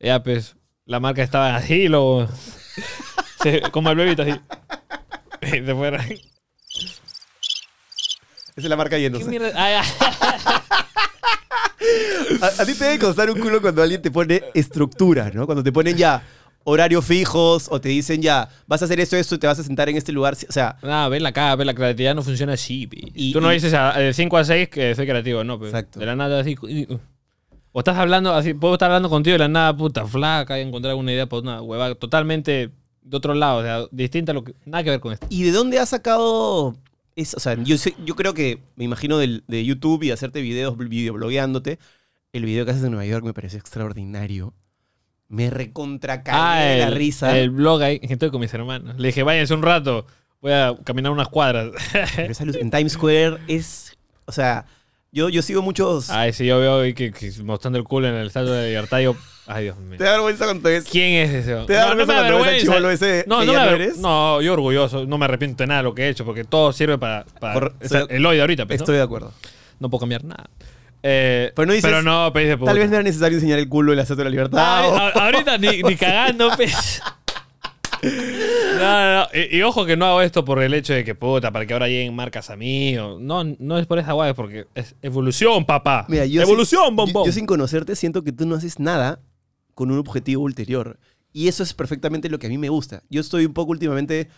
Ya, 0.00 0.22
pues, 0.22 0.56
la 0.86 1.00
marca 1.00 1.22
estaba 1.22 1.54
así 1.56 1.88
luego, 1.88 2.26
se- 3.42 3.62
como 3.72 3.90
el 3.90 3.96
bebito 3.96 4.22
así. 4.22 4.32
Se 5.42 5.74
fueron. 5.74 6.00
Esa 6.00 6.20
es 8.56 8.64
la 8.64 8.76
marca 8.76 8.96
¿Qué 8.96 9.02
yéndose. 9.02 9.26
mierda? 9.28 9.50
Ah. 9.56 9.82
A, 12.40 12.46
a 12.62 12.66
ti 12.66 12.74
te 12.74 12.84
debe 12.84 12.98
costar 12.98 13.30
un 13.30 13.38
culo 13.38 13.60
cuando 13.60 13.82
alguien 13.82 14.00
te 14.02 14.10
pone 14.10 14.42
estructura, 14.54 15.30
¿no? 15.32 15.46
Cuando 15.46 15.62
te 15.62 15.72
ponen 15.72 15.96
ya 15.96 16.22
horarios 16.64 17.04
fijos 17.04 17.66
o 17.70 17.80
te 17.80 17.90
dicen 17.90 18.22
ya, 18.22 18.48
vas 18.66 18.80
a 18.82 18.86
hacer 18.86 18.98
esto, 19.00 19.16
esto 19.16 19.34
y 19.34 19.38
te 19.38 19.46
vas 19.46 19.58
a 19.58 19.62
sentar 19.62 19.88
en 19.88 19.96
este 19.96 20.12
lugar. 20.12 20.34
O 20.48 20.52
sea, 20.52 20.76
No, 20.82 21.10
ven 21.10 21.22
la 21.22 21.32
cara, 21.32 21.56
ven 21.56 21.66
la 21.66 21.74
creatividad 21.74 22.14
no 22.14 22.22
funciona 22.22 22.54
así. 22.54 22.88
Y- 22.92 23.32
Tú 23.32 23.40
no 23.40 23.50
y- 23.50 23.54
dices 23.56 23.74
a- 23.74 23.92
de 23.98 24.12
5 24.14 24.36
a 24.38 24.44
6 24.44 24.68
que 24.68 24.94
soy 24.94 25.06
creativo, 25.06 25.44
no. 25.44 25.58
Pero 25.58 25.68
Exacto. 25.70 26.00
De 26.00 26.06
la 26.06 26.16
nada 26.16 26.40
así. 26.40 26.56
uh. 26.60 26.98
O 27.76 27.80
estás 27.80 27.96
hablando 27.98 28.32
así, 28.32 28.54
puedo 28.54 28.74
estar 28.74 28.88
hablando 28.90 29.10
contigo 29.10 29.34
de 29.34 29.38
la 29.40 29.48
nada, 29.48 29.76
puta 29.76 30.06
flaca, 30.06 30.58
y 30.58 30.62
encontrar 30.62 30.94
una 30.94 31.12
idea 31.12 31.26
para 31.26 31.42
una 31.42 31.60
hueva 31.60 31.94
totalmente 31.96 32.70
de 33.02 33.16
otro 33.16 33.34
lado, 33.34 33.58
o 33.58 33.62
sea, 33.62 33.86
distinta 33.90 34.30
a 34.30 34.34
lo 34.34 34.44
que. 34.44 34.54
Nada 34.64 34.84
que 34.84 34.90
ver 34.90 35.00
con 35.00 35.12
esto. 35.12 35.26
¿Y 35.28 35.42
de 35.42 35.50
dónde 35.52 35.78
has 35.80 35.88
sacado 35.88 36.76
es, 37.16 37.34
o 37.34 37.40
sea, 37.40 37.54
yo, 37.62 37.78
sé- 37.78 37.94
yo 38.04 38.14
creo 38.16 38.34
que, 38.34 38.60
me 38.76 38.84
imagino 38.84 39.18
del- 39.18 39.44
de 39.48 39.64
YouTube 39.64 40.02
y 40.02 40.10
hacerte 40.10 40.40
videos, 40.40 40.76
videoblogueándote, 40.76 41.78
el 42.32 42.44
video 42.44 42.64
que 42.64 42.72
haces 42.72 42.82
en 42.84 42.90
Nueva 42.90 43.06
York 43.06 43.24
me 43.24 43.32
pareció 43.34 43.58
extraordinario. 43.58 44.54
Me 45.28 45.50
recontra 45.50 46.18
de 46.18 46.24
la 46.30 46.52
Ah, 46.52 46.72
el, 46.88 46.94
risa. 46.94 47.38
el 47.38 47.50
blog 47.50 47.82
ahí, 47.82 47.98
estoy 48.02 48.30
con 48.30 48.40
mis 48.40 48.52
hermanos. 48.52 48.96
Le 48.98 49.08
dije, 49.08 49.22
váyanse 49.22 49.54
un 49.54 49.62
rato, 49.62 50.06
voy 50.40 50.52
a 50.52 50.74
caminar 50.84 51.12
unas 51.12 51.28
cuadras. 51.28 51.70
Pero 52.16 52.30
esa 52.32 52.44
luz 52.44 52.56
en 52.56 52.70
Times 52.70 52.92
Square 52.94 53.38
es, 53.48 53.96
o 54.26 54.32
sea, 54.32 54.66
yo, 55.12 55.28
yo 55.28 55.42
sigo 55.42 55.62
muchos... 55.62 56.10
Ay, 56.10 56.32
si 56.32 56.44
yo 56.46 56.58
veo 56.58 56.80
ahí 56.80 56.92
que, 56.94 57.12
que 57.12 57.32
mostrando 57.44 57.78
el 57.78 57.84
culo 57.84 58.08
en 58.08 58.14
el 58.14 58.26
estatua 58.26 58.56
de 58.56 58.68
libertad, 58.70 58.98
yo, 59.00 59.16
ay 59.46 59.64
Dios 59.64 59.76
mío. 59.78 59.98
¿Te 59.98 60.04
da 60.04 60.12
vergüenza 60.12 60.44
cuando 60.44 60.68
ves? 60.68 60.84
¿Quién 60.90 61.14
es 61.24 61.30
ese? 61.30 61.54
¿Te 61.66 61.72
da 61.74 61.86
vergüenza 61.88 62.12
me 62.12 62.18
da 62.20 62.28
cuando 62.28 62.38
ves 62.38 62.46
al 62.46 62.52
vergüenza. 62.54 62.58
chivolo 62.60 62.90
ese 62.90 63.24
No, 63.26 63.40
que 63.40 63.46
no, 63.46 63.52
ya 63.52 63.60
me 63.60 63.66
no 63.66 63.72
eres? 63.74 63.98
no, 63.98 64.42
yo 64.42 64.52
orgulloso, 64.54 65.06
no 65.06 65.18
me 65.18 65.24
arrepiento 65.26 65.62
de 65.62 65.66
nada 65.68 65.80
de 65.80 65.84
lo 65.84 65.94
que 65.94 66.02
he 66.04 66.08
hecho, 66.08 66.24
porque 66.24 66.44
todo 66.44 66.72
sirve 66.72 66.98
para, 66.98 67.24
para 67.40 67.66
o 67.66 67.72
sea, 67.82 68.06
el 68.08 68.24
hoy 68.24 68.36
de 68.36 68.40
ahorita, 68.42 68.66
pues, 68.66 68.80
¿no? 68.80 68.84
Estoy 68.84 68.96
de 68.96 69.02
acuerdo. 69.02 69.32
No 69.80 69.90
puedo 69.90 70.00
cambiar 70.00 70.24
nada. 70.24 70.48
Eh, 71.02 71.52
Pero 71.54 71.66
no 71.66 71.72
dices, 71.74 71.90
pero 71.90 72.02
no, 72.02 72.32
pues, 72.32 72.58
Tal 72.64 72.78
vez 72.78 72.88
no 72.88 72.94
era 72.96 73.02
necesario 73.02 73.36
enseñar 73.36 73.58
el 73.58 73.68
culo 73.68 73.92
en 73.92 73.96
la 73.96 74.02
Estatua 74.04 74.24
de 74.24 74.30
la 74.30 74.30
Libertad. 74.30 74.58
Ah, 74.60 75.12
o- 75.14 75.18
ahorita 75.20 75.58
ni, 75.58 75.82
ni 75.82 75.96
cagando, 75.98 76.50
pues. 76.56 77.02
No, 78.02 78.80
no, 78.80 79.14
no. 79.20 79.26
Y, 79.34 79.58
y 79.58 79.62
ojo 79.62 79.86
que 79.86 79.96
no 79.96 80.06
hago 80.06 80.20
esto 80.22 80.44
por 80.44 80.62
el 80.62 80.74
hecho 80.74 80.92
de 80.92 81.04
que 81.04 81.14
puta, 81.14 81.50
para 81.50 81.66
que 81.66 81.72
ahora 81.72 81.88
lleguen 81.88 82.14
marcas 82.14 82.50
a 82.50 82.56
mí. 82.56 82.96
o- 82.98 83.18
no, 83.18 83.44
no 83.58 83.78
es 83.78 83.86
por 83.86 83.98
esa 83.98 84.12
guay, 84.12 84.30
es 84.30 84.36
porque 84.36 84.66
es 84.74 84.94
evolución, 85.02 85.64
papá. 85.64 86.06
Mira, 86.08 86.26
yo 86.26 86.42
evolución, 86.42 86.94
bombón. 86.96 87.24
yo, 87.24 87.26
yo 87.26 87.32
sin 87.32 87.46
conocerte 87.46 87.96
siento 87.96 88.22
que 88.24 88.32
tú 88.32 88.46
no 88.46 88.56
haces 88.56 88.78
nada 88.78 89.20
con 89.74 89.90
un 89.90 89.98
objetivo 89.98 90.42
ulterior. 90.42 90.98
Y 91.32 91.48
eso 91.48 91.62
es 91.62 91.74
perfectamente 91.74 92.28
lo 92.28 92.38
que 92.38 92.46
a 92.46 92.50
mí 92.50 92.58
me 92.58 92.68
gusta. 92.68 93.02
Yo 93.10 93.20
estoy 93.20 93.44
un 93.44 93.52
poco 93.52 93.72
últimamente 93.72 94.28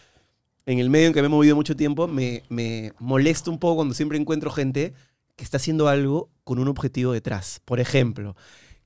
en 0.64 0.78
el 0.78 0.91
medio 0.91 1.09
en 1.09 1.12
que 1.12 1.20
me 1.20 1.26
he 1.26 1.30
movido 1.30 1.55
mucho 1.55 1.76
tiempo. 1.76 2.09
Me, 2.09 2.43
me 2.49 2.93
molesta 2.99 3.51
un 3.51 3.59
poco 3.59 3.76
cuando 3.76 3.95
siempre 3.95 4.18
encuentro 4.18 4.51
gente 4.51 4.95
que 5.37 5.45
está 5.45 5.59
haciendo 5.59 5.89
algo 5.89 6.30
con 6.45 6.59
un 6.59 6.68
objetivo 6.68 7.12
detrás. 7.12 7.61
Por 7.64 7.80
ejemplo, 7.80 8.34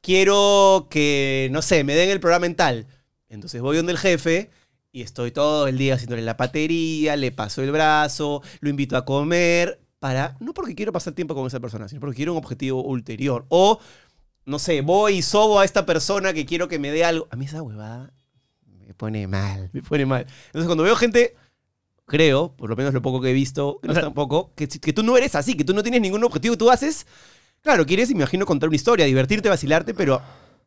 quiero 0.00 0.88
que, 0.90 1.48
no 1.52 1.62
sé, 1.62 1.84
me 1.84 1.94
den 1.94 2.10
el 2.10 2.20
programa 2.20 2.46
en 2.46 2.56
tal. 2.56 2.86
Entonces 3.28 3.62
voy 3.62 3.76
donde 3.76 3.92
el 3.92 3.98
jefe 3.98 4.50
y 4.92 5.02
estoy 5.02 5.30
todo 5.30 5.68
el 5.68 5.78
día 5.78 5.94
haciéndole 5.94 6.22
la 6.22 6.36
patería, 6.36 7.16
le 7.16 7.30
paso 7.30 7.62
el 7.62 7.70
brazo, 7.70 8.42
lo 8.60 8.70
invito 8.70 8.96
a 8.96 9.04
comer, 9.04 9.80
para, 10.00 10.36
no 10.40 10.54
porque 10.54 10.74
quiero 10.74 10.92
pasar 10.92 11.12
tiempo 11.12 11.34
con 11.34 11.46
esa 11.46 11.60
persona, 11.60 11.88
sino 11.88 12.00
porque 12.00 12.16
quiero 12.16 12.32
un 12.32 12.38
objetivo 12.38 12.82
ulterior. 12.82 13.46
O, 13.48 13.78
no 14.50 14.58
sé, 14.58 14.82
voy 14.82 15.18
y 15.18 15.22
sobo 15.22 15.60
a 15.60 15.64
esta 15.64 15.86
persona 15.86 16.32
que 16.32 16.44
quiero 16.44 16.68
que 16.68 16.78
me 16.78 16.90
dé 16.90 17.04
algo. 17.04 17.28
A 17.30 17.36
mí 17.36 17.46
esa 17.46 17.62
huevada 17.62 18.12
me 18.66 18.92
pone 18.94 19.26
mal, 19.26 19.70
me 19.72 19.82
pone 19.82 20.04
mal. 20.04 20.26
Entonces 20.46 20.66
cuando 20.66 20.82
veo 20.82 20.96
gente, 20.96 21.36
creo, 22.06 22.54
por 22.56 22.68
lo 22.68 22.76
menos 22.76 22.92
lo 22.92 23.00
poco 23.00 23.20
que 23.20 23.30
he 23.30 23.32
visto, 23.32 23.78
que 23.80 23.88
no 23.88 23.94
es 23.94 24.00
tampoco, 24.00 24.52
que, 24.56 24.68
que 24.68 24.92
tú 24.92 25.02
no 25.02 25.16
eres 25.16 25.34
así, 25.36 25.54
que 25.54 25.64
tú 25.64 25.72
no 25.72 25.82
tienes 25.82 26.00
ningún 26.00 26.24
objetivo, 26.24 26.58
tú 26.58 26.70
haces, 26.70 27.06
claro, 27.62 27.86
quieres, 27.86 28.10
imagino, 28.10 28.44
contar 28.44 28.68
una 28.68 28.76
historia, 28.76 29.06
divertirte, 29.06 29.48
vacilarte, 29.48 29.94
pero 29.94 30.20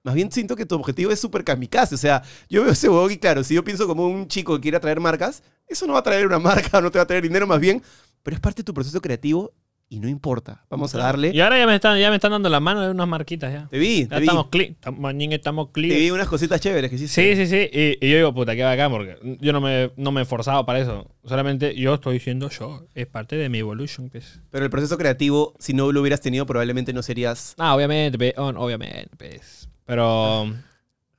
más 0.03 0.15
bien 0.15 0.31
siento 0.31 0.55
que 0.55 0.65
tu 0.65 0.75
objetivo 0.75 1.11
es 1.11 1.19
súper 1.19 1.43
kamikaze. 1.43 1.95
O 1.95 1.97
sea, 1.97 2.23
yo 2.49 2.63
veo 2.63 2.71
ese 2.71 2.89
huevón 2.89 3.11
y 3.11 3.17
claro, 3.17 3.43
si 3.43 3.53
yo 3.53 3.63
pienso 3.63 3.87
como 3.87 4.07
un 4.07 4.27
chico 4.27 4.55
que 4.55 4.61
quiere 4.61 4.77
atraer 4.77 5.01
marcas, 5.01 5.43
eso 5.67 5.85
no 5.87 5.93
va 5.93 5.99
a 5.99 6.03
traer 6.03 6.25
una 6.25 6.39
marca, 6.39 6.79
no 6.79 6.89
te 6.89 6.99
va 6.99 7.03
a 7.03 7.07
traer 7.07 7.23
dinero 7.23 7.45
más 7.45 7.59
bien, 7.59 7.83
pero 8.23 8.35
es 8.35 8.41
parte 8.41 8.61
de 8.61 8.65
tu 8.65 8.73
proceso 8.73 9.01
creativo 9.01 9.53
y 9.93 9.99
no 9.99 10.07
importa. 10.09 10.65
Vamos 10.69 10.95
a 10.95 10.97
darle. 10.97 11.31
Y 11.33 11.39
ahora 11.41 11.57
ya 11.59 11.67
me 11.67 11.75
están, 11.75 11.99
ya 11.99 12.09
me 12.09 12.15
están 12.15 12.31
dando 12.31 12.49
la 12.49 12.59
mano 12.59 12.81
de 12.81 12.89
unas 12.89 13.07
marquitas 13.07 13.53
ya. 13.53 13.67
Te 13.69 13.77
vi, 13.77 14.03
Ya 14.03 14.09
te 14.09 14.15
vi. 14.15 14.21
estamos 14.23 14.47
clean. 14.47 14.75
Tam- 14.81 14.97
Mañín, 14.97 15.31
estamos 15.33 15.71
Te 15.71 15.81
vi 15.81 16.09
unas 16.09 16.27
cositas 16.27 16.59
chéveres 16.59 16.89
que 16.89 16.95
hiciste. 16.95 17.35
Sí, 17.35 17.45
sí, 17.45 17.49
sí. 17.49 17.69
Y, 18.01 18.05
y 18.05 18.09
yo 18.09 18.17
digo, 18.17 18.33
puta, 18.33 18.55
qué 18.55 18.63
bacán, 18.63 18.89
porque 18.91 19.17
yo 19.39 19.53
no 19.53 19.61
me, 19.61 19.91
no 19.97 20.11
me 20.11 20.21
he 20.21 20.25
forzado 20.25 20.65
para 20.65 20.79
eso. 20.79 21.05
Solamente 21.25 21.75
yo 21.75 21.93
estoy 21.93 22.15
diciendo 22.15 22.49
yo. 22.49 22.85
Es 22.95 23.05
parte 23.07 23.35
de 23.35 23.49
mi 23.49 23.59
evolution, 23.59 24.09
pues. 24.09 24.39
Pero 24.49 24.65
el 24.65 24.71
proceso 24.71 24.97
creativo, 24.97 25.53
si 25.59 25.73
no 25.73 25.91
lo 25.91 26.01
hubieras 26.01 26.21
tenido, 26.21 26.45
probablemente 26.45 26.91
no 26.93 27.03
serías. 27.03 27.53
Ah, 27.59 27.75
obviamente, 27.75 28.17
pe, 28.17 28.33
on- 28.37 28.57
obviamente, 28.57 29.09
pues. 29.17 29.69
Pero. 29.85 30.51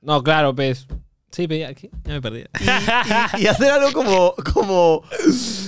No, 0.01 0.21
claro, 0.21 0.53
pues. 0.55 0.87
Sí, 1.31 1.47
pe, 1.47 1.65
aquí 1.65 1.89
ya 2.05 2.13
me 2.13 2.21
perdí. 2.21 2.43
Y, 3.37 3.43
y 3.43 3.47
hacer 3.47 3.71
algo 3.71 3.91
como. 3.93 4.33
como 4.53 5.01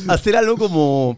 hacer 0.08 0.36
algo 0.38 0.58
como 0.58 1.18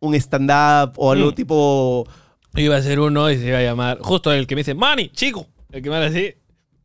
un 0.00 0.14
stand-up 0.14 0.92
o 0.96 1.12
algo 1.12 1.30
Mm. 1.30 1.34
tipo. 1.34 2.06
Iba 2.54 2.76
a 2.76 2.82
ser 2.82 3.00
uno 3.00 3.30
y 3.30 3.36
se 3.38 3.46
iba 3.48 3.58
a 3.58 3.62
llamar. 3.62 3.98
Justo 4.00 4.32
el 4.32 4.46
que 4.46 4.54
me 4.54 4.60
dice, 4.60 4.74
Manny, 4.74 5.10
chico. 5.10 5.46
El 5.72 5.82
que 5.82 5.90
me 5.90 5.96
habla 5.96 6.08
así. 6.08 6.34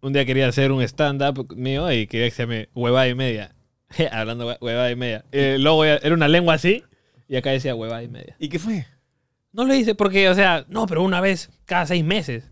Un 0.02 0.14
día 0.14 0.26
quería 0.26 0.48
hacer 0.48 0.72
un 0.72 0.82
stand-up 0.82 1.56
mío 1.56 1.92
y 1.92 2.08
quería 2.08 2.28
que 2.28 2.32
se 2.36 2.44
llame 2.44 2.70
huevada 2.76 3.08
y 3.08 3.16
media. 3.16 3.56
Hablando 4.12 4.48
hue- 4.50 4.58
huevada 4.60 4.92
y 4.92 4.96
media. 4.96 5.24
Eh, 5.32 5.58
luego 5.60 5.86
ya- 5.86 5.98
era 5.98 6.14
una 6.16 6.28
lengua 6.28 6.56
así 6.56 6.84
y 7.28 7.36
acá 7.38 7.52
decía 7.52 7.76
huevada 7.76 8.04
y 8.04 8.08
media. 8.10 8.36
¿Y 8.40 8.50
qué 8.50 8.60
fue? 8.60 8.86
No 9.54 9.66
lo 9.66 9.74
hice 9.74 9.96
porque, 9.96 10.28
o 10.30 10.34
sea, 10.36 10.66
no, 10.70 10.88
pero 10.88 11.04
una 11.04 11.22
vez 11.22 11.50
cada 11.66 11.86
seis 11.86 12.04
meses. 12.04 12.50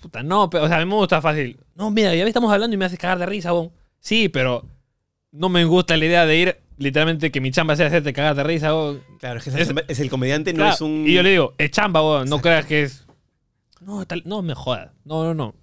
Puta, 0.00 0.22
no, 0.22 0.48
pero, 0.50 0.64
o 0.64 0.68
sea, 0.68 0.76
a 0.76 0.80
mí 0.80 0.86
me 0.86 0.94
gusta 0.94 1.20
fácil. 1.20 1.58
No, 1.74 1.90
mira, 1.90 2.14
ya 2.14 2.24
estamos 2.24 2.52
hablando 2.52 2.74
y 2.74 2.76
me 2.76 2.84
haces 2.84 2.98
cagar 2.98 3.18
de 3.18 3.26
risa, 3.26 3.50
bon. 3.52 3.72
Sí, 4.00 4.28
pero 4.28 4.64
no 5.32 5.48
me 5.48 5.64
gusta 5.64 5.96
la 5.96 6.04
idea 6.04 6.26
de 6.26 6.36
ir, 6.36 6.56
literalmente, 6.78 7.30
que 7.30 7.40
mi 7.40 7.50
chamba 7.50 7.76
sea 7.76 7.86
hacerte 7.88 8.12
cagar 8.12 8.34
de 8.36 8.44
risa, 8.44 8.72
bon. 8.72 9.00
Claro, 9.18 9.38
es 9.38 9.44
que 9.44 9.50
Es- 9.60 9.72
es, 9.88 10.00
el 10.00 10.08
comediante, 10.10 10.52
no 10.52 10.58
Claro, 10.58 10.74
es 10.74 10.80
un. 10.80 11.04
Y 11.06 11.12
yo 11.14 11.22
le 11.22 11.30
digo, 11.30 11.54
es 11.58 11.70
chamba, 11.70 12.00
bon, 12.00 12.28
no 12.28 12.40
creas 12.40 12.66
que 12.66 12.82
es. 12.84 13.06
No, 13.80 14.04
tal- 14.06 14.22
no 14.24 14.42
me 14.42 14.54
jodas. 14.54 14.90
No, 15.04 15.24
no, 15.24 15.34
no. 15.34 15.54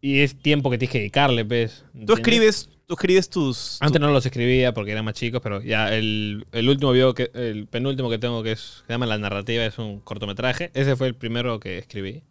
Y 0.00 0.20
es 0.20 0.36
tiempo 0.36 0.70
que 0.70 0.78
tienes 0.78 0.92
que 0.92 0.98
dedicarle, 0.98 1.44
pues. 1.44 1.84
Tú 1.92 1.98
¿entiendes? 1.98 2.18
escribes, 2.18 2.68
tú 2.86 2.94
escribes 2.94 3.28
tus. 3.30 3.76
tu- 3.78 3.84
Antes 3.86 4.00
no 4.00 4.10
los 4.10 4.24
escribía 4.24 4.72
porque 4.74 4.92
eran 4.92 5.04
más 5.04 5.14
chicos, 5.14 5.40
pero 5.42 5.60
ya 5.62 5.94
el, 5.94 6.46
el 6.52 6.68
último 6.68 6.92
video, 6.92 7.12
que, 7.14 7.30
el 7.34 7.66
penúltimo 7.66 8.08
que 8.10 8.18
tengo 8.18 8.42
que 8.42 8.52
es, 8.52 8.82
se 8.86 8.92
llama 8.92 9.06
La 9.06 9.18
Narrativa, 9.18 9.64
es 9.64 9.78
un 9.78 10.00
cortometraje. 10.00 10.70
Ese 10.74 10.96
fue 10.96 11.06
el 11.08 11.14
primero 11.14 11.60
que 11.60 11.78
escribí. 11.78 12.22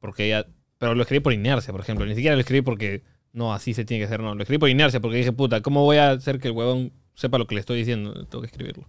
Porque 0.00 0.28
ya. 0.28 0.46
Pero 0.78 0.94
lo 0.94 1.02
escribí 1.02 1.20
por 1.20 1.32
inercia, 1.32 1.72
por 1.72 1.80
ejemplo. 1.80 2.04
Ni 2.04 2.14
siquiera 2.14 2.36
lo 2.36 2.40
escribí 2.40 2.60
porque. 2.62 3.02
No, 3.32 3.52
así 3.52 3.74
se 3.74 3.84
tiene 3.84 4.00
que 4.02 4.06
hacer, 4.06 4.20
no. 4.20 4.34
Lo 4.34 4.42
escribí 4.42 4.58
por 4.58 4.68
inercia 4.70 5.00
porque 5.00 5.18
dije, 5.18 5.32
puta, 5.32 5.60
¿cómo 5.62 5.84
voy 5.84 5.96
a 5.98 6.10
hacer 6.12 6.38
que 6.38 6.48
el 6.48 6.54
huevón 6.54 6.92
sepa 7.16 7.38
lo 7.38 7.46
que 7.48 7.56
le 7.56 7.60
estoy 7.60 7.78
diciendo? 7.78 8.12
Tengo 8.26 8.42
que 8.42 8.46
escribirlo. 8.46 8.86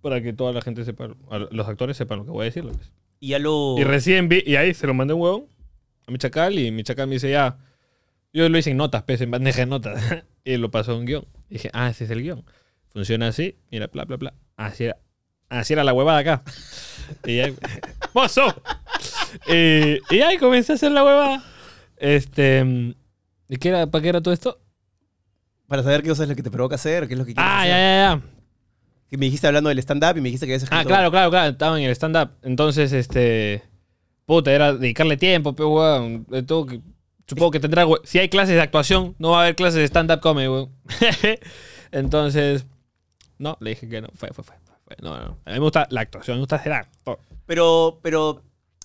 Para 0.00 0.22
que 0.22 0.32
toda 0.32 0.52
la 0.52 0.60
gente 0.62 0.84
sepa, 0.84 1.08
los 1.50 1.66
actores 1.66 1.96
sepan 1.96 2.20
lo 2.20 2.24
que 2.24 2.30
voy 2.30 2.42
a 2.42 2.44
decirle. 2.44 2.72
pues. 2.72 2.92
Y 3.18 3.28
ya 3.28 3.38
lo. 3.40 3.76
Y 3.78 3.84
recién 3.84 4.28
vi, 4.28 4.42
y 4.46 4.56
ahí 4.56 4.72
se 4.74 4.86
lo 4.86 4.94
mandé 4.94 5.14
un 5.14 5.22
huevón, 5.22 5.46
a 6.06 6.12
mi 6.12 6.18
chacal, 6.18 6.58
y 6.58 6.70
mi 6.70 6.84
chacal 6.84 7.08
me 7.08 7.14
dice, 7.14 7.30
ya, 7.30 7.58
yo 8.32 8.48
lo 8.48 8.58
hice 8.58 8.70
en 8.70 8.76
notas, 8.76 9.02
pues, 9.02 9.20
en 9.20 9.30
bandeja 9.30 9.60
de 9.60 9.66
notas. 9.66 10.00
y 10.44 10.56
lo 10.58 10.70
pasó 10.70 10.92
a 10.92 10.96
un 10.96 11.06
guion. 11.06 11.26
Y 11.48 11.54
dije, 11.54 11.70
ah, 11.72 11.88
ese 11.88 12.04
es 12.04 12.10
el 12.10 12.22
guion. 12.22 12.44
Funciona 12.88 13.28
así, 13.28 13.56
mira, 13.70 13.88
bla, 13.88 14.04
bla, 14.04 14.16
bla. 14.16 14.34
Así 14.56 14.84
era, 14.84 14.98
así 15.48 15.72
era 15.72 15.82
la 15.82 15.92
huevada 15.92 16.18
acá. 16.18 16.42
y 17.26 17.40
ahí, 17.40 17.56
¡mozo! 18.14 18.54
y, 19.48 19.98
y 20.14 20.20
ahí 20.20 20.38
comencé 20.38 20.72
a 20.72 20.74
hacer 20.76 20.92
la 20.92 21.04
huevada. 21.04 21.44
Este, 21.96 22.94
¿y 23.48 23.56
qué 23.56 23.70
era, 23.70 23.86
para 23.86 24.02
qué 24.02 24.08
era 24.10 24.20
todo 24.20 24.34
esto? 24.34 24.60
Para 25.68 25.82
saber 25.82 26.02
qué 26.02 26.08
cosa 26.10 26.22
es 26.24 26.28
lo 26.28 26.36
que 26.36 26.42
te 26.42 26.50
provoca 26.50 26.76
hacer, 26.76 27.08
qué 27.08 27.14
es 27.14 27.18
lo 27.18 27.24
que 27.26 27.34
quieres 27.34 27.50
Ah, 27.52 27.58
hacer. 27.60 27.70
ya, 27.70 27.76
ya, 27.78 28.20
ya. 28.20 28.22
Que 29.10 29.16
me 29.18 29.26
dijiste 29.26 29.46
hablando 29.46 29.68
del 29.68 29.78
stand-up 29.78 30.16
y 30.16 30.20
me 30.20 30.28
dijiste 30.28 30.46
que 30.46 30.52
habías 30.54 30.62
Ah, 30.64 30.76
escrito- 30.76 30.88
claro, 30.88 31.10
claro, 31.10 31.30
claro. 31.30 31.50
Estaba 31.50 31.78
en 31.78 31.84
el 31.86 31.92
stand-up. 31.92 32.30
Entonces, 32.42 32.92
este. 32.92 33.62
Puta, 34.26 34.52
era 34.52 34.72
dedicarle 34.74 35.16
tiempo, 35.16 35.54
pero 35.54 35.68
weón. 35.70 36.26
Eh, 36.32 36.42
tengo 36.42 36.66
que- 36.66 36.80
Supongo 37.28 37.50
que 37.52 37.60
tendrá. 37.60 37.86
we- 37.86 38.00
Si 38.04 38.18
hay 38.18 38.28
clases 38.28 38.54
de 38.54 38.60
actuación, 38.62 39.14
no 39.18 39.30
va 39.30 39.38
a 39.38 39.42
haber 39.42 39.56
clases 39.56 39.78
de 39.80 39.84
stand-up 39.86 40.20
comedy, 40.20 40.48
weón. 40.48 40.70
Entonces. 41.92 42.66
No, 43.38 43.56
le 43.60 43.70
dije 43.70 43.88
que 43.88 44.00
no. 44.00 44.08
Fue, 44.14 44.30
fue, 44.32 44.44
fue. 44.44 44.54
fue. 44.84 44.96
No, 45.02 45.16
no. 45.18 45.38
A 45.44 45.50
mí 45.50 45.54
me 45.54 45.58
gusta 45.58 45.86
la 45.90 46.00
actuación, 46.00 46.36
me 46.36 46.40
gusta 46.40 46.56
hacer 46.56 46.72
actor. 46.72 47.18
Pero, 47.46 47.98
pero 48.02 48.42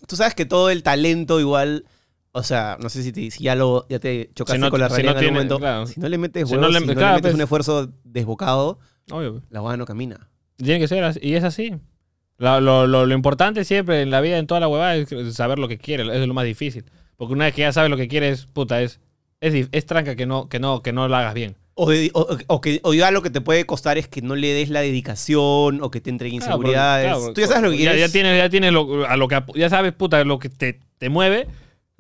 tú 0.08 0.16
sabes 0.16 0.36
que 0.36 0.46
todo 0.46 0.70
el 0.70 0.84
talento 0.84 1.40
igual, 1.40 1.86
o 2.34 2.44
sea, 2.44 2.78
no 2.82 2.90
sé 2.90 3.04
si, 3.04 3.12
te- 3.12 3.30
si 3.32 3.44
ya 3.44 3.56
lo 3.56 3.86
ya 3.90 4.00
te 4.00 4.30
chocaste 4.36 4.58
Si 4.58 4.62
no- 4.62 4.70
con 4.72 4.80
la 4.80 4.90
si 4.90 4.96
realidad 4.96 5.14
no 5.16 5.20
en 5.20 5.26
algún 5.26 5.34
tiene- 5.38 5.38
momento. 5.50 5.60
claro. 5.60 5.86
Si 5.88 6.00
no 6.00 6.10
le 6.10 6.18
metes 6.18 6.48
Si 6.48 6.54
huevos, 6.56 6.68
no 6.68 6.72
le- 6.74 6.80
si 6.80 6.86
no 6.86 6.92
le 6.94 6.98
claro, 6.98 7.16
metes 7.16 7.22
pues. 7.30 7.36
un 7.36 7.42
esfuerzo 7.42 7.90
desbocado, 8.04 8.80
Obvio. 9.12 9.42
la 9.50 9.62
hueá 9.62 9.78
no 9.78 9.86
camina. 9.86 10.30
Tiene 10.58 10.80
que 10.80 10.88
ser 10.88 11.04
así. 11.04 11.20
Y 11.22 11.34
es 11.36 11.44
así. 11.44 11.74
Lo, 12.38 12.60
lo- 12.62 12.88
lo- 12.88 13.06
lo 13.06 13.14
importante 13.14 13.64
siempre 13.66 14.02
en 14.02 14.10
la 14.12 14.22
vida, 14.22 14.38
en 14.38 14.48
toda 14.48 14.60
la 14.60 14.68
huevada, 14.68 14.96
es 14.96 15.10
saber 15.36 15.60
lo 15.60 15.68
que 15.68 15.78
quiere. 15.78 16.04
Eso 16.04 16.14
es 16.14 16.28
lo 16.28 16.34
más 16.34 16.46
difícil. 16.46 16.86
Porque 17.18 17.34
una 17.34 17.46
vez 17.46 17.54
que 17.54 17.62
ya 17.62 17.72
sabes 17.74 17.90
lo 17.90 17.98
que 17.98 18.08
quieres, 18.08 18.46
puta, 18.46 18.82
es. 18.82 19.00
Es, 19.42 19.68
es 19.72 19.86
tranca 19.88 20.16
que 20.16 20.26
no, 20.28 20.48
que, 20.50 20.60
no, 20.60 20.82
que 20.84 20.94
no 20.94 21.08
lo 21.08 21.16
hagas 21.16 21.34
bien. 21.34 21.56
O, 21.74 21.90
de- 21.90 22.12
o- 22.14 22.38
o 22.48 22.62
que, 22.62 22.80
o 22.84 22.94
ya 22.94 23.10
lo 23.12 23.22
que 23.24 23.32
te 23.32 23.42
puede 23.42 23.66
costar 23.66 23.98
es 23.98 24.08
que 24.08 24.22
no 24.22 24.36
le 24.36 24.54
des 24.54 24.70
la 24.70 24.82
dedicación 24.82 25.82
o 25.82 25.90
que 25.90 26.00
te 26.02 26.10
entreguen 26.12 26.40
Claro, 26.40 26.58
porque- 26.58 26.70
inseguridades. 26.70 27.08
claro, 27.18 27.34
Tú 27.34 27.42
ya 27.42 27.48
sabes 27.48 27.64
lo 27.64 27.70
que 27.72 27.78
ya, 27.78 27.92
quieres. 27.92 28.00
ya 28.08 28.12
tienes, 28.12 28.38
ya 28.38 28.50
tienes 28.50 28.72
lo, 28.74 29.06
a 29.08 29.18
lo 29.18 29.28
que 29.28 29.42
ya 29.56 29.70
sabes, 29.70 29.94
puta, 29.94 30.24
lo 30.24 30.38
que 30.40 30.50
te, 30.50 30.80
te 30.98 31.10
mueve. 31.10 31.48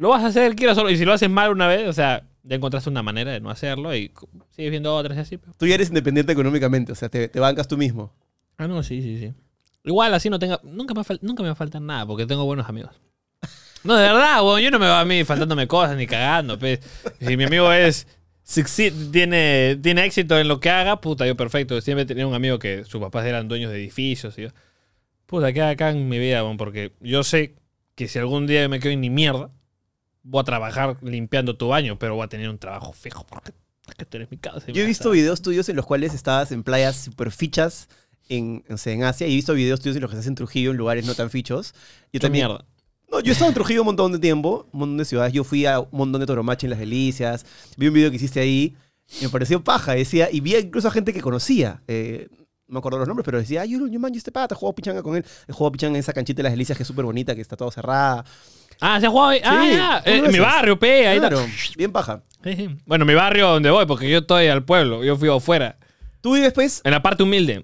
Lo 0.01 0.09
vas 0.09 0.23
a 0.23 0.27
hacer, 0.27 0.55
quieras 0.55 0.75
solo. 0.75 0.89
Y 0.89 0.97
si 0.97 1.05
lo 1.05 1.13
haces 1.13 1.29
mal 1.29 1.51
una 1.51 1.67
vez, 1.67 1.87
o 1.87 1.93
sea, 1.93 2.23
ya 2.41 2.55
encontraste 2.55 2.89
una 2.89 3.03
manera 3.03 3.31
de 3.31 3.39
no 3.39 3.51
hacerlo 3.51 3.95
y 3.95 4.11
sigues 4.49 4.71
viendo 4.71 4.95
otras 4.95 5.15
y 5.15 5.21
así. 5.21 5.37
pero- 5.37 5.53
Tú 5.59 5.67
ya 5.67 5.75
eres 5.75 5.89
independiente 5.89 6.31
económicamente, 6.31 6.91
o 6.91 6.95
sea, 6.95 7.07
te, 7.07 7.27
te 7.27 7.39
bancas 7.39 7.67
tú 7.67 7.77
mismo. 7.77 8.11
Ah, 8.57 8.67
no, 8.67 8.81
sí, 8.81 8.99
sí, 9.03 9.19
sí. 9.19 9.31
Igual 9.83 10.11
así 10.15 10.27
no 10.31 10.39
tenga. 10.39 10.59
Nunca 10.63 10.95
me, 10.95 11.03
nunca 11.21 11.43
me 11.43 11.49
va 11.49 11.53
a 11.53 11.55
faltar 11.55 11.83
nada 11.83 12.07
porque 12.07 12.25
tengo 12.25 12.45
buenos 12.45 12.67
amigos. 12.67 12.99
No, 13.83 13.95
de 13.95 14.01
verdad, 14.07 14.43
weón. 14.43 14.59
Yo 14.61 14.71
no 14.71 14.79
me 14.79 14.87
va 14.87 15.01
a 15.01 15.05
mí 15.05 15.23
faltándome 15.23 15.67
cosas 15.67 15.95
ni 15.95 16.07
cagando. 16.07 16.57
Pues. 16.57 16.79
Si 17.19 17.37
mi 17.37 17.43
amigo 17.43 17.71
es 17.71 18.07
tiene, 19.11 19.77
tiene 19.81 20.05
éxito 20.05 20.39
en 20.39 20.47
lo 20.47 20.59
que 20.59 20.71
haga, 20.71 20.99
puta, 20.99 21.27
yo 21.27 21.35
perfecto. 21.37 21.79
Siempre 21.79 22.05
tenía 22.05 22.25
un 22.25 22.33
amigo 22.33 22.57
que 22.59 22.85
sus 22.85 22.99
papás 22.99 23.25
eran 23.27 23.47
dueños 23.47 23.71
de 23.71 23.77
edificios. 23.77 24.35
Y 24.39 24.43
yo, 24.43 24.49
puta, 25.27 25.53
queda 25.53 25.69
acá 25.69 25.91
en 25.91 26.09
mi 26.09 26.17
vida, 26.19 26.43
porque 26.57 26.93
yo 26.99 27.23
sé 27.23 27.55
que 27.95 28.07
si 28.07 28.19
algún 28.19 28.47
día 28.47 28.67
me 28.67 28.79
quedo 28.79 28.91
en 28.93 29.01
ni 29.01 29.09
mierda, 29.09 29.51
voy 30.23 30.41
a 30.41 30.43
trabajar 30.43 30.97
limpiando 31.01 31.55
tu 31.57 31.69
baño, 31.69 31.97
pero 31.99 32.15
voy 32.15 32.25
a 32.25 32.27
tener 32.27 32.49
un 32.49 32.57
trabajo 32.57 32.93
fijo. 32.93 33.25
Porque, 33.27 33.51
porque 33.85 34.05
tú 34.05 34.17
eres 34.17 34.31
mi 34.31 34.37
casa. 34.37 34.65
Yo 34.71 34.83
he 34.83 34.85
visto 34.85 35.09
a- 35.09 35.13
videos 35.13 35.41
tuyos 35.41 35.67
en 35.69 35.75
los 35.75 35.85
cuales 35.85 36.13
estabas 36.13 36.51
en 36.51 36.63
playas 36.63 36.95
super 36.95 37.31
fichas 37.31 37.87
en, 38.29 38.63
o 38.69 38.77
sea, 38.77 38.93
en 38.93 39.03
Asia 39.03 39.27
y 39.27 39.33
he 39.33 39.35
visto 39.35 39.53
videos 39.53 39.81
tuyos 39.81 39.95
en 39.97 40.01
los 40.03 40.11
que 40.11 40.15
estás 40.17 40.27
en 40.27 40.35
Trujillo 40.35 40.71
en 40.71 40.77
lugares 40.77 41.05
no 41.05 41.15
tan 41.15 41.29
fichos. 41.29 41.73
Yo 42.13 42.19
también. 42.19 42.47
mierda. 42.47 42.65
No, 43.11 43.19
yo 43.19 43.31
he 43.31 43.33
estado 43.33 43.49
en 43.49 43.55
Trujillo 43.55 43.81
un 43.81 43.87
montón 43.87 44.11
de 44.13 44.19
tiempo, 44.19 44.69
un 44.71 44.79
montón 44.79 44.97
de 44.97 45.03
ciudades. 45.05 45.33
Yo 45.33 45.43
fui 45.43 45.65
a 45.65 45.81
un 45.81 45.87
montón 45.91 46.21
de 46.21 46.27
Toromachi 46.27 46.65
en 46.65 46.69
Las 46.69 46.79
Delicias. 46.79 47.45
Vi 47.75 47.87
un 47.89 47.93
video 47.93 48.09
que 48.09 48.15
hiciste 48.15 48.39
ahí 48.39 48.77
y 49.19 49.25
me 49.25 49.29
pareció 49.29 49.61
paja. 49.61 49.93
Decía, 49.93 50.29
y 50.31 50.39
vi 50.39 50.55
incluso 50.55 50.87
a 50.87 50.91
gente 50.91 51.11
que 51.11 51.19
conocía. 51.19 51.81
eh, 51.89 52.29
no 52.67 52.75
me 52.75 52.79
acuerdo 52.79 52.99
los 52.99 53.07
nombres, 53.09 53.25
pero 53.25 53.37
decía, 53.37 53.63
ay, 53.63 53.71
yo, 53.71 53.85
yo 53.85 53.99
manjo 53.99 54.17
este 54.17 54.31
pata, 54.31 54.55
juego 54.55 54.73
pichanga 54.73 55.03
con 55.03 55.17
él. 55.17 55.25
He 55.45 55.51
jugado 55.51 55.73
pichanga 55.73 55.97
en 55.97 55.99
esa 55.99 56.13
canchita 56.13 56.37
de 56.37 56.43
Las 56.43 56.53
Delicias 56.53 56.77
que 56.77 56.83
es 56.83 56.87
súper 56.87 57.03
bonita, 57.03 57.35
que 57.35 57.41
está 57.41 57.57
todo 57.57 57.69
cerrada. 57.69 58.23
Ah, 58.81 58.99
se 58.99 59.05
ha 59.05 59.09
jugado 59.09 59.29
ahí. 59.29 59.41
Ah, 59.43 59.65
ya. 59.71 60.01
¿cómo 60.03 60.15
Eh, 60.17 60.25
en 60.25 60.31
mi 60.31 60.39
barrio, 60.39 60.77
pe. 60.79 61.07
Ahí 61.07 61.15
está. 61.17 61.29
Claro, 61.29 61.45
bien 61.77 61.91
paja. 61.91 62.21
Sí, 62.43 62.55
sí. 62.55 62.69
Bueno, 62.85 63.05
mi 63.05 63.13
barrio 63.13 63.47
donde 63.49 63.69
voy, 63.69 63.85
porque 63.85 64.09
yo 64.09 64.17
estoy 64.19 64.47
al 64.47 64.63
pueblo. 64.63 65.03
Yo 65.03 65.15
fui 65.17 65.29
afuera. 65.29 65.77
Tú 66.21 66.33
vives, 66.33 66.51
pues, 66.53 66.81
En 66.83 66.91
la 66.91 67.01
parte 67.01 67.23
humilde. 67.23 67.63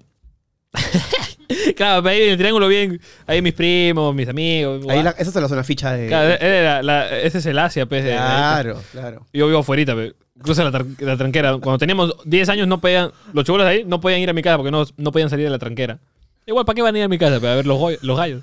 claro, 1.76 2.06
ahí 2.08 2.22
en 2.22 2.30
el 2.30 2.36
triángulo 2.38 2.68
bien. 2.68 3.00
Ahí 3.26 3.42
mis 3.42 3.52
primos, 3.54 4.14
mis 4.14 4.28
amigos. 4.28 4.84
ahí 4.88 5.02
la- 5.02 5.10
esa 5.10 5.30
es 5.30 5.34
la 5.34 5.48
zona 5.48 5.64
ficha 5.64 5.92
de... 5.92 6.06
Claro, 6.08 6.34
era 6.40 6.82
la- 6.82 7.08
ese 7.18 7.38
es 7.38 7.46
el 7.46 7.58
Asia, 7.58 7.86
pues. 7.86 8.04
de- 8.04 8.12
Claro, 8.12 8.80
claro. 8.92 9.26
Yo 9.32 9.46
vivo 9.46 9.60
afuera, 9.60 9.94
pe. 9.94 10.14
Cruza 10.42 10.62
la, 10.62 10.70
tran- 10.70 10.96
la 11.00 11.16
tranquera. 11.16 11.52
Cuando 11.58 11.78
teníamos 11.78 12.14
10 12.24 12.48
años 12.50 12.68
no 12.68 12.80
podían, 12.80 13.10
los 13.32 13.44
chubolos 13.44 13.66
de 13.66 13.72
ahí 13.72 13.84
no 13.84 14.00
podían 14.00 14.20
ir 14.20 14.30
a 14.30 14.32
mi 14.32 14.42
casa 14.42 14.56
porque 14.56 14.70
no, 14.70 14.84
no 14.96 15.10
podían 15.12 15.30
salir 15.30 15.46
de 15.46 15.50
la 15.50 15.58
tranquera. 15.58 15.98
Igual, 16.46 16.64
¿para 16.64 16.76
qué 16.76 16.82
van 16.82 16.94
a 16.94 16.98
ir 16.98 17.04
a 17.04 17.08
mi 17.08 17.18
casa? 17.18 17.40
Para 17.40 17.56
ver 17.56 17.66
los, 17.66 17.76
goy- 17.78 17.98
los 18.02 18.16
gallos. 18.16 18.42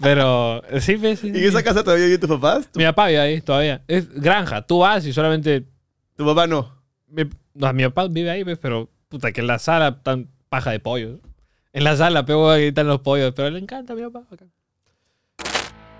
Pero, 0.00 0.62
sí, 0.80 0.98
sí. 1.16 1.32
¿Y 1.34 1.38
en 1.38 1.44
esa 1.44 1.62
casa 1.62 1.82
todavía 1.82 2.06
viven 2.06 2.20
tus 2.20 2.30
papás? 2.30 2.68
¿Tu, 2.70 2.78
Mi 2.78 2.84
papá 2.84 3.06
vive 3.08 3.20
ahí 3.20 3.40
todavía. 3.40 3.82
Es 3.86 4.08
granja. 4.12 4.62
Tú 4.62 4.80
vas 4.80 5.06
y 5.06 5.12
solamente... 5.12 5.64
tu 6.16 6.24
papá 6.24 6.46
no? 6.46 6.82
Mi, 7.08 7.24
no, 7.54 7.72
mi 7.72 7.84
papá 7.84 8.08
vive 8.08 8.30
ahí, 8.30 8.44
pero 8.60 8.90
puta, 9.08 9.32
que 9.32 9.40
en 9.40 9.46
la 9.46 9.58
sala 9.58 10.02
tan 10.02 10.28
paja 10.48 10.70
de 10.70 10.80
pollos. 10.80 11.20
En 11.72 11.84
la 11.84 11.96
sala, 11.96 12.26
pero 12.26 12.50
ahí 12.50 12.66
están 12.66 12.86
los 12.86 13.00
pollos. 13.00 13.32
Pero 13.34 13.50
le 13.50 13.58
encanta 13.58 13.92
a 13.92 13.96
mi 13.96 14.02
papá. 14.02 14.24
bacán. 14.30 14.50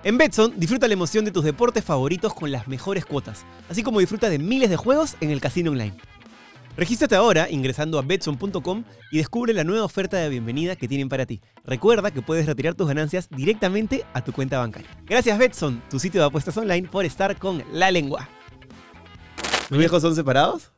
En 0.05 0.19
Betson, 0.19 0.55
disfruta 0.57 0.89
la 0.89 0.95
emoción 0.95 1.25
de 1.25 1.31
tus 1.31 1.45
deportes 1.45 1.85
favoritos 1.85 2.35
con 2.35 2.51
las 2.51 2.67
mejores 2.67 3.07
cuotas, 3.07 3.47
así 3.69 3.85
como 3.85 4.01
disfruta 4.01 4.29
de 4.29 4.41
miles 4.41 4.69
de 4.69 4.77
juegos 4.77 5.17
en 5.21 5.31
el 5.31 5.41
casino 5.41 5.71
online. 5.71 5.95
Regístrate 6.77 7.15
ahora 7.15 7.51
ingresando 7.51 7.99
a 7.99 8.03
betson.com 8.03 8.85
y 9.11 9.19
descubre 9.19 9.53
la 9.53 9.63
nueva 9.63 9.85
oferta 9.85 10.17
de 10.17 10.31
bienvenida 10.31 10.75
que 10.75 10.89
tienen 10.89 11.11
para 11.11 11.27
ti. 11.27 11.41
Recuerda 11.65 12.11
que 12.11 12.23
puedes 12.23 12.47
retirar 12.47 12.75
tus 12.75 12.89
ganancias 12.89 13.29
directamente 13.29 14.05
a 14.15 14.25
tu 14.25 14.33
cuenta 14.33 14.59
bancaria. 14.59 14.89
Gracias 15.05 15.39
Betson, 15.39 15.83
tu 15.91 15.99
sitio 15.99 16.23
de 16.23 16.29
apuestas 16.29 16.57
online, 16.57 16.89
por 16.89 17.05
estar 17.05 17.37
con 17.37 17.63
la 17.73 17.91
lengua. 17.91 18.29
¿Tus 19.69 19.77
viejos 19.77 20.01
son 20.01 20.15
separados? 20.15 20.73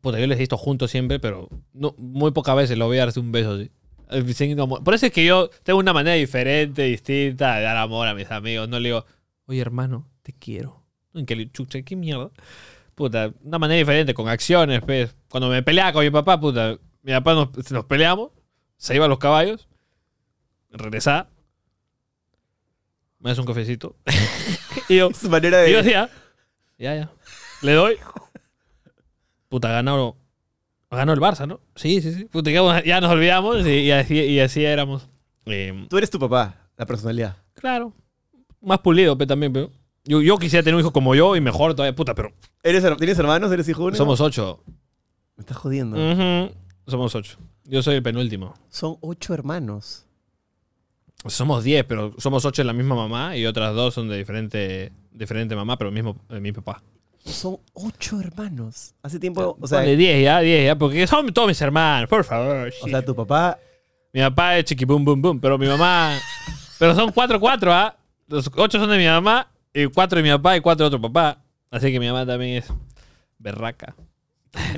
Puta, 0.00 0.18
yo 0.18 0.26
les 0.26 0.36
he 0.36 0.40
visto 0.40 0.56
juntos 0.56 0.90
siempre, 0.90 1.20
pero 1.20 1.48
no, 1.74 1.94
muy 1.98 2.32
pocas 2.32 2.56
veces 2.56 2.78
lo 2.78 2.86
voy 2.86 2.96
a 2.96 3.00
darse 3.00 3.20
un 3.20 3.30
beso 3.30 3.52
así. 3.52 3.70
Eh. 4.10 4.56
Por 4.84 4.94
eso 4.94 5.06
es 5.06 5.12
que 5.12 5.24
yo 5.24 5.50
tengo 5.62 5.78
una 5.78 5.92
manera 5.92 6.16
diferente, 6.16 6.82
distinta 6.82 7.56
de 7.56 7.62
dar 7.62 7.76
amor 7.76 8.08
a 8.08 8.14
mis 8.14 8.30
amigos. 8.30 8.68
No 8.68 8.78
le 8.78 8.88
digo, 8.88 9.04
oye 9.46 9.60
hermano, 9.60 10.08
te 10.22 10.32
quiero. 10.32 10.82
En 11.14 11.26
le 11.26 11.50
chucha, 11.50 11.82
qué 11.82 11.94
mierda. 11.94 12.30
Puta, 12.94 13.32
una 13.42 13.58
manera 13.58 13.78
diferente, 13.78 14.14
con 14.14 14.28
acciones, 14.28 14.80
pues. 14.82 15.16
Cuando 15.28 15.48
me 15.48 15.62
peleaba 15.62 15.92
con 15.92 16.04
mi 16.04 16.10
papá, 16.10 16.38
puta, 16.40 16.78
mi 17.02 17.12
papá 17.12 17.34
nos, 17.34 17.70
nos 17.72 17.84
peleamos, 17.86 18.30
se 18.76 18.94
iba 18.94 19.04
a 19.06 19.08
los 19.08 19.18
caballos, 19.18 19.68
regresaba, 20.70 21.28
me 23.18 23.30
das 23.30 23.38
un 23.38 23.46
cafecito. 23.46 23.96
y 24.88 24.96
yo, 24.98 25.10
Su 25.12 25.28
manera 25.28 25.66
y 25.68 25.72
yo 25.72 25.78
de... 25.78 25.82
decía, 25.82 26.10
ya, 26.78 26.94
ya. 26.94 27.10
Le 27.62 27.72
doy. 27.72 27.96
Puta, 29.48 29.70
ganó, 29.70 30.16
ganó 30.90 31.12
el 31.12 31.20
Barça, 31.20 31.46
¿no? 31.48 31.60
Sí, 31.74 32.00
sí, 32.02 32.12
sí. 32.12 32.24
Puta, 32.26 32.50
ya, 32.50 32.82
ya 32.84 33.00
nos 33.00 33.10
olvidamos 33.10 33.66
y, 33.66 33.70
y 33.80 33.90
así, 33.92 34.14
y 34.20 34.40
así 34.40 34.64
éramos. 34.64 35.08
Eh, 35.46 35.86
Tú 35.88 35.98
eres 35.98 36.10
tu 36.10 36.18
papá, 36.18 36.68
la 36.76 36.86
personalidad. 36.86 37.36
claro. 37.54 37.92
Más 38.60 38.78
pulido, 38.78 39.18
pero 39.18 39.28
también, 39.28 39.52
pero. 39.52 39.70
Yo, 40.04 40.20
yo 40.20 40.36
quisiera 40.38 40.62
tener 40.62 40.74
un 40.74 40.80
hijo 40.80 40.92
como 40.92 41.14
yo 41.14 41.34
y 41.36 41.40
mejor 41.40 41.74
todavía, 41.74 41.94
puta, 41.96 42.14
pero 42.14 42.32
¿Eres, 42.62 42.84
her- 42.84 42.96
¿Tienes 42.96 43.18
hermanos? 43.18 43.50
¿Eres 43.52 43.68
hijo 43.68 43.82
único? 43.84 43.96
somos 43.96 44.20
ocho. 44.20 44.62
Me 45.36 45.42
estás 45.42 45.56
jodiendo. 45.56 45.96
Ujú. 45.96 46.52
Somos 46.86 47.14
ocho. 47.14 47.38
Yo 47.64 47.82
soy 47.82 47.96
el 47.96 48.02
penúltimo. 48.02 48.54
Son 48.68 48.96
ocho 49.00 49.32
hermanos. 49.34 50.06
Somos 51.26 51.64
diez, 51.64 51.84
pero 51.84 52.12
somos 52.18 52.44
ocho 52.44 52.60
en 52.60 52.66
la 52.66 52.74
misma 52.74 52.94
mamá 52.94 53.34
y 53.36 53.46
otras 53.46 53.74
dos 53.74 53.94
son 53.94 54.08
de 54.08 54.18
diferente, 54.18 54.92
diferente 55.10 55.56
mamá, 55.56 55.78
pero 55.78 55.88
el 55.88 55.94
mismo, 55.94 56.16
el 56.28 56.42
mismo 56.42 56.62
papá. 56.62 56.82
Son 57.24 57.56
ocho 57.72 58.20
hermanos. 58.20 58.94
Hace 59.02 59.18
tiempo, 59.18 59.56
o 59.58 59.66
sea, 59.66 59.78
Ponle 59.78 59.96
diez 59.96 60.22
ya, 60.22 60.40
diez 60.40 60.66
ya, 60.66 60.76
porque 60.76 61.06
son 61.06 61.32
todos 61.32 61.48
mis 61.48 61.60
hermanos, 61.62 62.10
por 62.10 62.24
favor. 62.24 62.70
o 62.82 62.86
sea, 62.88 63.02
tu 63.02 63.14
papá 63.14 63.58
Mi 64.12 64.20
papá 64.20 64.58
es 64.58 64.66
chiqui 64.66 64.84
boom 64.84 65.02
boom 65.02 65.22
boom, 65.22 65.40
pero 65.40 65.56
mi 65.56 65.66
mamá. 65.66 66.18
pero 66.78 66.94
son 66.94 67.10
cuatro, 67.10 67.40
cuatro, 67.40 67.72
¿ah? 67.72 67.96
Los 68.28 68.50
ocho 68.54 68.78
son 68.78 68.90
de 68.90 68.98
mi 68.98 69.06
mamá, 69.06 69.50
cuatro 69.92 70.16
de 70.16 70.22
mi 70.22 70.30
papá 70.30 70.56
y 70.56 70.60
cuatro 70.60 70.84
de 70.84 70.96
otro 70.96 71.00
papá. 71.00 71.42
Así 71.70 71.90
que 71.90 71.98
mi 71.98 72.06
mamá 72.06 72.24
también 72.24 72.58
es 72.58 72.72
berraca. 73.38 73.96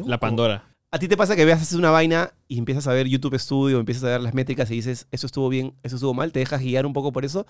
La 0.05 0.19
Pandora. 0.19 0.65
¿A 0.91 0.99
ti 0.99 1.09
te 1.09 1.17
pasa 1.17 1.37
que 1.37 1.45
veas 1.45 1.61
haces 1.61 1.77
una 1.77 1.91
vaina 1.91 2.33
y 2.49 2.59
empiezas 2.59 2.87
a 2.87 2.93
ver 2.93 3.07
YouTube 3.07 3.39
Studio, 3.39 3.79
empiezas 3.79 4.05
a 4.05 4.09
ver 4.09 4.21
las 4.23 4.35
métricas 4.35 4.71
y 4.71 4.75
dices, 4.77 5.07
eso 5.11 5.27
estuvo 5.27 5.49
bien, 5.49 5.75
eso 5.83 5.97
estuvo 5.97 6.15
mal? 6.15 6.33
¿Te 6.33 6.39
dejas 6.39 6.63
guiar 6.63 6.87
un 6.87 6.93
poco 6.93 7.13
por 7.13 7.25
eso 7.25 7.47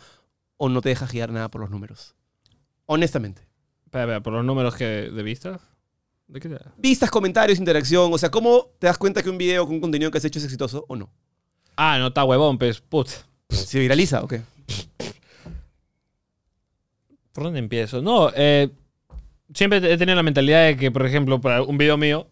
o 0.57 0.69
no 0.69 0.81
te 0.81 0.89
dejas 0.89 1.13
guiar 1.13 1.31
nada 1.31 1.49
por 1.51 1.61
los 1.61 1.71
números? 1.71 2.15
Honestamente. 2.87 3.43
Espera, 3.85 4.05
espera, 4.05 4.23
por 4.23 4.33
los 4.33 4.45
números 4.45 4.75
que 4.75 4.85
de 4.85 5.23
vistas. 5.23 5.61
¿De 6.27 6.41
qué 6.41 6.59
Vistas, 6.77 7.11
comentarios, 7.11 7.59
interacción, 7.61 8.13
o 8.13 8.19
sea, 8.19 8.31
¿cómo 8.31 8.73
te 8.81 8.89
das 8.89 8.99
cuenta 8.99 9.23
que 9.23 9.31
un 9.31 9.39
video 9.39 9.65
con 9.65 9.77
un 9.77 9.81
contenido 9.81 10.11
que 10.11 10.19
has 10.19 10.25
hecho 10.25 10.41
es 10.41 10.45
exitoso 10.45 10.85
o 10.89 10.97
no? 10.97 11.09
Ah, 11.77 11.99
no 12.01 12.09
está 12.09 12.25
huevón, 12.25 12.59
pues, 12.59 12.81
put. 12.81 13.09
¿Se 13.49 13.79
viraliza 13.79 14.25
o 14.25 14.27
qué? 14.27 14.43
¿Por 17.37 17.45
dónde 17.45 17.59
empiezo? 17.59 18.01
No, 18.01 18.31
eh, 18.35 18.71
siempre 19.53 19.77
he 19.93 19.99
tenido 19.99 20.17
la 20.17 20.23
mentalidad 20.23 20.65
de 20.65 20.77
que, 20.79 20.91
por 20.91 21.05
ejemplo, 21.05 21.39
para 21.39 21.63
un 21.63 21.77
video 21.77 21.99
mío, 21.99 22.31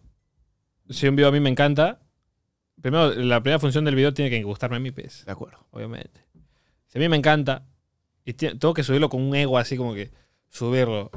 si 0.89 1.07
un 1.07 1.15
video 1.15 1.29
a 1.29 1.31
mí 1.31 1.39
me 1.39 1.51
encanta, 1.51 1.99
primero, 2.81 3.13
la 3.13 3.39
primera 3.39 3.59
función 3.59 3.85
del 3.85 3.93
video 3.93 4.15
tiene 4.15 4.31
que 4.31 4.41
gustarme 4.41 4.77
a 4.77 4.79
mí, 4.79 4.89
pues. 4.89 5.23
De 5.23 5.31
acuerdo. 5.31 5.59
obviamente. 5.69 6.21
Si 6.87 6.97
a 6.97 7.01
mí 7.01 7.07
me 7.07 7.17
encanta 7.17 7.61
y 8.25 8.33
tengo 8.33 8.73
que 8.73 8.81
subirlo 8.83 9.07
con 9.09 9.21
un 9.21 9.35
ego 9.35 9.59
así 9.59 9.77
como 9.77 9.93
que 9.93 10.09
subirlo. 10.49 11.11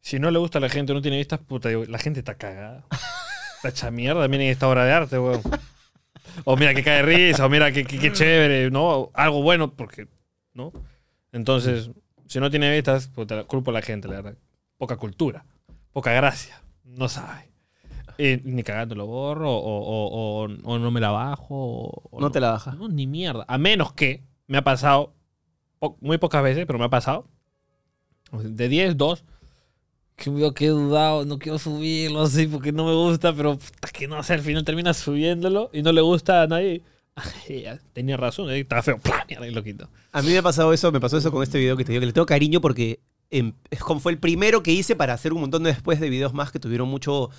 Si 0.00 0.20
no 0.20 0.30
le 0.30 0.38
gusta 0.38 0.58
a 0.58 0.60
la 0.60 0.68
gente, 0.68 0.94
no 0.94 1.02
tiene 1.02 1.16
vistas, 1.18 1.40
puta, 1.40 1.68
digo, 1.68 1.84
la 1.88 1.98
gente 1.98 2.20
está 2.20 2.36
cagada. 2.36 2.84
Está 3.56 3.68
hecha 3.70 3.90
mierda, 3.90 4.26
miren 4.28 4.46
esta 4.48 4.68
obra 4.68 4.84
de 4.86 4.92
arte, 4.92 5.18
weón. 5.18 5.42
O 6.44 6.56
mira 6.56 6.74
que 6.74 6.82
cae 6.84 7.02
risa, 7.02 7.44
o 7.44 7.48
mira 7.50 7.72
que, 7.72 7.84
que- 7.84 7.98
que 7.98 8.10
chévere, 8.12 8.70
¿no? 8.70 9.10
Algo 9.14 9.42
bueno, 9.42 9.74
porque, 9.74 10.06
¿no? 10.54 10.72
Entonces, 11.32 11.90
si 12.30 12.38
no 12.40 12.48
tiene 12.50 12.72
vistas, 12.72 13.08
puta, 13.08 13.34
la- 13.36 13.44
culpo 13.44 13.70
a 13.70 13.74
la 13.74 13.82
gente, 13.82 14.06
la 14.08 14.14
verdad. 14.22 14.38
Poca 14.78 14.96
cultura, 14.96 15.44
poca 15.92 16.12
gracia, 16.12 16.62
no 16.84 17.08
sabe. 17.08 17.50
Ni 18.18 18.62
cagando 18.62 18.94
lo 18.94 19.06
borro, 19.06 19.50
o, 19.50 19.58
o- 19.58 20.44
o- 20.44 20.48
o 20.64 20.78
no 20.78 20.90
me 20.90 21.00
la 21.00 21.10
bajo, 21.10 21.54
o, 21.54 22.02
o 22.10 22.20
No 22.20 22.30
te 22.30 22.38
la 22.38 22.50
baja. 22.52 22.72
no, 22.72 22.86
ni 22.88 23.06
mierda. 23.06 23.44
A 23.48 23.56
menos 23.58 23.92
que 23.94 24.22
me 24.46 24.58
ha 24.58 24.62
pasado, 24.62 25.14
po- 25.78 25.96
muy 26.00 26.18
pocas 26.18 26.42
veces, 26.42 26.66
pero 26.66 26.78
me 26.78 26.84
ha 26.84 26.90
pasado. 26.90 27.26
De 28.32 28.68
10, 28.68 28.96
2. 28.96 29.24
Que 30.16 30.28
video 30.30 30.52
que 30.52 30.66
he 30.66 30.68
dudado, 30.68 31.24
no 31.24 31.38
quiero 31.38 31.58
subirlo 31.58 32.20
así 32.22 32.46
porque 32.46 32.72
no 32.72 32.84
me 32.84 32.94
gusta, 32.94 33.32
pero 33.34 33.56
puta, 33.56 33.88
que 33.92 34.06
no 34.06 34.22
sé, 34.22 34.34
al 34.34 34.40
final 34.40 34.64
termina 34.64 34.92
subiendo 34.94 35.70
y 35.72 35.80
no 35.82 35.90
le 35.92 36.02
gusta 36.02 36.42
a 36.42 36.46
nadie. 36.46 36.82
Tenía 37.92 38.16
razón, 38.16 38.50
eh, 38.50 38.60
estaba 38.60 38.82
feo. 38.82 39.00
Y 39.28 39.50
lo 39.50 39.62
quito. 39.62 39.88
A 40.12 40.22
mí 40.22 40.28
me 40.30 40.38
ha 40.38 40.42
pasado 40.42 40.72
eso, 40.72 40.90
me 40.92 41.00
pasó 41.00 41.18
eso 41.18 41.30
con 41.30 41.42
este 41.42 41.58
video 41.58 41.76
que 41.76 41.84
te 41.84 41.92
digo, 41.92 42.00
que 42.00 42.06
le 42.06 42.12
tengo 42.12 42.26
cariño 42.26 42.60
porque 42.60 43.00
em, 43.30 43.52
fue 44.00 44.12
el 44.12 44.18
primero 44.18 44.62
que 44.62 44.72
hice 44.72 44.96
para 44.96 45.14
hacer 45.14 45.32
un 45.32 45.40
montón 45.40 45.62
de 45.62 45.70
después 45.70 46.00
de 46.00 46.10
videos 46.10 46.34
más 46.34 46.50
que 46.50 46.58
tuvieron 46.58 46.88
mucho, 46.88 47.30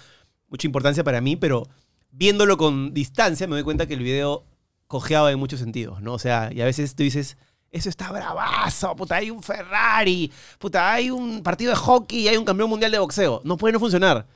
mucha 0.50 0.68
importancia 0.68 1.04
para 1.04 1.22
mí, 1.22 1.36
pero 1.36 1.68
viéndolo 2.12 2.58
con 2.58 2.94
distancia 2.94 3.48
me 3.48 3.56
doy 3.56 3.64
cuenta 3.64 3.88
que 3.88 3.94
el 3.94 4.04
video 4.04 4.46
cojeaba 4.88 5.32
en 5.32 5.40
muchos 5.40 5.60
sentidos, 5.60 6.02
¿no? 6.02 6.14
O 6.14 6.20
sea, 6.20 6.52
y 6.54 6.62
a 6.62 6.66
veces 6.66 6.96
tú 6.96 7.04
dices, 7.04 7.38
eso 7.72 7.88
está 7.88 8.12
bravazo, 8.12 8.96
puta, 8.96 9.16
hay 9.16 9.32
un 9.32 9.42
Ferrari, 9.42 10.32
puta, 10.60 10.92
hay 10.92 11.10
un 11.10 11.42
partido 11.42 11.72
de 11.72 11.78
hockey 11.78 12.20
y 12.20 12.28
hay 12.28 12.36
un 12.36 12.44
campeón 12.44 12.70
mundial 12.70 12.92
de 12.92 13.00
boxeo. 13.00 13.42
No 13.46 13.56
puede 13.56 13.72
no 13.72 13.80
funcionar. 13.80 14.28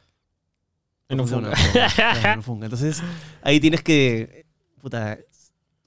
No 1.10 1.18
funciona, 1.18 1.52
no. 2.48 2.56
Entonces, 2.64 3.04
ahí 3.44 3.60
tienes 3.60 3.84
que, 3.84 4.46
puta, 4.82 5.20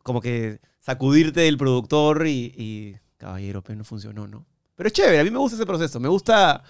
como 0.08 0.20
que 0.20 0.60
sacudirte 0.80 1.42
del 1.42 1.56
productor 1.56 2.26
y, 2.26 2.52
y 2.56 2.96
caballero, 3.16 3.62
pero 3.62 3.78
no 3.78 3.84
funcionó, 3.84 4.26
¿no? 4.26 4.44
Pero 4.74 4.88
es 4.88 4.92
chévere, 4.92 5.20
a 5.20 5.24
mí 5.24 5.30
me 5.30 5.38
gusta 5.38 5.56
ese 5.56 5.66
proceso. 5.66 6.00
Me 6.00 6.08
gusta, 6.08 6.62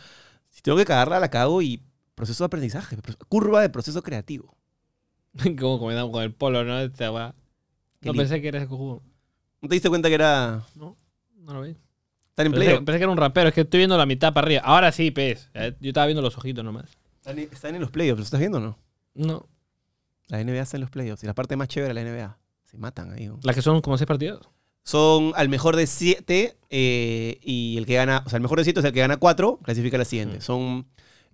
si 0.50 0.60
tengo 0.60 0.76
que 0.76 0.84
cagarla, 0.84 1.18
la 1.20 1.30
cago 1.30 1.62
y 1.62 1.82
proceso 2.14 2.44
de 2.44 2.46
aprendizaje, 2.46 2.96
curva 3.28 3.62
de 3.62 3.70
proceso 3.70 4.02
creativo. 4.02 4.54
Como 5.58 5.78
comentamos 5.78 6.10
con 6.12 6.22
el 6.22 6.32
polo, 6.34 6.64
¿no? 6.64 6.78
Esta. 6.80 7.34
Qué 8.00 8.08
No 8.08 8.12
lindo. 8.12 8.14
pensé 8.14 8.40
que 8.42 8.48
era 8.48 8.58
ese 8.58 8.68
cojudo. 8.68 9.02
¿No 9.60 9.68
te 9.68 9.74
diste 9.74 9.88
cuenta 9.88 10.08
que 10.08 10.14
era 10.14 10.62
No, 10.74 10.96
no 11.36 11.54
lo 11.54 11.62
vi. 11.62 11.76
tan 12.34 12.46
en 12.46 12.52
Pensé, 12.52 12.76
pensé 12.80 12.98
que 12.98 13.02
era 13.04 13.10
un 13.12 13.18
rapero, 13.18 13.48
es 13.48 13.54
que 13.54 13.62
estoy 13.62 13.78
viendo 13.78 13.96
la 13.98 14.06
mitad 14.06 14.32
para 14.32 14.46
arriba. 14.46 14.62
Ahora 14.64 14.92
sí, 14.92 15.10
pez. 15.10 15.50
Eh, 15.54 15.74
Yo 15.80 15.88
estaba 15.88 16.06
viendo 16.06 16.22
los 16.22 16.36
ojitos 16.38 16.64
nomás. 16.64 16.86
Están, 17.16 17.38
están 17.38 17.74
en 17.74 17.80
los 17.80 17.90
playoffs, 17.90 18.18
¿lo 18.18 18.24
estás 18.24 18.40
viendo 18.40 18.58
o 18.58 18.60
no? 18.60 18.78
No. 19.14 19.48
La 20.28 20.42
NBA 20.44 20.60
está 20.62 20.76
en 20.76 20.82
los 20.82 20.90
playoffs. 20.90 21.22
Y 21.24 21.26
la 21.26 21.34
parte 21.34 21.56
más 21.56 21.68
chévere 21.68 21.92
de 21.92 22.02
la 22.04 22.10
NBA. 22.10 22.38
Se 22.70 22.76
matan 22.78 23.12
ahí. 23.12 23.26
¿no? 23.26 23.38
Las 23.42 23.54
que 23.54 23.62
son 23.62 23.80
como 23.80 23.96
seis 23.98 24.06
partidos. 24.06 24.48
Son 24.84 25.32
al 25.36 25.48
mejor 25.48 25.76
de 25.76 25.86
siete 25.86 26.56
eh, 26.70 27.38
y 27.42 27.76
el 27.76 27.84
que 27.86 27.94
gana, 27.94 28.22
o 28.24 28.28
sea, 28.28 28.36
el 28.38 28.42
mejor 28.42 28.58
de 28.58 28.64
siete 28.64 28.80
es 28.80 28.86
el 28.86 28.92
que 28.92 29.00
gana 29.00 29.16
cuatro, 29.18 29.58
clasifica 29.62 29.96
a 29.96 29.98
la 29.98 30.04
siguiente. 30.04 30.40
Son, 30.40 30.86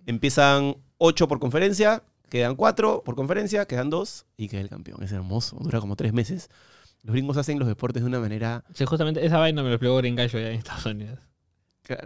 empiezan 0.05 0.75
ocho 0.97 1.27
por 1.27 1.39
conferencia, 1.39 2.03
quedan 2.29 2.55
cuatro 2.55 3.01
por 3.03 3.15
conferencia, 3.15 3.65
quedan 3.65 3.89
dos 3.89 4.25
y 4.35 4.49
queda 4.49 4.61
el 4.61 4.69
campeón. 4.69 5.01
Es 5.03 5.11
hermoso, 5.11 5.57
dura 5.61 5.79
como 5.79 5.95
tres 5.95 6.11
meses. 6.11 6.49
Los 7.03 7.13
gringos 7.13 7.37
hacen 7.37 7.59
los 7.59 7.67
deportes 7.67 8.01
de 8.03 8.07
una 8.09 8.19
manera... 8.19 8.63
Sí, 8.73 8.83
justamente 8.85 9.25
esa 9.25 9.37
vaina 9.37 9.61
me 9.61 9.69
lo 9.69 9.75
explicó 9.75 9.95
Gringallo 9.97 10.39
allá 10.39 10.49
en 10.49 10.55
Estados 10.57 10.85
Unidos. 10.87 11.19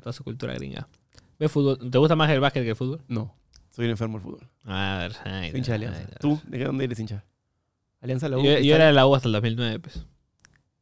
Toda 0.03 0.11
su 0.13 0.23
cultura 0.25 0.53
gringa. 0.55 0.87
¿Ves 1.39 1.49
fútbol? 1.51 1.89
¿Te 1.89 1.97
gusta 1.97 2.15
más 2.17 2.29
el 2.31 2.41
básquet 2.41 2.63
que 2.63 2.71
el 2.71 2.75
fútbol? 2.75 3.01
No, 3.07 3.33
soy 3.69 3.85
un 3.85 3.91
enfermo 3.91 4.17
del 4.17 4.23
fútbol. 4.25 4.49
A 4.65 4.97
ver, 4.99 5.15
ay, 5.23 5.51
Soy 5.51 5.59
hincha 5.59 5.71
de 5.77 5.85
ay, 5.85 5.85
Alianza. 5.87 6.09
ay. 6.11 6.17
¿Tú? 6.19 6.39
¿De 6.45 6.57
qué 6.57 6.65
dónde 6.65 6.83
eres 6.83 6.99
hincha? 6.99 7.23
Alianza 8.01 8.29
la 8.29 8.37
U. 8.37 8.43
Yo, 8.43 8.59
yo 8.59 8.75
era 8.75 8.87
de 8.87 8.93
la 8.93 9.05
U 9.05 9.15
hasta 9.15 9.27
el 9.27 9.33
2009, 9.33 9.79
pues. 9.79 10.05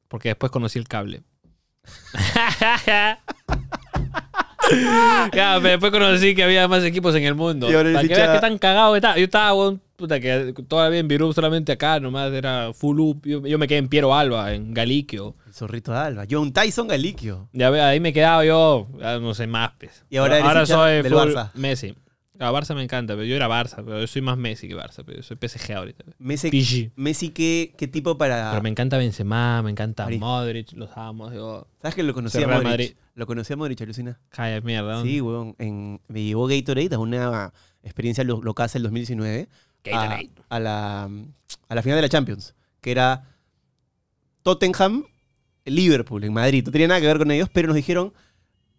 Porque 0.07 0.29
después 0.29 0.51
conocí 0.51 0.79
el 0.79 0.87
cable. 0.87 1.23
ya, 5.33 5.59
pero 5.61 5.69
después 5.69 5.91
conocí 5.91 6.35
que 6.35 6.43
había 6.43 6.67
más 6.67 6.83
equipos 6.83 7.15
en 7.15 7.23
el 7.23 7.35
mundo. 7.35 7.69
Y 7.69 7.73
ahora 7.73 7.93
Para 7.93 8.07
que 8.07 8.13
veas 8.13 8.35
qué 8.35 8.39
tan 8.39 8.57
cagado 8.57 8.95
estaba. 8.95 9.17
Yo 9.17 9.25
estaba, 9.25 9.53
weón, 9.53 9.81
puta, 9.95 10.19
que 10.19 10.53
todavía 10.67 10.99
en 10.99 11.07
Virú 11.07 11.33
solamente 11.33 11.71
acá, 11.71 11.99
nomás 11.99 12.31
era 12.31 12.71
full 12.73 12.99
up. 12.99 13.21
Yo, 13.25 13.45
yo 13.45 13.57
me 13.57 13.67
quedé 13.67 13.79
en 13.79 13.89
Piero 13.89 14.13
Alba, 14.13 14.53
en 14.53 14.73
Galiquio. 14.73 15.35
El 15.45 15.53
zorrito 15.53 15.91
de 15.91 15.97
Alba. 15.99 16.25
John 16.29 16.53
Tyson 16.53 16.87
Galiquio. 16.87 17.49
Ya 17.53 17.69
ve, 17.69 17.81
ahí 17.81 17.99
me 17.99 18.13
quedaba 18.13 18.45
yo, 18.45 18.87
ya 18.99 19.19
no 19.19 19.33
sé 19.33 19.47
más, 19.47 19.71
pues. 19.77 20.03
Y 20.09 20.17
ahora 20.17 20.37
eres 20.37 20.49
hincha 20.49 20.65
soy 20.65 20.93
del 21.03 21.13
full 21.13 21.33
Barça. 21.33 21.51
Messi. 21.55 21.95
A 22.39 22.51
Barça 22.51 22.75
me 22.75 22.83
encanta, 22.83 23.13
pero 23.13 23.23
yo 23.25 23.35
era 23.35 23.47
Barça, 23.47 23.77
pero 23.83 23.99
yo 23.99 24.07
soy 24.07 24.21
más 24.21 24.37
Messi 24.37 24.67
que 24.67 24.75
Barça, 24.75 25.03
pero 25.05 25.17
yo 25.17 25.23
soy 25.23 25.37
PSG 25.37 25.73
ahorita. 25.73 26.03
Messi, 26.19 26.49
PG. 26.51 26.91
Messi 26.95 27.29
¿qué, 27.29 27.73
qué 27.77 27.87
tipo 27.87 28.17
para...? 28.17 28.51
Pero 28.51 28.61
me 28.61 28.69
encanta 28.69 28.97
Benzema, 28.97 29.61
me 29.63 29.71
encanta 29.71 30.03
Madrid. 30.03 30.19
Modric, 30.19 30.71
los 30.73 30.89
amo. 30.95 31.29
¿Sabes 31.81 31.95
que 31.95 32.03
lo 32.03 32.13
conocí 32.13 32.37
a 32.43 32.47
Modric? 32.47 32.63
Madrid. 32.63 32.91
Lo 33.15 33.25
conocí 33.25 33.53
a 33.53 33.57
Modric, 33.57 33.81
alucina. 33.81 34.19
Calla 34.29 34.61
mierda. 34.61 35.01
Sí, 35.01 35.19
weón. 35.21 35.55
En, 35.57 35.99
me 36.07 36.23
llevó 36.23 36.45
Gatorade 36.47 36.93
a 36.93 36.99
una 36.99 37.53
experiencia 37.81 38.23
lo- 38.23 38.41
local 38.43 38.69
el 38.73 38.83
2019. 38.83 39.47
a- 39.49 39.89
Gatorade. 39.89 40.29
A, 40.49 40.59
la, 40.59 41.03
a 41.69 41.75
la 41.75 41.81
final 41.81 41.97
de 41.97 42.01
la 42.03 42.09
Champions. 42.09 42.53
Que 42.81 42.91
era 42.91 43.23
Tottenham, 44.43 45.05
Liverpool, 45.65 46.23
en 46.23 46.33
Madrid. 46.33 46.63
No 46.65 46.71
tenía 46.71 46.87
nada 46.87 47.01
que 47.01 47.07
ver 47.07 47.17
con 47.17 47.31
ellos, 47.31 47.49
pero 47.51 47.67
nos 47.67 47.75
dijeron, 47.75 48.13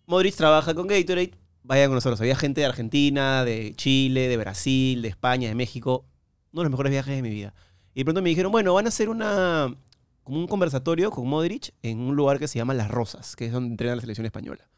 Modric 0.07 0.35
trabaja 0.37 0.75
con 0.75 0.87
Gatorade, 0.87 1.33
vayan 1.69 1.89
con 1.89 1.97
nosotros. 1.97 2.21
Había 2.21 2.35
gente 2.35 2.62
de 2.62 2.66
Argentina, 2.66 3.45
de 3.45 3.75
Chile, 3.77 4.27
de 4.27 4.37
Brasil, 4.39 5.03
de 5.03 5.09
España, 5.09 5.49
de 5.49 5.55
México. 5.55 6.07
Uno 6.53 6.62
de 6.62 6.64
los 6.64 6.71
mejores 6.71 6.91
viajes 6.91 7.14
de 7.14 7.23
mi 7.23 7.29
vida. 7.29 7.55
Y 7.95 8.01
de 8.01 8.05
pronto 8.07 8.23
me 8.23 8.31
dijeron, 8.31 8.51
bueno, 8.51 8.73
van 8.73 8.87
a 8.87 8.89
hacer 8.89 9.11
una 9.11 9.77
como 10.25 10.41
un 10.41 10.47
conversatorio 10.47 11.11
con 11.11 11.27
Modric 11.27 11.75
en 11.83 12.01
un 12.01 12.16
lugar 12.16 12.39
que 12.39 12.49
se 12.49 12.59
llama 12.59 12.75
Las 12.75 12.91
Rosas, 12.91 13.37
que 13.37 13.47
es 13.47 13.53
donde 13.53 13.71
entrena 13.71 13.95
la 13.97 14.01
selección 14.01 14.25
española. 14.25 14.69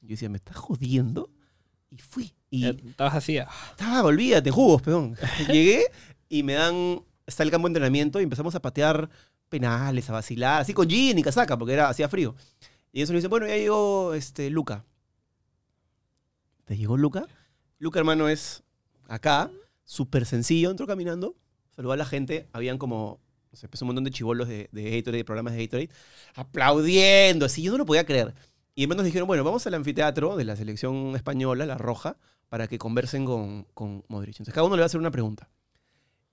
Yo 0.00 0.08
decía, 0.08 0.28
¿me 0.30 0.38
estás 0.38 0.56
jodiendo? 0.56 1.30
Y 1.90 1.98
fui. 1.98 2.32
Y 2.50 2.62
Ya 2.62 2.70
Estabas 2.70 3.14
así. 3.14 3.38
ah. 3.38 3.48
estaba, 3.70 4.02
olvídate, 4.04 4.50
jugos, 4.50 4.80
peón. 4.80 5.14
Llegué 5.46 5.84
y 6.28 6.42
me 6.42 6.54
dan, 6.54 7.02
está 7.26 7.42
el 7.42 7.50
campo 7.50 7.68
de 7.68 7.70
entrenamiento 7.70 8.18
y 8.20 8.24
empezamos 8.24 8.54
a 8.54 8.62
patear 8.62 9.10
penales, 9.50 10.08
a 10.08 10.14
vacilar, 10.14 10.62
así 10.62 10.72
con 10.72 10.88
jean 10.88 11.18
y 11.18 11.22
casaca, 11.22 11.58
porque 11.58 11.74
era, 11.74 11.88
hacía 11.88 12.08
frío. 12.08 12.34
Y 12.92 13.02
eso 13.02 13.12
me 13.12 13.18
dice, 13.18 13.28
bueno, 13.28 13.46
ya 13.46 13.56
llegó 13.56 14.14
este, 14.14 14.48
Luca. 14.48 14.84
¿Te 16.66 16.76
llegó 16.76 16.96
Luca? 16.98 17.26
Luca, 17.78 17.98
hermano, 17.98 18.28
es 18.28 18.62
acá, 19.08 19.50
súper 19.84 20.26
sencillo, 20.26 20.70
entró 20.70 20.86
caminando, 20.86 21.34
saludó 21.74 21.92
a 21.92 21.96
la 21.96 22.04
gente, 22.04 22.48
habían 22.52 22.76
como, 22.76 23.20
no 23.50 23.56
sé, 23.56 23.68
pues 23.68 23.80
un 23.82 23.86
montón 23.86 24.04
de 24.04 24.10
chivolos 24.10 24.48
de, 24.48 24.68
de 24.72 24.82
Gatorade, 24.90 25.18
de 25.18 25.24
programas 25.24 25.54
de 25.54 25.64
Gatorade, 25.64 25.90
aplaudiendo, 26.34 27.46
así, 27.46 27.62
yo 27.62 27.72
no 27.72 27.78
lo 27.78 27.86
podía 27.86 28.04
creer. 28.04 28.34
Y 28.74 28.86
de 28.86 28.94
nos 28.94 29.04
dijeron, 29.04 29.26
bueno, 29.26 29.42
vamos 29.44 29.66
al 29.66 29.74
anfiteatro 29.74 30.36
de 30.36 30.44
la 30.44 30.54
selección 30.56 31.16
española, 31.16 31.64
la 31.64 31.78
roja, 31.78 32.18
para 32.48 32.66
que 32.68 32.78
conversen 32.78 33.24
con, 33.24 33.64
con 33.72 34.04
Modric. 34.08 34.34
Entonces 34.34 34.52
cada 34.52 34.66
uno 34.66 34.76
le 34.76 34.80
va 34.80 34.84
a 34.84 34.86
hacer 34.86 35.00
una 35.00 35.10
pregunta. 35.10 35.48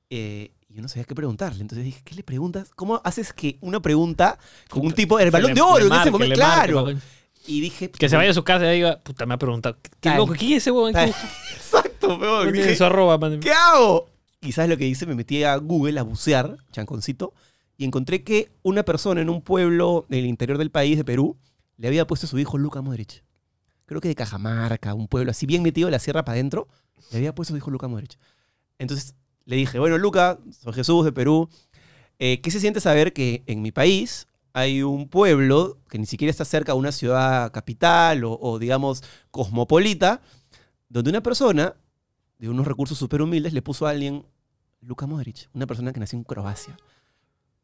Eh, 0.10 0.52
y 0.68 0.74
yo 0.76 0.82
no 0.82 0.88
sabía 0.88 1.06
qué 1.06 1.16
preguntarle. 1.16 1.62
Entonces 1.62 1.86
dije, 1.86 2.02
¿qué 2.04 2.16
le 2.16 2.24
preguntas? 2.24 2.72
¿Cómo 2.76 3.02
haces 3.04 3.32
que 3.34 3.58
una 3.62 3.82
pregunta 3.82 4.38
con 4.70 4.86
un 4.86 4.94
tipo, 4.94 5.20
el 5.20 5.32
balón 5.32 5.54
de 5.54 5.62
oro 5.62 5.78
le 5.80 5.86
en 5.86 5.88
ese 5.88 5.96
marque, 5.96 6.12
momento? 6.12 6.36
le 6.36 6.44
marque, 6.44 6.72
Claro. 6.72 7.00
Y 7.46 7.62
dije, 7.62 7.90
Que 7.92 8.08
se 8.10 8.16
vaya 8.16 8.32
a 8.32 8.34
su 8.34 8.44
casa 8.44 8.72
y 8.72 8.76
diga, 8.78 9.00
puta, 9.02 9.26
me 9.26 9.34
ha 9.34 9.38
preguntado. 9.38 9.78
¿Qué 9.82 9.90
Tal. 10.00 10.18
loco? 10.18 10.34
¿Quién 10.38 10.54
es 10.54 10.58
ese 10.64 10.72
huevón? 10.72 10.94
Tal. 10.94 11.12
¿Qué 11.14 11.16
Exacto, 11.56 12.20
peón. 12.20 12.44
tiene 12.44 12.64
Dije, 12.64 12.76
su 12.76 12.84
arroba, 12.86 13.18
man? 13.18 13.40
¿Qué 13.40 13.52
hago? 13.52 14.10
Y 14.42 14.52
¿sabes 14.52 14.70
lo 14.70 14.78
que 14.78 14.88
hice? 14.88 15.06
Me 15.06 15.16
metí 15.16 15.44
a 15.44 15.56
Google 15.58 16.00
a 16.00 16.04
bucear, 16.04 16.58
chanconcito, 16.72 17.34
y 17.78 17.86
encontré 17.86 18.24
que 18.24 18.52
una 18.62 18.84
persona 18.84 19.22
en 19.22 19.30
un 19.30 19.42
pueblo 19.42 20.06
del 20.10 20.26
interior 20.26 20.58
del 20.58 20.70
país, 20.72 20.98
de 20.98 21.04
Perú, 21.06 21.38
le 21.78 21.88
había 21.88 22.06
puesto 22.08 22.28
a 22.28 22.30
su 22.30 22.40
hijo 22.40 22.58
Luca 22.58 22.82
Modric. 22.82 23.24
Creo 23.86 24.00
que 24.00 24.08
de 24.08 24.16
Cajamarca, 24.16 24.94
un 24.94 25.08
pueblo 25.08 25.32
así 25.32 25.46
bien 25.46 25.64
metido 25.64 25.88
de 25.88 25.92
la 25.92 26.00
sierra 26.00 26.24
para 26.24 26.36
adentro, 26.36 26.68
le 27.12 27.18
había 27.18 27.36
puesto 27.36 27.54
a 27.54 27.56
su 27.56 27.58
hijo 27.58 27.72
Luca 27.72 27.88
Modric. 27.88 28.18
Entonces 28.80 29.16
le 29.46 29.56
dije, 29.58 29.80
bueno, 29.80 29.98
Luca, 29.98 30.40
soy 30.62 30.74
Jesús 30.74 31.04
de 31.04 31.12
Perú, 31.12 31.50
eh, 32.20 32.40
¿qué 32.42 32.52
se 32.52 32.60
siente 32.60 32.80
saber 32.80 33.12
que 33.12 33.44
en 33.48 33.62
mi 33.62 33.72
país 33.72 34.28
hay 34.54 34.84
un 34.84 35.10
pueblo 35.10 35.80
que 35.90 35.98
ni 35.98 36.06
siquiera 36.06 36.30
está 36.30 36.46
cerca 36.46 36.72
a 36.72 36.76
una 36.76 36.92
ciudad 36.92 37.52
capital 37.52 38.24
o, 38.24 38.60
digamos, 38.60 39.04
cosmopolita, 39.32 40.22
donde 40.90 41.10
una 41.10 41.22
persona 41.22 41.76
de 42.38 42.50
unos 42.50 42.68
recursos 42.68 42.98
súper 42.98 43.22
humildes 43.22 43.54
le 43.54 43.64
puso 43.64 43.88
a 43.88 43.90
alguien 43.90 44.26
Luka 44.82 45.08
Modric, 45.08 45.50
una 45.54 45.66
persona 45.66 45.92
que 45.92 46.00
nació 46.00 46.18
en 46.20 46.24
Croacia. 46.24 46.78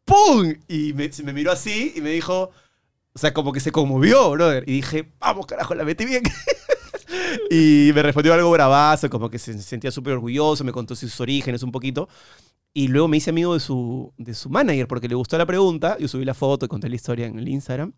¡Pum! 0.05 0.55
Y 0.67 0.93
me, 0.93 1.09
me 1.23 1.33
miró 1.33 1.51
así 1.51 1.93
y 1.95 2.01
me 2.01 2.09
dijo, 2.09 2.49
o 3.13 3.19
sea, 3.19 3.33
como 3.33 3.51
que 3.51 3.59
se 3.59 3.71
conmovió, 3.71 4.31
brother. 4.31 4.63
Y 4.67 4.73
dije, 4.73 5.11
vamos, 5.19 5.45
carajo, 5.45 5.75
la 5.75 5.83
metí 5.83 6.05
bien. 6.05 6.23
y 7.49 7.91
me 7.93 8.01
respondió 8.03 8.33
algo 8.33 8.51
bravazo, 8.51 9.09
como 9.09 9.29
que 9.29 9.39
se 9.39 9.59
sentía 9.61 9.91
súper 9.91 10.13
orgulloso, 10.13 10.63
me 10.63 10.71
contó 10.71 10.95
sus 10.95 11.19
orígenes 11.21 11.63
un 11.63 11.71
poquito. 11.71 12.07
Y 12.73 12.87
luego 12.87 13.07
me 13.07 13.17
hice 13.17 13.31
amigo 13.31 13.55
de 13.55 13.59
su, 13.59 14.13
de 14.17 14.33
su 14.35 14.49
manager 14.49 14.87
porque 14.87 15.07
le 15.07 15.15
gustó 15.15 15.37
la 15.37 15.45
pregunta. 15.45 15.97
Yo 15.99 16.07
subí 16.07 16.23
la 16.23 16.35
foto 16.35 16.65
y 16.65 16.69
conté 16.69 16.87
la 16.87 16.95
historia 16.95 17.25
en 17.25 17.39
el 17.39 17.47
Instagram. 17.49 17.93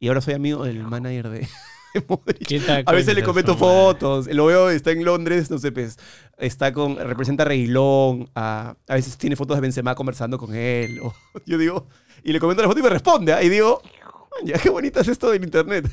Y 0.00 0.08
ahora 0.08 0.20
soy 0.22 0.34
amigo 0.34 0.64
del 0.64 0.82
manager 0.84 1.28
de, 1.28 1.40
de 1.94 2.04
Modric. 2.08 2.46
¿Qué 2.46 2.60
tal 2.60 2.82
A 2.86 2.92
veces 2.92 3.14
le 3.14 3.22
comento 3.22 3.56
fotos. 3.56 4.26
Lo 4.28 4.46
veo, 4.46 4.70
está 4.70 4.90
en 4.90 5.04
Londres, 5.04 5.50
no 5.50 5.58
sé, 5.58 5.70
pues. 5.70 5.98
Está 6.38 6.72
con. 6.72 6.96
Representa 6.96 7.42
a 7.42 7.46
Reguilón. 7.46 8.28
A, 8.34 8.74
a 8.88 8.94
veces 8.94 9.18
tiene 9.18 9.36
fotos 9.36 9.56
de 9.58 9.60
Benzema 9.60 9.94
conversando 9.94 10.38
con 10.38 10.54
él. 10.54 10.98
o- 11.02 11.14
yo 11.46 11.58
digo. 11.58 11.86
Y 12.24 12.32
le 12.32 12.40
comento 12.40 12.62
la 12.62 12.68
foto 12.68 12.80
y 12.80 12.82
me 12.82 12.90
responde. 12.90 13.32
¿ah? 13.34 13.42
Y 13.42 13.50
digo. 13.50 13.82
"Man, 13.84 14.46
Ya, 14.46 14.58
qué 14.58 14.70
bonita 14.70 15.00
es 15.00 15.08
esto 15.08 15.30
del 15.30 15.44
internet. 15.44 15.86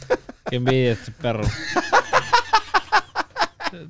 Qué 0.49 0.55
envidia 0.55 0.93
este 0.93 1.11
perro. 1.11 1.43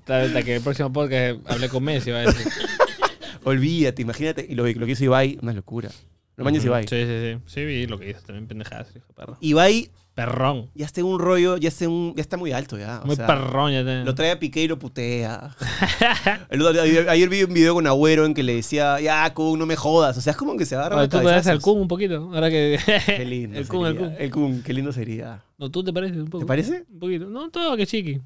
Hasta 0.08 0.44
que 0.44 0.56
el 0.56 0.62
próximo 0.62 0.92
podcast 0.94 1.40
hablé 1.50 1.70
con 1.70 1.84
Messi. 1.84 2.12
Va 2.12 2.20
a 2.20 2.22
decir. 2.26 2.52
Olvídate, 3.44 4.02
imagínate. 4.02 4.46
Y 4.48 4.56
lo, 4.56 4.66
lo 4.66 4.86
que 4.86 4.92
hizo 4.94 5.04
Ibai, 5.04 5.38
una 5.42 5.54
locura. 5.54 5.90
No 6.38 6.44
manches 6.44 6.66
Ibai. 6.66 6.88
Sí, 6.88 6.96
sí, 7.06 7.34
sí. 7.36 7.40
Sí, 7.46 7.66
vi 7.66 7.86
lo 7.88 8.00
que 8.00 8.10
hizo 8.10 8.22
también, 8.22 8.48
pendejadas, 8.48 8.88
hijo 8.96 9.12
perro. 9.14 9.38
Ibai 9.42 9.90
Perrón. 10.16 10.70
ya 10.76 10.86
está 10.86 11.02
en 11.02 11.08
un 11.08 11.20
rollo, 11.20 11.58
ya 11.58 11.70
está, 11.70 11.86
en 11.86 11.92
un- 11.92 12.14
ya 12.16 12.22
está 12.22 12.38
muy 12.38 12.52
alto 12.52 12.78
ya. 12.78 13.02
o 13.04 13.08
Muy 13.08 13.16
sea, 13.16 13.26
perrón 13.26 13.72
ya 13.72 13.84
te- 13.84 14.04
Lo 14.04 14.14
trae 14.14 14.30
a 14.30 14.38
Piqué 14.40 14.62
y 14.64 14.68
lo 14.68 14.78
putea. 14.78 15.56
El 16.52 16.66
ayer, 16.68 17.10
ayer 17.10 17.30
vi 17.30 17.44
un 17.44 17.52
video 17.54 17.74
con 17.74 17.88
Agüero 17.88 18.26
en 18.26 18.36
que 18.36 18.44
le 18.44 18.54
decía, 18.56 19.00
ya, 19.02 19.32
Kun, 19.34 19.58
no 19.58 19.66
me 19.66 19.76
jodas. 19.76 20.16
O 20.18 20.22
sea, 20.22 20.32
es 20.32 20.38
como 20.38 20.56
que 20.56 20.66
se 20.68 20.76
agarra 20.76 21.08
tú 21.10 21.20
te 21.20 21.28
al. 21.50 21.62
Kun 21.62 21.82
un 21.82 21.88
poquito. 21.88 22.30
Ahora 22.34 22.50
que. 22.52 22.78
Qué 23.08 23.26
lindo 23.26 23.58
el 23.60 23.68
Kun, 23.68 23.88
el. 23.88 23.98
Kun. 23.98 24.14
El 24.20 24.32
Kun, 24.32 24.62
qué 24.62 24.74
lindo 24.74 24.92
sería. 24.92 25.44
No, 25.58 25.72
tú 25.72 25.84
te 25.84 25.92
pareces 25.92 26.18
un 26.18 26.30
poco. 26.30 26.44
¿Te 26.44 26.48
parece? 26.48 26.86
Un 26.92 27.00
poquito. 27.00 27.26
No, 27.30 27.50
todo 27.50 27.76
que 27.76 27.88
chiqui. 27.88 28.22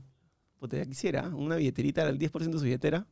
Puta, 0.60 0.78
ya 0.78 0.86
quisiera. 0.86 1.24
Una 1.30 1.56
billeterita 1.56 2.08
al 2.08 2.18
10% 2.18 2.32
de 2.54 2.58
su 2.60 2.64
billetera. 2.64 3.06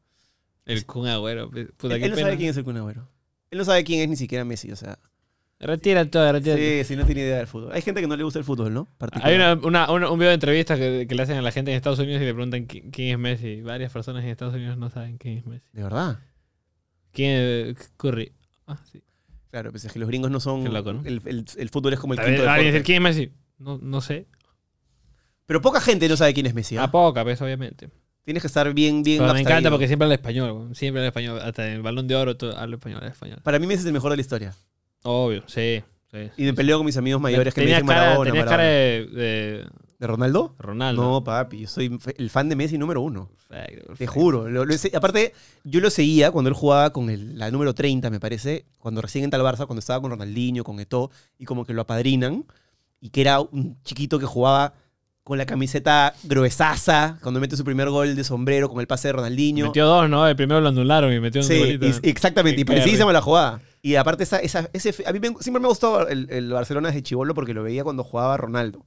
El 0.65 0.85
Kun 0.85 1.07
Agüero. 1.07 1.49
Puta, 1.77 1.95
él 1.95 1.99
qué 2.01 2.05
él 2.05 2.11
no 2.11 2.15
pena. 2.15 2.27
sabe 2.27 2.37
quién 2.37 2.49
es 2.49 2.57
el 2.57 2.63
Kun 2.63 2.77
Agüero. 2.77 3.07
Él 3.51 3.57
no 3.59 3.65
sabe 3.65 3.83
quién 3.83 4.01
es 4.01 4.09
ni 4.09 4.15
siquiera 4.15 4.43
Messi, 4.45 4.71
o 4.71 4.75
sea. 4.75 4.97
Retira 5.59 6.09
todo, 6.09 6.29
retira 6.33 6.55
todo. 6.55 6.65
Sí, 6.65 6.83
sí, 6.83 6.95
no 6.95 7.05
tiene 7.05 7.21
idea 7.21 7.37
del 7.37 7.47
fútbol. 7.47 7.71
Hay 7.71 7.81
gente 7.81 8.01
que 8.01 8.07
no 8.07 8.17
le 8.17 8.23
gusta 8.23 8.39
el 8.39 8.45
fútbol, 8.45 8.73
¿no? 8.73 8.87
Particular. 8.97 9.29
Hay 9.29 9.35
una, 9.35 9.53
una- 9.53 9.91
una- 9.91 10.09
un 10.09 10.17
video 10.19 10.29
de 10.29 10.33
entrevistas 10.35 10.77
que, 10.77 11.05
que 11.07 11.15
le 11.15 11.21
hacen 11.21 11.37
a 11.37 11.41
la 11.41 11.51
gente 11.51 11.71
en 11.71 11.77
Estados 11.77 11.99
Unidos 11.99 12.21
y 12.21 12.25
le 12.25 12.33
preguntan 12.33 12.67
qui- 12.67 12.89
quién 12.91 13.09
es 13.11 13.19
Messi. 13.19 13.61
Varias 13.61 13.91
personas 13.93 14.23
en 14.23 14.31
Estados 14.31 14.53
Unidos 14.55 14.77
no 14.77 14.89
saben 14.89 15.17
quién 15.17 15.37
es 15.37 15.45
Messi. 15.45 15.65
De 15.71 15.83
verdad. 15.83 16.19
¿Quién 17.13 17.31
es 17.31 17.91
Curry? 17.97 18.33
Ah, 18.67 18.77
sí. 18.91 19.01
Claro, 19.51 19.71
pues 19.71 19.85
es 19.85 19.93
que 19.93 19.99
los 19.99 20.09
gringos 20.09 20.29
no 20.31 20.39
son. 20.41 20.63
Qué 20.63 20.69
loco, 20.69 20.91
¿no? 20.91 21.01
el, 21.05 21.21
el- 21.25 21.45
el 21.55 21.69
fútbol 21.69 21.93
es 21.93 21.99
como 21.99 22.13
el 22.15 22.19
quinto 22.19 22.49
alguien 22.49 22.73
dice, 22.73 22.83
¿quién 22.83 22.97
es 22.97 23.01
Messi? 23.03 23.31
No, 23.57 23.77
no 23.81 24.01
sé. 24.01 24.27
Pero 25.45 25.61
poca 25.61 25.79
gente 25.79 26.07
no 26.09 26.17
sabe 26.17 26.33
quién 26.33 26.45
es 26.45 26.53
Messi. 26.53 26.77
¿ah? 26.77 26.83
A 26.83 26.91
poca, 26.91 27.23
pues, 27.23 27.41
obviamente. 27.41 27.89
Tienes 28.23 28.41
que 28.41 28.47
estar 28.47 28.73
bien, 28.73 29.03
bien 29.03 29.19
Pero 29.19 29.33
me 29.33 29.41
encanta 29.41 29.69
porque 29.69 29.85
siempre 29.87 30.05
habla 30.05 30.15
español, 30.15 30.75
siempre 30.75 30.99
habla 31.01 31.09
español. 31.09 31.39
Hasta 31.41 31.67
en 31.67 31.73
el 31.73 31.81
balón 31.83 32.07
de 32.07 32.15
oro 32.15 32.35
todo, 32.35 32.57
habla 32.57 32.75
español, 32.75 32.97
habla 32.97 33.11
español. 33.11 33.39
Para 33.43 33.59
mí 33.59 33.67
Messi 33.67 33.81
es 33.81 33.85
el 33.85 33.93
mejor 33.93 34.09
de 34.11 34.17
la 34.17 34.21
historia. 34.21 34.55
Obvio, 35.03 35.43
sí. 35.45 35.83
sí. 36.11 36.17
Y 36.37 36.43
me 36.45 36.53
peleo 36.55 36.77
con 36.77 36.85
mis 36.87 36.97
amigos 36.97 37.21
mayores 37.21 37.53
que 37.53 37.61
me 37.61 37.67
dicen 37.67 37.85
cara, 37.85 37.99
Maradona, 38.01 38.25
tenías 38.31 38.45
Maradona. 38.45 38.63
cara 38.63 38.63
de, 38.63 39.05
de 39.05 39.65
¿De 39.99 40.07
Ronaldo? 40.07 40.55
Ronaldo. 40.57 41.01
No, 41.01 41.23
papi, 41.23 41.59
yo 41.61 41.67
soy 41.67 41.97
el 42.17 42.29
fan 42.31 42.49
de 42.49 42.55
Messi 42.55 42.77
número 42.77 43.01
uno. 43.01 43.29
Perfecto, 43.47 43.93
Te 43.93 44.07
juro. 44.07 44.49
Lo- 44.49 44.65
lo 44.65 44.75
aparte, 44.93 45.33
yo 45.63 45.79
lo 45.79 45.89
seguía 45.89 46.31
cuando 46.31 46.49
él 46.49 46.55
jugaba 46.55 46.89
con 46.91 47.09
el, 47.09 47.37
la 47.37 47.49
número 47.51 47.73
30, 47.75 48.09
me 48.09 48.19
parece, 48.19 48.65
cuando 48.79 49.01
recién 49.01 49.23
entra 49.23 49.39
al 49.39 49.45
Barça, 49.45 49.67
cuando 49.67 49.79
estaba 49.79 50.01
con 50.01 50.09
Ronaldinho, 50.11 50.63
con 50.63 50.79
Eto'o, 50.79 51.11
y 51.37 51.45
como 51.45 51.63
que 51.63 51.73
lo 51.73 51.83
apadrinan, 51.83 52.45
y 52.99 53.09
que 53.09 53.21
era 53.21 53.39
un 53.39 53.77
chiquito 53.83 54.19
que 54.19 54.25
jugaba 54.25 54.73
con 55.25 55.39
la 55.39 55.47
camiseta 55.47 56.13
gruesaza, 56.23 57.17
cuando 57.23 57.39
mete 57.39 57.57
su 57.57 57.63
primer 57.65 57.89
gol 57.89 58.15
de 58.15 58.23
sombrero 58.23 58.69
con 58.69 58.79
el 58.79 58.85
pase 58.85 59.07
de 59.07 59.13
Ronaldinho. 59.13 59.65
Metió 59.65 59.87
dos, 59.87 60.07
¿no? 60.07 60.27
El 60.27 60.35
primero 60.35 60.61
lo 60.61 60.69
anularon 60.69 61.11
y 61.11 61.19
metió 61.19 61.41
un 61.41 61.47
Sí, 61.47 61.57
golito. 61.57 61.87
y- 61.87 62.09
exactamente, 62.09 62.61
y 62.61 62.63
parecísima 62.63 63.05
rico. 63.05 63.11
la 63.13 63.21
jugada. 63.21 63.61
Y 63.81 63.95
aparte, 63.95 64.21
esa, 64.21 64.37
esa- 64.37 64.69
ese, 64.71 64.93
a 65.03 65.11
mí 65.11 65.19
me- 65.19 65.33
siempre 65.39 65.59
me 65.59 65.65
ha 65.65 65.69
gustado 65.69 66.07
el, 66.07 66.27
el 66.29 66.51
Barcelona 66.51 66.89
desde 66.89 67.01
chivolo 67.01 67.33
porque 67.33 67.55
lo 67.55 67.63
veía 67.63 67.83
cuando 67.83 68.03
jugaba 68.03 68.37
Ronaldo. 68.37 68.85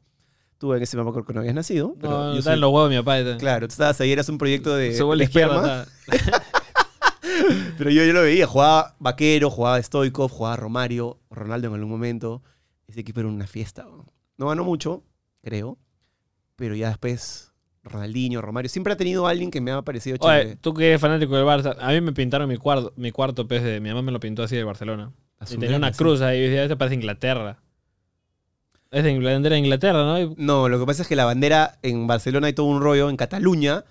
Tú 0.58 0.72
en 0.74 0.82
ese 0.82 0.96
momento 0.96 1.24
que 1.24 1.32
no 1.32 1.40
habías 1.40 1.56
nacido. 1.56 1.96
Pero 2.00 2.10
No, 2.28 2.34
yo 2.36 2.42
soy- 2.42 2.54
en 2.54 2.60
los 2.60 2.70
huevos 2.72 2.88
de 2.90 2.96
mi 2.96 3.02
papá. 3.02 3.18
está. 3.18 3.36
Claro, 3.36 3.66
tú 3.66 3.72
estabas 3.72 4.00
ahí, 4.00 4.12
eras 4.12 4.28
un 4.28 4.38
proyecto 4.38 4.76
de, 4.76 4.90
de 4.90 5.24
esperma. 5.24 5.86
Pero 7.78 7.90
yo, 7.90 8.04
yo 8.04 8.12
lo 8.12 8.22
veía, 8.22 8.46
jugaba 8.46 8.94
Vaquero, 8.98 9.50
jugaba 9.50 9.80
Stoikov, 9.82 10.30
jugaba 10.30 10.56
Romario, 10.56 11.18
Ronaldo 11.30 11.68
en 11.68 11.74
algún 11.74 11.90
momento. 11.90 12.42
Ese 12.86 13.00
equipo 13.00 13.20
era 13.20 13.28
una 13.28 13.46
fiesta. 13.46 13.86
No 14.36 14.46
ganó 14.48 14.64
mucho, 14.64 15.02
creo. 15.42 15.78
Pero 16.58 16.74
ya 16.74 16.88
después, 16.88 17.52
Ronaldinho, 17.84 18.42
Romario. 18.42 18.68
Siempre 18.68 18.92
ha 18.92 18.96
tenido 18.96 19.28
alguien 19.28 19.50
que 19.52 19.60
me 19.60 19.70
ha 19.70 19.80
parecido 19.82 20.16
Oye, 20.20 20.40
chévere. 20.40 20.56
tú 20.56 20.74
que 20.74 20.88
eres 20.88 21.00
fanático 21.00 21.36
del 21.36 21.44
Barça, 21.46 21.76
a 21.78 21.92
mí 21.92 22.00
me 22.00 22.12
pintaron 22.12 22.48
mi 22.48 22.56
cuarto, 22.56 22.92
mi 22.96 23.12
cuarto 23.12 23.46
pez 23.46 23.62
de 23.62 23.78
mi 23.80 23.90
mamá 23.90 24.02
me 24.02 24.10
lo 24.10 24.18
pintó 24.18 24.42
así 24.42 24.56
de 24.56 24.64
Barcelona. 24.64 25.12
Y 25.48 25.56
tenía 25.56 25.76
una 25.76 25.86
así. 25.88 25.98
cruz 25.98 26.20
ahí 26.20 26.38
y 26.38 26.42
decía, 26.42 26.64
este 26.64 26.76
parece 26.76 26.96
Inglaterra. 26.96 27.62
Es 28.90 29.04
de 29.04 29.18
bandera 29.18 29.54
de 29.54 29.60
Inglaterra, 29.60 30.02
¿no? 30.04 30.18
Y- 30.20 30.34
No, 30.36 30.68
lo 30.68 30.80
que 30.80 30.86
pasa 30.86 31.02
es 31.02 31.08
que 31.08 31.14
la 31.14 31.26
bandera 31.26 31.78
en 31.82 32.06
Barcelona 32.06 32.48
hay 32.48 32.54
todo 32.54 32.66
un 32.66 32.80
rollo. 32.80 33.08
En 33.10 33.16
Cataluña, 33.16 33.84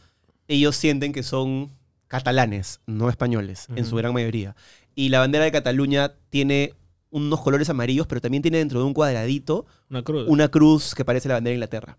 ellos 0.50 0.76
sienten 0.76 1.14
que 1.14 1.24
son 1.24 1.72
catalanes, 2.08 2.82
no 2.88 3.10
españoles, 3.10 3.68
en 3.76 3.86
su 3.86 3.96
gran 3.96 4.14
mayoría. 4.14 4.56
Y 4.96 5.10
la 5.10 5.20
bandera 5.20 5.46
de 5.46 5.52
Cataluña 5.52 6.14
tiene 6.30 6.74
unos 7.12 7.40
colores 7.42 7.70
amarillos, 7.70 8.08
pero 8.08 8.20
también 8.22 8.42
tiene 8.42 8.58
dentro 8.58 8.80
de 8.80 8.86
un 8.86 8.94
cuadradito 8.94 9.66
Una 9.90 10.02
cruz. 10.04 10.26
una 10.28 10.48
cruz 10.50 10.96
que 10.96 11.06
parece 11.06 11.28
la 11.30 11.36
bandera 11.36 11.52
de 11.52 11.56
Inglaterra. 11.56 11.98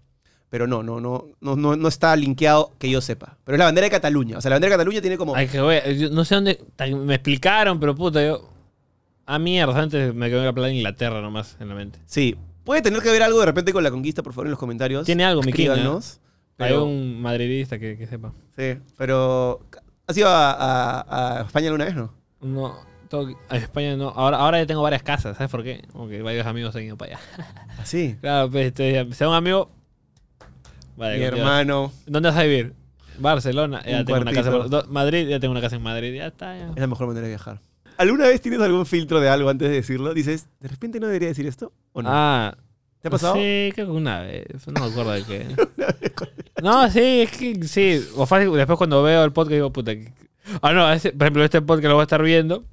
Pero 0.51 0.67
no, 0.67 0.83
no, 0.83 0.99
no, 1.01 1.27
no, 1.41 1.57
no, 1.57 1.77
no 1.77 1.89
está 1.89 2.17
linkeado 2.17 2.73
que 2.79 2.89
yo 2.91 3.01
sepa. 3.01 3.37
Pero 3.45 3.57
es 3.57 3.59
la 3.59 3.67
bandera 3.67 3.85
de 3.87 3.91
Cataluña. 3.91 4.39
O 4.39 4.41
sea, 4.41 4.49
la 4.51 4.55
bandera 4.57 4.71
de 4.71 4.75
Cataluña 4.79 5.01
tiene 5.03 5.19
como. 5.19 5.35
Ay, 5.35 5.47
que 5.49 5.59
yo 5.99 6.11
no 6.11 6.25
sé 6.25 6.35
dónde. 6.37 6.61
Me 7.05 7.15
explicaron, 7.17 7.79
pero 7.79 7.95
puta, 7.95 8.25
yo. 8.25 8.49
Ah, 9.27 9.39
mierda, 9.39 9.79
antes 9.79 10.15
me 10.15 10.31
quedó 10.31 10.43
la 10.45 10.53
palabra 10.55 10.73
Inglaterra 10.73 11.21
nomás 11.21 11.57
en 11.61 11.69
la 11.69 11.75
mente. 11.75 11.99
Sí. 12.07 12.35
Puede 12.65 12.81
tener 12.83 13.01
que 13.03 13.11
ver 13.11 13.23
algo 13.23 13.41
de 13.41 13.47
repente 13.47 13.73
con 13.75 13.83
la 13.85 13.91
conquista, 13.91 14.23
por 14.23 14.33
favor, 14.33 14.47
en 14.47 14.51
los 14.53 14.59
comentarios. 14.59 15.05
Tiene 15.05 15.25
algo, 15.25 15.43
mi 15.43 15.53
king, 15.53 15.65
Escríbanos. 15.69 16.21
Hay 16.61 16.71
Pero, 16.71 16.85
un 16.87 17.21
madridista 17.21 17.79
que, 17.79 17.97
que 17.99 18.07
sepa. 18.07 18.33
Sí, 18.57 18.79
pero. 18.97 19.61
¿Has 20.07 20.17
ido 20.17 20.29
a, 20.29 20.53
a- 20.53 21.39
a 21.39 21.43
España 21.43 21.67
alguna 21.69 21.85
vez, 21.85 21.95
no? 21.95 22.15
No, 22.41 22.75
todo- 23.11 23.29
a 23.51 23.57
España 23.59 23.97
no. 23.97 24.09
Ahora, 24.09 24.39
ahora 24.39 24.59
ya 24.59 24.67
tengo 24.67 24.81
varias 24.83 25.03
casas, 25.03 25.37
¿sabes 25.37 25.51
por 25.51 25.63
qué? 25.63 25.83
Como 25.93 26.09
que 26.09 26.23
varios 26.23 26.47
amigos 26.47 26.75
han 26.75 26.83
ido 26.85 26.97
para 26.97 27.17
allá. 27.19 27.21
Así. 27.79 28.17
Claro, 28.23 28.51
pues, 28.51 28.69
este, 28.69 29.13
sea 29.13 29.29
un 29.29 29.35
amigo. 29.35 29.71
Vale, 30.99 31.19
Mi 31.19 31.25
hermano. 31.25 31.93
¿Dónde 32.07 32.29
vas 32.29 32.39
a 32.39 32.43
vivir? 32.43 32.75
Barcelona. 33.19 33.83
Ya 33.87 34.01
Un 34.01 34.05
tengo 34.05 34.21
una 34.21 34.33
casa. 34.33 34.51
cuartito. 34.51 34.83
do- 34.83 34.89
Madrid, 34.93 35.29
ya 35.29 35.41
tengo 35.41 35.53
una 35.53 35.61
casa 35.61 35.77
en 35.77 35.83
Madrid. 35.83 36.15
Ya 36.15 36.27
está, 36.27 36.57
ya. 36.57 36.71
Es 36.71 36.77
la 36.81 36.87
mejor 36.87 37.07
manera 37.07 37.23
de 37.27 37.31
viajar. 37.33 37.61
¿Alguna 37.97 38.27
vez 38.29 38.41
tienes 38.41 38.61
algún 38.61 38.87
filtro 38.87 39.19
de 39.21 39.29
algo 39.29 39.49
antes 39.51 39.69
de 39.69 39.75
decirlo? 39.75 40.15
Dices, 40.15 40.47
¿de 40.61 40.69
repente 40.69 41.01
no 41.01 41.07
debería 41.07 41.29
decir 41.29 41.47
esto? 41.47 41.73
¿O 41.93 42.03
no? 42.03 42.09
Ah, 42.13 42.57
¿Te 43.01 43.09
ha 43.09 43.11
pasado? 43.11 43.35
Sí, 43.35 43.71
creo 43.75 43.87
que 43.87 43.93
una 43.93 44.21
vez. 44.23 44.47
No 44.69 44.81
me 44.85 44.91
acuerdo 44.91 45.13
de 45.13 45.25
qué. 45.25 45.47
no, 46.63 46.89
sí, 46.91 47.23
es 47.23 47.31
que 47.37 47.65
sí. 47.67 48.05
O 48.17 48.27
fácil, 48.27 48.53
después 48.53 48.77
cuando 48.79 49.03
veo 49.03 49.25
el 49.25 49.33
podcast 49.33 49.53
digo, 49.55 49.73
puta. 49.73 49.95
que- 49.95 50.13
Ah, 50.63 50.73
no, 50.73 50.91
ese- 50.93 51.13
por 51.13 51.23
ejemplo, 51.23 51.45
este 51.45 51.61
podcast 51.63 51.85
lo 51.89 51.95
voy 51.95 52.03
a 52.03 52.05
estar 52.05 52.23
viendo. 52.23 52.65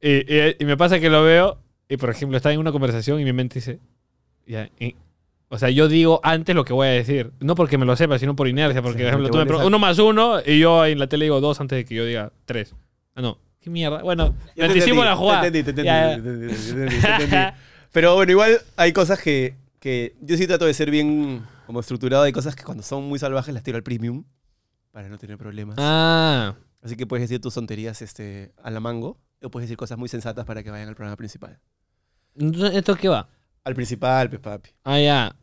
Y, 0.00 0.32
y- 0.32 0.56
y 0.60 0.64
me 0.64 0.76
pasa 0.76 1.00
que 1.00 1.10
lo 1.10 1.22
veo. 1.24 1.58
Y 1.88 1.96
por 1.96 2.10
ejemplo, 2.10 2.36
está 2.36 2.52
en 2.52 2.58
una 2.60 2.72
conversación 2.72 3.20
y 3.20 3.24
mi 3.24 3.32
mente 3.32 3.56
dice. 3.56 3.80
Ya, 4.46 4.68
o 5.48 5.58
sea, 5.58 5.70
yo 5.70 5.88
digo 5.88 6.20
antes 6.24 6.54
lo 6.54 6.64
que 6.64 6.72
voy 6.72 6.88
a 6.88 6.90
decir. 6.90 7.32
No 7.40 7.54
porque 7.54 7.78
me 7.78 7.86
lo 7.86 7.94
sepa, 7.96 8.18
sino 8.18 8.34
por 8.34 8.48
inercia. 8.48 8.82
Porque, 8.82 9.04
por 9.04 9.08
ejemplo, 9.08 9.30
tú 9.30 9.38
me 9.38 9.46
preguntas 9.46 9.66
uno 9.66 9.78
más 9.78 9.98
uno 9.98 10.40
y 10.44 10.58
yo 10.58 10.84
en 10.84 10.98
la 10.98 11.06
tele 11.06 11.26
digo 11.26 11.40
dos 11.40 11.60
antes 11.60 11.76
de 11.76 11.84
que 11.84 11.94
yo 11.94 12.04
diga 12.04 12.32
tres. 12.44 12.74
Ah, 13.14 13.22
no. 13.22 13.38
¿Qué 13.60 13.70
mierda? 13.70 14.02
Bueno, 14.02 14.34
me 14.56 14.64
anticipo 14.64 15.04
la 15.04 15.16
jugada. 15.16 15.42
Te 15.42 15.46
entendí, 15.48 15.64
te 15.64 15.70
entendí, 15.70 15.86
Ya, 15.86 16.08
te 16.08 16.14
entendí, 16.14 16.54
te 16.54 16.70
entendí, 16.70 17.00
te 17.00 17.24
entendí. 17.24 17.36
Pero 17.92 18.14
bueno, 18.14 18.32
igual 18.32 18.60
hay 18.76 18.92
cosas 18.92 19.20
que, 19.20 19.56
que 19.80 20.14
yo 20.20 20.36
sí 20.36 20.46
trato 20.46 20.66
de 20.66 20.74
ser 20.74 20.90
bien 20.90 21.44
como 21.66 21.80
estructurado. 21.80 22.24
Hay 22.24 22.32
cosas 22.32 22.54
que 22.56 22.64
cuando 22.64 22.82
son 22.82 23.04
muy 23.04 23.18
salvajes 23.18 23.54
las 23.54 23.62
tiro 23.62 23.76
al 23.76 23.82
premium 23.82 24.24
para 24.92 25.08
no 25.08 25.18
tener 25.18 25.38
problemas. 25.38 25.76
Ah. 25.78 26.54
Así 26.82 26.96
que 26.96 27.06
puedes 27.06 27.28
decir 27.28 27.40
tus 27.40 27.54
tonterías 27.54 28.02
este, 28.02 28.52
a 28.62 28.70
la 28.70 28.80
mango 28.80 29.18
o 29.42 29.50
puedes 29.50 29.68
decir 29.68 29.76
cosas 29.76 29.98
muy 29.98 30.08
sensatas 30.08 30.44
para 30.44 30.62
que 30.62 30.70
vayan 30.70 30.88
al 30.88 30.94
programa 30.94 31.16
principal. 31.16 31.58
Entonces, 32.36 32.74
¿Esto 32.74 32.96
qué 32.96 33.08
va? 33.08 33.28
Al 33.66 33.74
principal, 33.74 34.28
pues 34.30 34.40
papi. 34.40 34.70
Ah, 34.84 35.00
ya. 35.00 35.34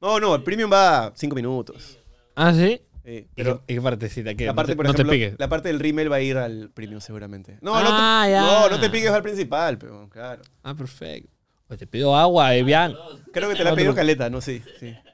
No, 0.00 0.20
no, 0.20 0.34
el 0.34 0.42
premium 0.42 0.70
va 0.70 1.12
cinco 1.16 1.34
minutos. 1.34 1.98
Ah, 2.36 2.52
sí. 2.52 2.78
Sí, 3.02 3.10
¿Y 3.10 3.26
pero 3.34 3.64
qué, 3.66 3.72
y 3.72 3.76
qué 3.76 3.82
partecita? 3.82 4.34
¿Qué? 4.34 4.44
la 4.44 4.52
parte, 4.54 4.72
no, 4.72 4.76
por 4.76 4.84
te, 4.84 4.88
no 4.88 4.94
ejemplo, 4.94 5.12
te 5.12 5.18
piques. 5.18 5.34
la 5.40 5.48
parte 5.48 5.68
del 5.68 5.80
rímel 5.80 6.12
va 6.12 6.16
a 6.16 6.20
ir 6.20 6.36
al 6.36 6.70
premium 6.74 7.00
seguramente. 7.00 7.56
No, 7.62 7.72
Ah, 7.74 7.80
no, 7.82 7.88
te, 8.26 8.30
ya. 8.32 8.40
no, 8.42 8.68
no 8.68 8.80
te 8.80 8.90
piques 8.90 9.10
al 9.10 9.22
principal, 9.22 9.78
pero 9.78 10.08
claro. 10.10 10.42
Ah, 10.62 10.74
perfecto. 10.74 11.30
Pues 11.66 11.78
te 11.78 11.86
pido 11.86 12.14
agua, 12.14 12.54
Evian. 12.54 12.94
Creo 13.32 13.48
que 13.48 13.56
te 13.56 13.64
la 13.64 13.70
ha 13.70 13.74
pedido. 13.74 13.94
Caleta, 13.94 14.28
no, 14.28 14.42
sí. 14.42 14.62
sí. 14.78 14.94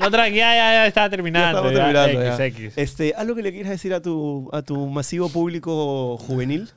No, 0.00 0.10
tranqui, 0.12 0.36
ya, 0.36 0.54
ya, 0.54 0.72
ya 0.74 0.86
estaba 0.86 1.10
terminando. 1.10 1.44
Ya 1.44 1.68
estamos 1.68 1.72
terminando, 1.72 2.22
ya. 2.22 2.46
X, 2.46 2.56
X. 2.70 2.78
Este, 2.78 3.14
¿Algo 3.16 3.34
que 3.34 3.42
le 3.42 3.50
quieras 3.52 3.72
decir 3.72 3.92
a 3.92 4.00
tu, 4.00 4.48
a 4.52 4.62
tu 4.62 4.86
masivo 4.86 5.28
público 5.28 6.16
juvenil? 6.18 6.70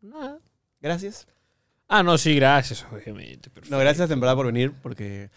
Nada. 0.00 0.38
Gracias. 0.80 1.26
Ah, 1.92 2.04
no, 2.04 2.16
sí, 2.18 2.36
gracias, 2.36 2.86
obviamente. 2.92 3.50
Perfecto. 3.50 3.74
No, 3.76 3.80
gracias 3.80 4.08
verdad 4.08 4.36
por 4.36 4.46
venir, 4.46 4.72
porque 4.80 5.28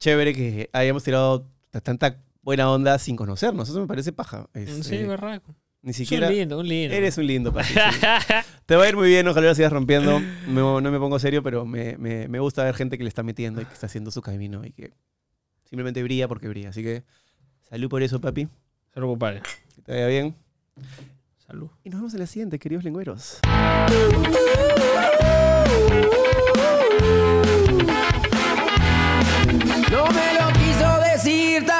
chévere 0.00 0.34
que 0.34 0.68
hayamos 0.72 1.04
tirado 1.04 1.46
tanta 1.84 2.16
buena 2.42 2.68
onda 2.70 2.98
sin 2.98 3.14
conocernos. 3.14 3.68
Eso 3.68 3.80
me 3.80 3.86
parece 3.86 4.12
paja. 4.12 4.48
Este, 4.52 4.82
Sí, 4.82 5.04
berraco. 5.04 5.54
ni 5.82 5.90
Es 5.92 5.96
siquiera... 5.98 6.26
un 6.26 6.34
lindo, 6.34 6.58
un 6.58 6.66
lindo. 6.68 6.96
Eres 6.96 7.16
un 7.16 7.26
lindo, 7.28 7.52
papi. 7.52 7.68
sí. 7.68 7.78
Te 8.66 8.74
va 8.74 8.84
a 8.84 8.88
ir 8.88 8.96
muy 8.96 9.08
bien, 9.08 9.28
ojalá 9.28 9.46
lo 9.46 9.54
sigas 9.54 9.72
rompiendo. 9.72 10.20
No, 10.48 10.80
no 10.80 10.90
me 10.90 10.98
pongo 10.98 11.18
serio, 11.20 11.44
pero 11.44 11.64
me, 11.64 11.96
me- 11.96 12.26
me 12.26 12.40
gusta 12.40 12.64
ver 12.64 12.74
gente 12.74 12.98
que 12.98 13.04
le 13.04 13.08
está 13.08 13.22
metiendo 13.22 13.62
y 13.62 13.64
que 13.66 13.72
está 13.72 13.86
haciendo 13.86 14.10
su 14.10 14.20
camino 14.20 14.64
y 14.64 14.72
que 14.72 14.92
simplemente 15.64 16.02
brilla 16.02 16.26
porque 16.26 16.48
brilla. 16.48 16.70
Así 16.70 16.82
que 16.82 17.04
salud 17.68 17.88
por 17.88 18.02
eso, 18.02 18.20
papi. 18.20 18.48
Salud, 18.92 19.06
compadre. 19.10 19.42
Que 19.76 19.82
te 19.82 19.92
vaya 19.92 20.06
bien. 20.08 20.34
Salud. 21.46 21.68
Y 21.84 21.90
nos 21.90 22.00
vemos 22.00 22.14
en 22.14 22.20
la 22.20 22.26
siguiente, 22.26 22.58
queridos 22.58 22.82
lengüeros. 22.82 23.38
No 29.90 30.06
me 30.06 30.34
lo 30.34 30.52
quiso 30.58 30.98
decir. 31.12 31.79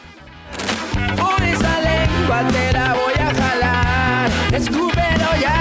Por 0.93 1.43
esa 1.43 1.81
lengua 1.81 2.47
te 2.51 2.73
la 2.73 2.93
voy 2.93 3.13
a 3.13 3.33
jalar. 3.33 4.31
Escúpelo 4.53 5.35
ya. 5.41 5.57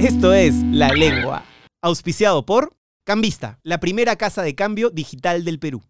Esto 0.00 0.32
es 0.32 0.54
La 0.64 0.88
Lengua. 0.88 1.44
Auspiciado 1.82 2.44
por 2.46 2.76
Cambista, 3.04 3.60
la 3.62 3.80
primera 3.80 4.16
casa 4.16 4.42
de 4.42 4.54
cambio 4.54 4.88
digital 4.90 5.44
del 5.44 5.58
Perú. 5.58 5.82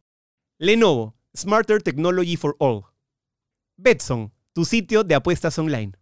Lenovo, 0.58 1.14
Smarter 1.36 1.82
Technology 1.82 2.36
for 2.36 2.56
All. 2.58 2.84
Betson, 3.76 4.32
tu 4.52 4.64
sitio 4.64 5.04
de 5.04 5.14
apuestas 5.14 5.58
online. 5.58 5.92